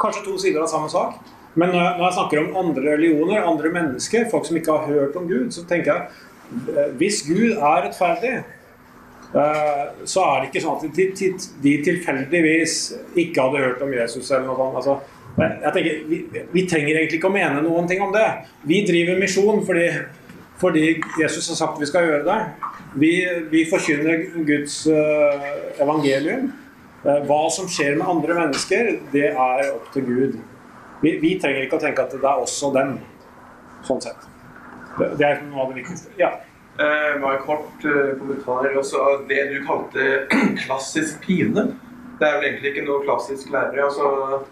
kanskje 0.00 0.24
to 0.24 0.38
sider 0.40 0.64
av 0.64 0.70
samme 0.72 0.88
sak. 0.92 1.18
Men 1.54 1.70
jeg, 1.74 1.94
når 1.98 2.04
jeg 2.04 2.16
snakker 2.18 2.42
om 2.42 2.56
andre 2.64 2.84
religioner, 2.96 3.46
andre 3.46 3.70
mennesker, 3.74 4.28
folk 4.30 4.46
som 4.48 4.58
ikke 4.58 4.74
har 4.74 4.90
hørt 4.90 5.16
om 5.16 5.28
Gud, 5.28 5.50
så 5.54 5.62
tenker 5.68 5.92
jeg 5.92 6.74
eh, 6.74 6.94
hvis 6.98 7.22
Gud 7.28 7.52
er 7.54 7.84
rettferdig, 7.86 8.32
eh, 9.38 9.84
så 10.10 10.24
er 10.26 10.40
det 10.40 10.50
ikke 10.50 10.64
sånn 10.64 10.80
at 10.80 10.98
de, 10.98 11.30
de, 11.62 11.74
tilfeldigvis 11.86 12.78
ikke 13.22 13.46
hadde 13.46 13.62
hørt 13.68 13.84
om 13.86 13.94
Jesus 13.94 14.30
eller 14.32 14.48
noe 14.48 14.58
sånt. 14.58 14.80
Altså, 14.82 14.98
jeg 15.38 15.72
tenker, 15.74 16.02
vi, 16.10 16.18
vi 16.52 16.66
trenger 16.70 16.98
egentlig 16.98 17.18
ikke 17.18 17.30
å 17.30 17.34
mene 17.34 17.62
noen 17.62 17.88
ting 17.90 18.02
om 18.02 18.12
det. 18.14 18.26
Vi 18.66 18.82
driver 18.86 19.18
misjon 19.18 19.62
fordi, 19.66 19.88
fordi 20.60 20.84
Jesus 21.18 21.48
har 21.50 21.58
sagt 21.58 21.80
vi 21.82 21.90
skal 21.90 22.06
gjøre 22.06 22.26
det. 22.28 22.40
Vi, 22.98 23.12
vi 23.50 23.64
forkynner 23.70 24.28
Guds 24.46 24.84
eh, 24.90 25.46
evangelium. 25.82 26.52
Eh, 27.04 27.22
Hva 27.26 27.40
som 27.52 27.66
skjer 27.70 27.98
med 27.98 28.10
andre 28.10 28.38
mennesker, 28.42 28.92
det 29.14 29.30
er 29.32 29.70
opp 29.72 29.90
til 29.94 30.06
Gud. 30.06 30.36
Vi, 31.04 31.18
vi 31.20 31.34
trenger 31.40 31.66
ikke 31.66 31.76
å 31.76 31.84
tenke 31.84 32.06
at 32.06 32.16
det 32.16 32.24
er 32.24 32.42
oss 32.46 32.56
og 32.64 32.74
dem, 32.78 32.96
sånn 33.84 34.02
sett. 34.04 34.26
Det, 34.98 35.10
det 35.20 35.26
er 35.28 35.42
noe 35.50 35.66
av 35.66 35.72
det 35.72 35.82
viktigste. 35.82 36.14
Ja. 36.20 36.32
Eh, 36.78 37.20
bare 37.22 37.42
kort 37.44 37.84
eh, 37.86 38.14
kommentar. 38.18 38.70
Også, 38.78 39.02
det 39.28 39.42
du 39.52 39.58
kalte 39.66 40.24
klassisk 40.64 41.20
pine, 41.26 41.68
det 42.18 42.28
er 42.28 42.38
vel 42.38 42.48
egentlig 42.48 42.72
ikke 42.72 42.86
noe 42.88 43.04
klassisk 43.04 43.52
lærer. 43.52 43.84
Altså, 43.84 44.44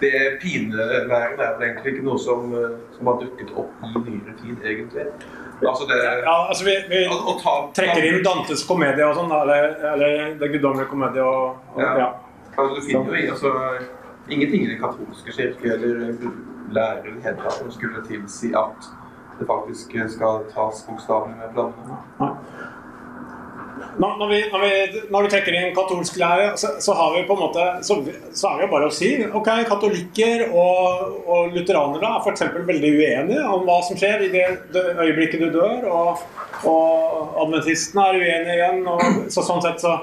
det 0.00 0.38
pinelæren 0.42 1.40
er 1.40 1.56
vel 1.56 1.66
egentlig 1.70 1.94
ikke 1.94 2.06
noe 2.06 2.20
som, 2.20 2.54
eh, 2.54 2.78
som 2.96 3.10
har 3.10 3.18
dukket 3.24 3.52
opp 3.56 3.84
i 3.90 4.04
nyere 4.06 4.36
tid, 4.40 4.56
egentlig. 4.62 5.10
Altså 5.64 5.86
det 5.88 5.96
ja, 6.04 6.34
altså 6.50 6.64
vi, 6.66 6.72
vi 6.90 6.98
å, 7.08 7.14
å 7.32 7.34
ta, 7.40 7.52
trekker 7.78 8.04
inn 8.04 8.18
Dantes 8.24 8.60
komedie 8.68 9.06
og 9.06 9.14
sånn, 9.16 9.30
eller, 9.32 9.70
eller 9.88 10.34
Det 10.36 10.50
guddommelige 10.52 10.90
komedie 10.90 11.24
og, 11.24 11.62
og 11.72 11.80
Ja. 11.80 11.92
ja. 11.96 12.08
Altså, 12.56 12.74
du 12.76 12.84
finner 12.84 13.08
jo 13.08 13.16
i, 13.16 13.30
altså, 13.32 13.52
ingenting 14.28 14.62
i 14.62 14.70
den 14.72 14.80
katolske 14.80 15.32
kirke 15.32 15.72
eller 15.74 16.14
lærer 16.72 17.06
i 17.06 17.14
det 17.14 17.22
hele 17.24 17.72
skulle 17.74 18.06
tilsi 18.08 18.52
at 18.56 18.88
det 19.38 19.46
faktisk 19.46 19.92
skal 20.08 20.46
tas 20.54 20.86
bokstavelig 20.88 21.36
med 21.36 21.52
planene. 21.54 21.98
Når, 23.96 24.18
når, 24.18 24.28
vi, 24.28 24.38
når, 24.52 24.60
vi, 24.64 25.00
når 25.10 25.22
vi 25.22 25.30
trekker 25.32 25.54
inn 25.56 25.74
katolsk 25.76 26.16
lære, 26.20 26.50
så, 26.60 26.74
så 26.80 26.92
har 26.96 27.14
vi 27.14 27.22
på 27.28 27.36
en 27.36 27.42
måte 27.44 27.64
så, 27.84 27.96
så 28.32 28.48
er 28.48 28.58
det 28.58 28.66
jo 28.66 28.72
bare 28.72 28.88
å 28.88 28.92
si 28.92 29.10
ok, 29.24 29.50
katolikker 29.68 30.46
og, 30.48 31.14
og 31.24 31.56
lutheranere 31.56 32.10
er 32.10 32.24
f.eks. 32.24 32.44
veldig 32.56 32.92
uenige 32.96 33.46
om 33.52 33.64
hva 33.68 33.78
som 33.84 33.96
skjer 34.00 34.26
i 34.26 34.30
det, 34.32 34.44
det 34.74 34.84
øyeblikket 34.96 35.46
du 35.46 35.48
dør. 35.56 35.88
Og, 35.92 36.24
og 36.68 37.40
adventistene 37.46 38.04
er 38.04 38.20
uenige 38.20 38.58
igjen. 38.58 38.82
Og, 38.92 39.04
så 39.32 39.44
sånn 39.44 39.64
sett 39.64 39.84
så, 39.84 39.96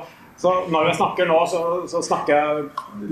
så 0.44 0.52
når 0.74 0.90
jeg 0.90 0.96
snakker 1.00 1.28
nå, 1.30 1.36
så, 1.48 1.60
så 1.88 2.02
snakker 2.04 2.36
jeg 2.36 2.64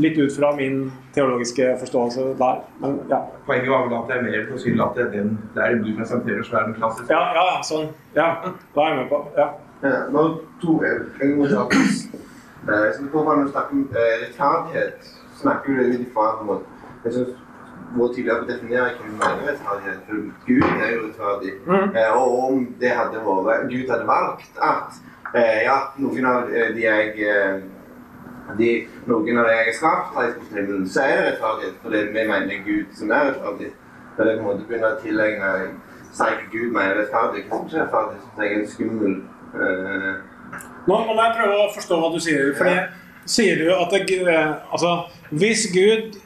litt 0.03 0.17
ut 0.19 0.33
fra 0.35 0.49
min 0.57 0.81
teologiske 1.15 1.69
forståelse 1.79 2.25
der. 2.41 2.57
Men 2.83 2.97
ja. 3.11 3.21
Poenget 3.47 3.71
var 3.71 3.85
vel 3.85 3.95
at 4.01 4.09
det 4.09 4.17
er 4.17 4.25
mer 4.25 4.49
sannsynlig 4.49 4.83
at 4.83 4.97
det 4.97 5.05
er 5.05 5.11
den 5.13 5.29
der 5.55 5.77
du 5.85 5.91
presenterer 5.99 6.43
som 6.43 6.57
er 6.59 6.65
den 6.67 6.75
klassiske. 6.79 7.13
Ja, 7.13 7.21
ja, 7.37 7.45
ja, 7.53 7.61
sånn. 7.69 7.87
Ja, 8.17 8.27
da 8.75 8.83
er 8.83 8.91
jeg 8.91 8.97
med 8.99 9.07
på. 9.13 9.21
Ja. 9.37 9.47
Ja, 9.81 10.01
nå 10.13 10.25
to 10.61 10.75
jeg 10.83 11.29
må 11.37 11.47
ta 11.49 11.63
oss. 11.69 12.01
Eh, 12.67 12.89
Så 12.97 13.07
går 13.13 13.23
man 13.29 13.47
om 13.47 13.85
eh, 13.95 14.11
rettferdighet, 14.25 15.07
snakker 15.39 15.79
vi 15.79 15.87
ut 15.95 16.03
ifra. 16.03 16.27
Jeg 17.05 17.13
synes 17.13 17.31
hvor 17.95 18.11
tidligere 18.13 18.45
definere 18.47 18.91
hva 18.97 19.07
vi 19.07 19.15
mener 19.15 19.47
rettferdighet. 19.47 20.03
For 20.07 20.19
Gud 20.49 20.67
er 20.83 20.91
jo 20.95 20.99
rettferdig. 21.07 21.53
Mm. 21.65 21.95
Eh, 21.95 22.11
Og 22.19 22.35
om 22.49 22.67
det 22.83 22.91
hadde 22.99 23.23
vært 23.25 23.65
Gud 23.71 23.89
hadde 23.89 24.07
valgt 24.11 24.61
at 24.61 24.99
eh, 25.35 25.61
ja, 25.65 25.77
noen 26.01 26.25
av 26.25 26.49
eh, 26.51 26.71
de 26.75 26.83
jeg 26.85 27.27
eh, 27.27 27.61
de, 28.57 28.71
noen 29.07 29.37
av 29.39 29.47
de 29.47 29.53
jeg 29.55 29.67
har 29.69 29.77
skapt, 29.77 30.15
har 30.15 30.25
jeg 30.27 30.33
skapt 30.35 30.55
himmelen, 30.57 30.87
så 30.89 31.03
er 31.05 31.13
det 31.15 31.27
rettferdighet. 31.29 31.75
For 31.83 31.93
det 31.95 32.01
vi 32.09 32.25
mener 32.27 32.55
er 32.55 32.63
Gud 32.65 32.95
som 32.97 33.11
er 33.15 33.29
rettferdig. 33.29 33.69
Når 34.17 34.27
jeg 34.27 34.37
på 34.37 34.41
en 34.41 34.47
måte 34.47 34.65
begynner 34.67 34.95
å 34.95 35.01
tilegne 35.03 35.51
seg 36.11 36.33
at 36.33 36.49
Gud 36.51 36.73
mener 36.75 36.97
rettferdig, 36.99 37.45
hva 37.47 37.61
som 37.61 37.77
er 37.77 37.85
rettferdig, 37.85 38.25
så 38.25 38.47
er 38.47 38.57
en 38.57 38.67
skummel 38.73 39.13
eh, 39.55 40.11
Nå, 40.89 40.95
må 40.97 41.13
jeg 41.13 41.37
prøve 41.37 41.61
å 41.61 41.69
forstå 41.75 41.99
hva 42.01 42.09
du 42.11 42.19
sier. 42.19 42.51
Fordi 42.57 42.75
sier 43.29 43.59
du 43.61 43.69
at 43.75 43.93
det, 43.93 44.17
eh, 44.25 44.51
altså, 44.73 44.95
hvis 45.29 45.67
Gud 45.71 46.17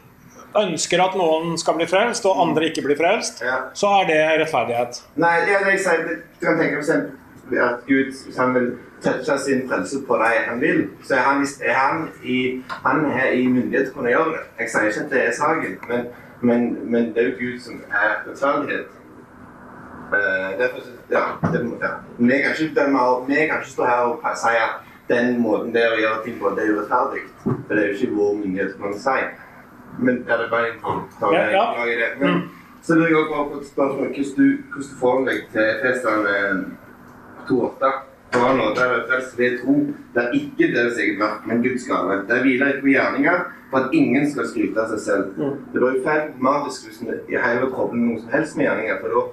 ønsker 0.56 1.02
at 1.04 1.18
noen 1.20 1.58
skal 1.60 1.76
bli 1.76 1.86
frelst, 1.92 2.26
og 2.26 2.40
andre 2.42 2.70
ikke 2.72 2.86
blir 2.86 2.98
frelst, 2.98 3.44
Ja. 3.44 3.58
så 3.76 3.92
er 4.00 4.08
det 4.10 4.20
rettferdighet. 4.46 5.02
Nei, 5.20 5.36
ja, 5.52 5.60
det 5.68 5.76
jeg 5.76 5.84
sier, 5.84 6.06
du 6.40 6.46
kan 6.48 6.58
tenke 6.58 6.80
for 6.80 6.86
eksempel 6.88 7.12
at 7.52 7.86
Gud 7.88 8.12
hvis 8.26 8.38
han 8.38 8.54
vil 8.54 8.78
touche 9.04 9.38
sin 9.40 9.70
frelse 9.70 10.02
på 10.08 10.16
det 10.16 10.38
han 10.48 10.62
vil, 10.62 10.90
så 11.04 11.16
er 11.16 11.20
han, 11.20 11.48
er 11.62 11.74
han, 11.74 12.08
i, 12.24 12.64
han 12.86 13.06
er 13.06 13.32
i 13.32 13.48
myndighet 13.48 13.86
til 13.86 13.94
å 13.94 13.98
kunne 14.00 14.14
gjøre 14.14 14.34
det. 14.36 14.44
Jeg 14.60 14.70
sier 14.74 14.90
ikke 14.90 15.06
at 15.06 15.12
det 15.12 15.24
er 15.24 15.38
saken, 15.40 15.78
men, 15.90 16.06
men, 16.42 16.92
men 16.92 17.12
det 17.14 17.24
er 17.24 17.30
jo 17.30 17.38
Gud 17.40 17.60
som 17.68 17.82
er 17.92 18.16
rettferdighet. 18.26 18.92
Eh, 20.16 20.50
derfor, 20.60 20.82
ja, 21.12 21.24
det, 21.54 21.62
ja. 21.82 21.94
Vi 22.18 22.42
kan 22.42 22.52
ikke 22.60 22.76
dømme 22.82 23.00
vi 23.28 23.36
kan 23.36 23.62
ikke 23.62 23.70
stå 23.70 23.86
her 23.86 24.04
og 24.10 24.28
si 24.38 24.54
at 24.66 24.76
den 25.10 25.42
måten 25.42 25.74
der 25.74 25.94
å 25.94 26.02
gjøre 26.02 26.22
ting 26.26 26.38
på, 26.42 26.52
det 26.58 26.66
er 26.66 26.76
urettferdig. 26.76 27.26
For 27.44 27.74
det 27.74 27.82
er 27.82 27.88
jo 27.88 27.98
ikke 27.98 28.18
vår 28.20 28.38
myndighet 28.42 28.78
til 28.78 28.90
å 28.90 29.02
si. 29.02 29.18
Men 30.00 30.24
ja, 30.28 30.38
det 30.38 30.46
er 30.48 30.54
bare 30.54 30.72
en 30.72 30.80
tanke. 30.86 31.36
Ja, 31.36 31.44
ja. 31.54 32.06
Det. 32.22 32.32
Så 32.86 32.96
lurer 32.96 33.10
jeg 33.10 33.18
også 33.18 33.30
på 33.76 33.86
hvordan 33.86 34.12
du, 34.14 34.48
hvordan 34.74 34.90
du 34.90 34.98
forholder 35.00 35.32
deg 35.32 35.46
til 35.54 35.70
Efeserne 35.74 36.34
2,8. 37.50 37.94
For 38.36 38.44
han 38.44 38.58
nåde 38.60 38.82
er 38.84 39.06
frelst 39.10 39.38
ved 39.40 39.60
tro. 39.62 39.76
Det 40.14 40.24
er 40.24 40.34
ikke 40.40 40.72
deres 40.74 40.98
eget 41.00 41.20
verk, 41.20 41.46
men 41.48 41.64
Guds 41.64 41.88
gave. 41.88 42.18
Det 42.30 42.42
hviler 42.44 42.74
ikke 42.74 42.82
på 42.82 42.94
gjerninger 42.96 43.46
for 43.70 43.78
at 43.78 43.94
ingen 43.94 44.28
skal 44.32 44.50
skryte 44.50 44.82
av 44.82 44.92
seg 44.94 45.02
selv. 45.06 45.32
Mm. 45.40 45.56
Det 45.74 45.82
jo 45.82 46.04
feil 46.06 46.30
matisk 46.50 46.90
hvis 46.90 47.02
vi 47.06 47.40
heller 47.48 47.72
kroppen 47.72 48.06
noe 48.10 48.20
som 48.22 48.34
helst 48.36 48.58
med 48.58 48.68
gjerninger. 48.68 49.02
for 49.02 49.16
da 49.16 49.26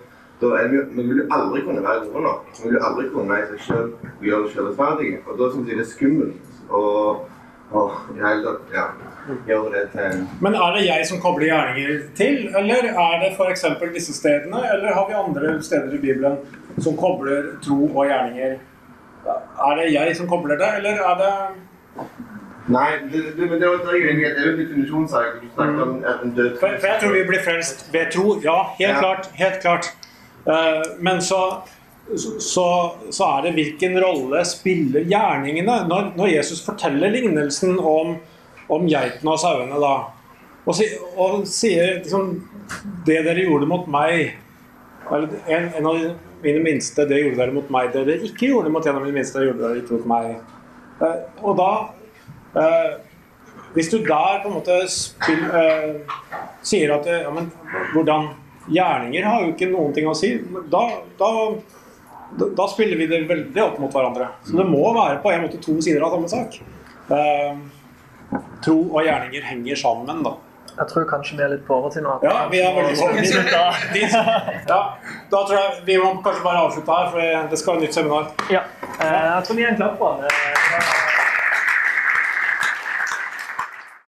da 0.42 0.62
vi, 0.66 0.78
vi 0.90 1.02
vil 1.08 1.18
jo 1.22 1.26
aldri 1.30 1.60
kunne 1.62 1.82
være 1.82 2.06
gode 2.06 2.22
nok. 2.22 2.46
Vi 2.56 2.64
vil 2.64 2.78
jo 2.78 2.86
aldri 2.86 3.04
kunne 3.12 3.36
i 3.38 3.44
seg 3.50 3.76
og 3.76 4.24
gjøre 4.26 4.46
oss 4.46 4.56
selvrettferdige. 4.56 5.20
Og 5.26 5.38
da 5.38 5.50
syns 5.52 5.68
jeg 5.70 5.78
det 5.78 5.84
er 5.84 5.92
skummelt 5.92 6.72
å 6.80 6.82
i 7.72 8.18
det 8.18 8.24
hele 8.26 8.42
tatt 8.44 8.72
ja, 8.74 8.82
gjøre 9.48 9.70
det 9.72 9.82
til 9.94 10.02
en 10.04 10.24
Men 10.44 10.56
er 10.60 10.74
det 10.76 10.82
jeg 10.84 11.06
som 11.08 11.20
kobler 11.22 11.48
gjerninger 11.48 12.02
til, 12.18 12.40
eller 12.58 12.88
er 12.90 13.14
det 13.22 13.30
f.eks. 13.32 13.64
disse 13.94 14.16
stedene, 14.16 14.60
eller 14.74 14.92
har 14.92 15.06
vi 15.08 15.16
andre 15.16 15.54
steder 15.64 15.94
i 15.96 16.02
Bibelen 16.02 16.36
som 16.78 16.96
kobler 16.96 17.56
tro 17.64 17.78
og 17.88 18.06
gjerninger? 18.06 18.58
Er 19.62 19.76
det 19.78 19.92
jeg 19.92 20.16
som 20.16 20.28
kobler 20.30 20.58
det, 20.58 20.70
eller 20.80 21.02
er 21.10 21.18
det 21.20 21.32
Nei, 22.72 22.90
det, 23.10 23.20
det, 23.36 23.46
men 23.50 23.58
det 23.58 23.60
det 23.60 23.90
er 23.90 23.98
jo 23.98 24.10
en 24.10 24.58
definisjonssak. 24.58 25.40
Du 25.42 25.48
snakket 25.54 25.82
om 25.82 25.96
en 26.24 26.34
død 26.36 26.58
For, 26.60 26.68
for 26.78 26.86
jeg 26.86 27.00
tror 27.02 27.12
vi 27.16 27.22
blir 27.26 27.42
frelst 27.42 27.88
ved 27.92 28.12
tro. 28.14 28.36
Ja, 28.44 28.58
helt 28.78 28.90
Ja. 28.90 28.98
klart. 29.00 29.30
Helt 29.34 29.60
klart. 29.60 29.88
Uh, 30.46 30.82
men 31.02 31.20
så, 31.22 31.40
så, 32.38 32.66
så 33.10 33.24
er 33.24 33.42
det 33.42 33.52
hvilken 33.58 33.98
rolle 34.04 34.44
spiller 34.46 35.00
gjerningene? 35.10 35.88
Når, 35.88 36.12
når 36.16 36.26
Jesus 36.36 36.64
forteller 36.66 37.10
lignelsen 37.10 37.78
om, 37.78 38.16
om 38.68 38.86
geitene 38.88 39.30
og 39.34 39.38
sauene, 39.42 39.82
da, 39.82 39.94
og, 40.64 40.74
si, 40.74 40.86
og 41.16 41.42
sier 41.46 41.96
liksom 41.98 42.36
Det 43.06 43.24
dere 43.26 43.42
gjorde 43.42 43.66
mot 43.66 43.88
meg 43.90 44.36
eller 45.10 45.28
en, 45.50 45.64
en 45.76 45.86
av 45.90 45.96
mine 46.42 46.62
minste, 46.64 47.06
det 47.08 47.20
gjorde 47.20 47.38
dere 47.40 47.54
mot 47.54 47.70
meg. 47.72 47.90
Det 47.94 48.04
dere 48.08 48.28
ikke 48.28 48.50
gjorde 48.50 48.72
mot 48.72 48.86
en 48.86 48.98
av 48.98 49.04
mine 49.04 49.16
minste, 49.16 49.40
det 49.40 49.50
gjorde 49.50 49.68
dere 49.68 49.82
ikke 49.82 49.98
mot 49.98 50.08
meg. 50.12 50.32
Eh, 51.02 51.18
og 51.42 51.56
da 51.58 51.70
eh, 52.60 52.92
Hvis 53.72 53.88
du 53.88 53.98
der 54.04 54.42
på 54.42 54.50
en 54.50 54.56
måte 54.58 54.78
spill, 54.92 55.44
eh, 55.56 56.16
sier 56.62 56.92
at 56.92 57.08
ja, 57.08 57.30
men 57.32 57.48
hvordan 57.94 58.34
Gjerninger 58.72 59.24
har 59.26 59.40
jo 59.42 59.54
ikke 59.54 59.70
noen 59.72 59.94
ting 59.96 60.06
å 60.06 60.12
si. 60.14 60.36
Da, 60.70 60.82
da, 61.18 61.30
da, 62.38 62.66
spiller 62.70 63.00
vi 63.00 63.08
det 63.10 63.24
veldig 63.26 63.62
opp 63.64 63.80
mot 63.82 63.90
hverandre. 63.90 64.28
Så 64.46 64.54
det 64.54 64.68
må 64.68 64.84
være 64.94 65.18
på 65.24 65.32
en 65.32 65.42
måte 65.48 65.58
to 65.64 65.74
sider 65.82 66.04
av 66.06 66.14
samme 66.14 66.30
sak. 66.30 66.60
Tro 68.62 68.76
og 68.84 69.02
gjerninger 69.02 69.48
henger 69.48 69.80
sammen, 69.82 70.22
da. 70.22 70.36
Jeg 70.78 70.86
tror 70.88 71.04
kanskje 71.10 71.36
vi 71.36 71.42
er 71.44 71.50
litt 71.52 71.64
på 71.68 71.76
overtid 71.76 72.02
nå. 72.06 72.14
Ja, 72.24 72.46
vi 72.52 72.60
er 72.64 72.72
veldig 72.76 72.96
på 72.96 73.08
ja, 74.72 74.80
da 75.32 75.42
tror 75.48 75.56
jeg 75.58 75.82
vi 75.88 75.98
må 76.00 76.14
kanskje 76.24 76.42
bare 76.46 76.62
avslutte 76.66 76.96
her, 76.96 77.10
for 77.12 77.48
det 77.52 77.58
skal 77.60 77.74
være 77.76 77.84
nytt 77.84 77.94
seminar. 77.98 78.30
Ja. 78.50 78.62
Eh, 78.98 79.28
Jeg 79.36 79.44
tror 79.46 79.56
vi 79.60 79.66
er 79.66 79.74
en 79.74 79.80
klapp 79.82 79.98
på. 80.00 80.12
Eh, 80.24 81.01